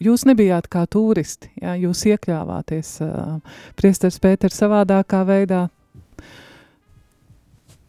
Jūs 0.00 0.24
nebijāt 0.24 0.70
kā 0.72 0.86
turisti, 0.88 1.50
ja, 1.60 1.74
jūs 1.76 2.06
iekļāvāties 2.08 2.94
priesters 3.76 4.16
Pēters 4.22 4.56
savādākā 4.62 5.20
veidā, 5.28 5.66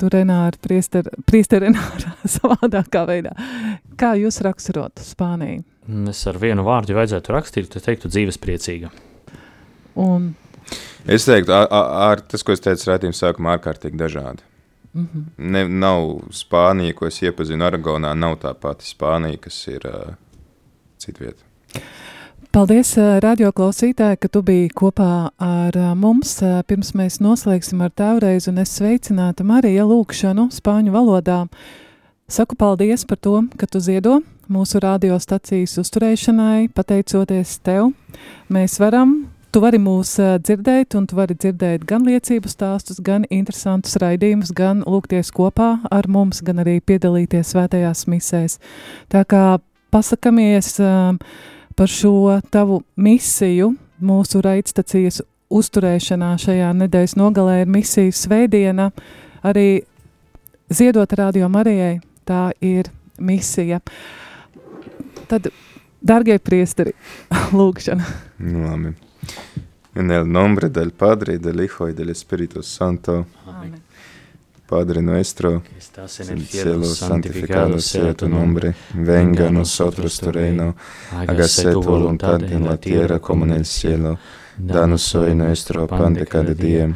tu 0.04 0.10
Renāri, 0.12 0.60
priester, 0.60 1.08
priester 1.24 1.64
Renāra 1.64 2.18
savādākā 2.36 3.06
veidā. 3.08 3.32
Kā 4.00 4.14
jūs 4.20 4.42
raksturotu 4.44 5.06
Spāniju? 5.06 5.64
Es 6.12 6.22
ar 6.28 6.40
vienu 6.40 6.64
vārdu, 6.68 6.94
ja 6.94 7.02
vajadzētu 7.02 7.36
rakstīt, 7.36 7.72
tad 7.72 7.88
teiktu 7.88 8.12
dzīves 8.12 8.40
priecīga. 8.44 8.92
Un... 9.96 10.34
Es 11.06 11.26
teiktu, 11.28 11.52
ar, 11.54 11.68
ar, 12.10 12.22
tas, 12.22 12.44
ko 12.44 12.56
es 12.56 12.64
teicu 12.64 12.90
raidījuma 12.90 13.18
sākumā, 13.18 13.58
ārkārtīgi 13.58 14.00
dažādi. 14.00 14.46
Mm 14.94 15.08
-hmm. 15.14 15.24
ne, 15.38 15.68
nav 15.68 16.20
Spānija, 16.32 16.94
ko 16.94 17.08
es 17.08 17.22
iepazinu 17.22 17.66
Aragonā, 17.66 18.14
nav 18.14 18.38
tā 18.44 18.54
pati 18.54 18.86
Spānija, 18.86 19.38
kas 19.42 19.68
ir 19.68 19.88
uh, 19.90 20.14
citvieta. 20.98 21.44
Paldies, 22.54 22.92
radio 23.20 23.50
klausītāji, 23.50 24.18
ka 24.22 24.30
tu 24.30 24.44
biji 24.46 24.70
kopā 24.70 25.30
ar 25.42 25.78
mums. 25.98 26.36
Pirms 26.68 26.92
mēs 26.94 27.18
noslēgsim 27.18 27.82
ar 27.82 27.90
tēvreiz, 27.90 28.46
un 28.48 28.62
es 28.62 28.76
sveicinātu 28.78 29.44
Mariju 29.44 29.88
lūkšanu 29.90 30.52
spāņu 30.54 30.94
valodā. 30.94 31.48
Saku 32.30 32.56
paldies 32.56 33.08
par 33.10 33.18
to, 33.18 33.42
ka 33.58 33.66
tu 33.66 33.82
ziedo 33.82 34.20
mūsu 34.46 34.78
radiostacijas 34.84 35.80
uzturēšanai, 35.82 36.70
pateicoties 36.78 37.58
tev. 37.66 37.90
Mēs 38.54 38.78
varam 38.78 39.33
Tu 39.54 39.62
vari 39.62 39.78
mūs 39.78 40.16
dzirdēt, 40.18 40.96
un 40.98 41.04
tu 41.06 41.14
vari 41.14 41.36
dzirdēt 41.38 41.84
gan 41.86 42.08
liecību 42.08 42.50
stāstus, 42.50 42.98
gan 43.06 43.28
interesantus 43.30 44.00
raidījumus, 44.02 44.50
gan 44.58 44.80
lūgties 44.82 45.30
kopā 45.30 45.76
ar 45.94 46.08
mums, 46.10 46.40
gan 46.42 46.64
arī 46.64 46.80
piedalīties 46.82 47.52
svētajās 47.54 48.08
misēs. 48.10 48.58
Tā 49.14 49.22
kā 49.30 49.60
pasakamies 49.94 50.72
par 51.78 51.94
šo 52.00 52.40
tavu 52.50 52.80
misiju 52.98 53.76
mūsu 54.02 54.42
raidstacijas 54.42 55.22
uzturēšanā 55.54 56.34
šajā 56.42 56.74
nedēļas 56.82 57.16
nogalē 57.22 57.62
ir 57.62 57.72
misijas 57.78 58.26
svētdiena, 58.26 58.90
arī 59.46 59.84
ziedot 60.74 61.14
radio 61.22 61.54
Marijai, 61.54 62.00
tā 62.26 62.48
ir 62.58 62.90
misija. 63.22 63.84
Tad, 65.30 65.54
dargie 66.02 66.42
priesteri, 66.42 66.98
lūgšana. 67.62 68.14
Nu, 68.42 68.66
labi. 68.66 68.98
En 69.96 70.10
el 70.12 70.32
nombre 70.32 70.70
del 70.70 70.92
Padre, 70.92 71.38
del 71.38 71.64
Hijo 71.64 71.88
y 71.90 71.94
del 71.94 72.10
Espíritu 72.10 72.64
Santo. 72.64 73.28
Amén. 73.46 73.76
Padre 74.68 75.02
nuestro, 75.02 75.62
que 75.62 75.78
estás 75.78 76.20
en 76.22 76.38
el 76.38 76.48
cielo, 76.48 76.84
santificado 76.86 77.80
sea 77.80 78.14
tu 78.14 78.28
nombre, 78.28 78.74
venga 78.94 79.48
a 79.48 79.52
nosotros 79.52 80.18
tu 80.20 80.32
reino, 80.32 80.76
hágase 81.12 81.72
tu 81.72 81.84
voluntad 81.84 82.42
en 82.42 82.66
la 82.66 82.78
tierra 82.78 83.20
como 83.20 83.46
en 83.46 83.52
el 83.52 83.66
cielo. 83.66 84.18
Danos 84.58 85.14
hoy 85.16 85.36
nuestro 85.36 85.86
pan 85.86 86.14
de 86.14 86.26
cada 86.26 86.54
día 86.54 86.96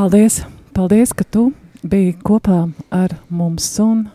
Paldies, 0.00 0.40
paldies, 0.72 1.10
ka 1.12 1.26
tu 1.28 1.50
biji 1.84 2.14
kopā 2.24 2.62
ar 2.88 3.12
mums 3.28 3.66
un 3.84 4.06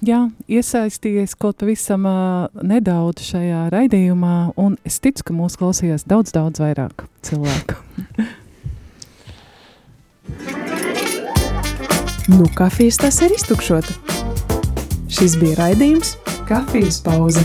jā, 0.00 0.22
iesaistījies 0.48 1.36
kaut 1.36 1.58
pavisam 1.60 2.06
uh, 2.08 2.48
nedaudz 2.64 3.20
šajā 3.28 3.66
raidījumā, 3.74 4.56
un 4.56 4.80
es 4.88 4.96
ticu, 5.04 5.20
ka 5.28 5.36
mūs 5.36 5.60
klausījās 5.60 6.08
daudz, 6.08 6.32
daudz 6.32 6.64
vairāk 6.64 7.04
cilvēku. 7.28 7.76
nu, 12.32 12.48
kafijas 12.56 13.04
tas 13.04 13.20
ir 13.28 13.36
iztukšota. 13.36 13.92
Šis 15.12 15.36
bija 15.44 15.60
raidījums 15.60 16.16
Kafijas 16.48 17.04
pauze. 17.04 17.44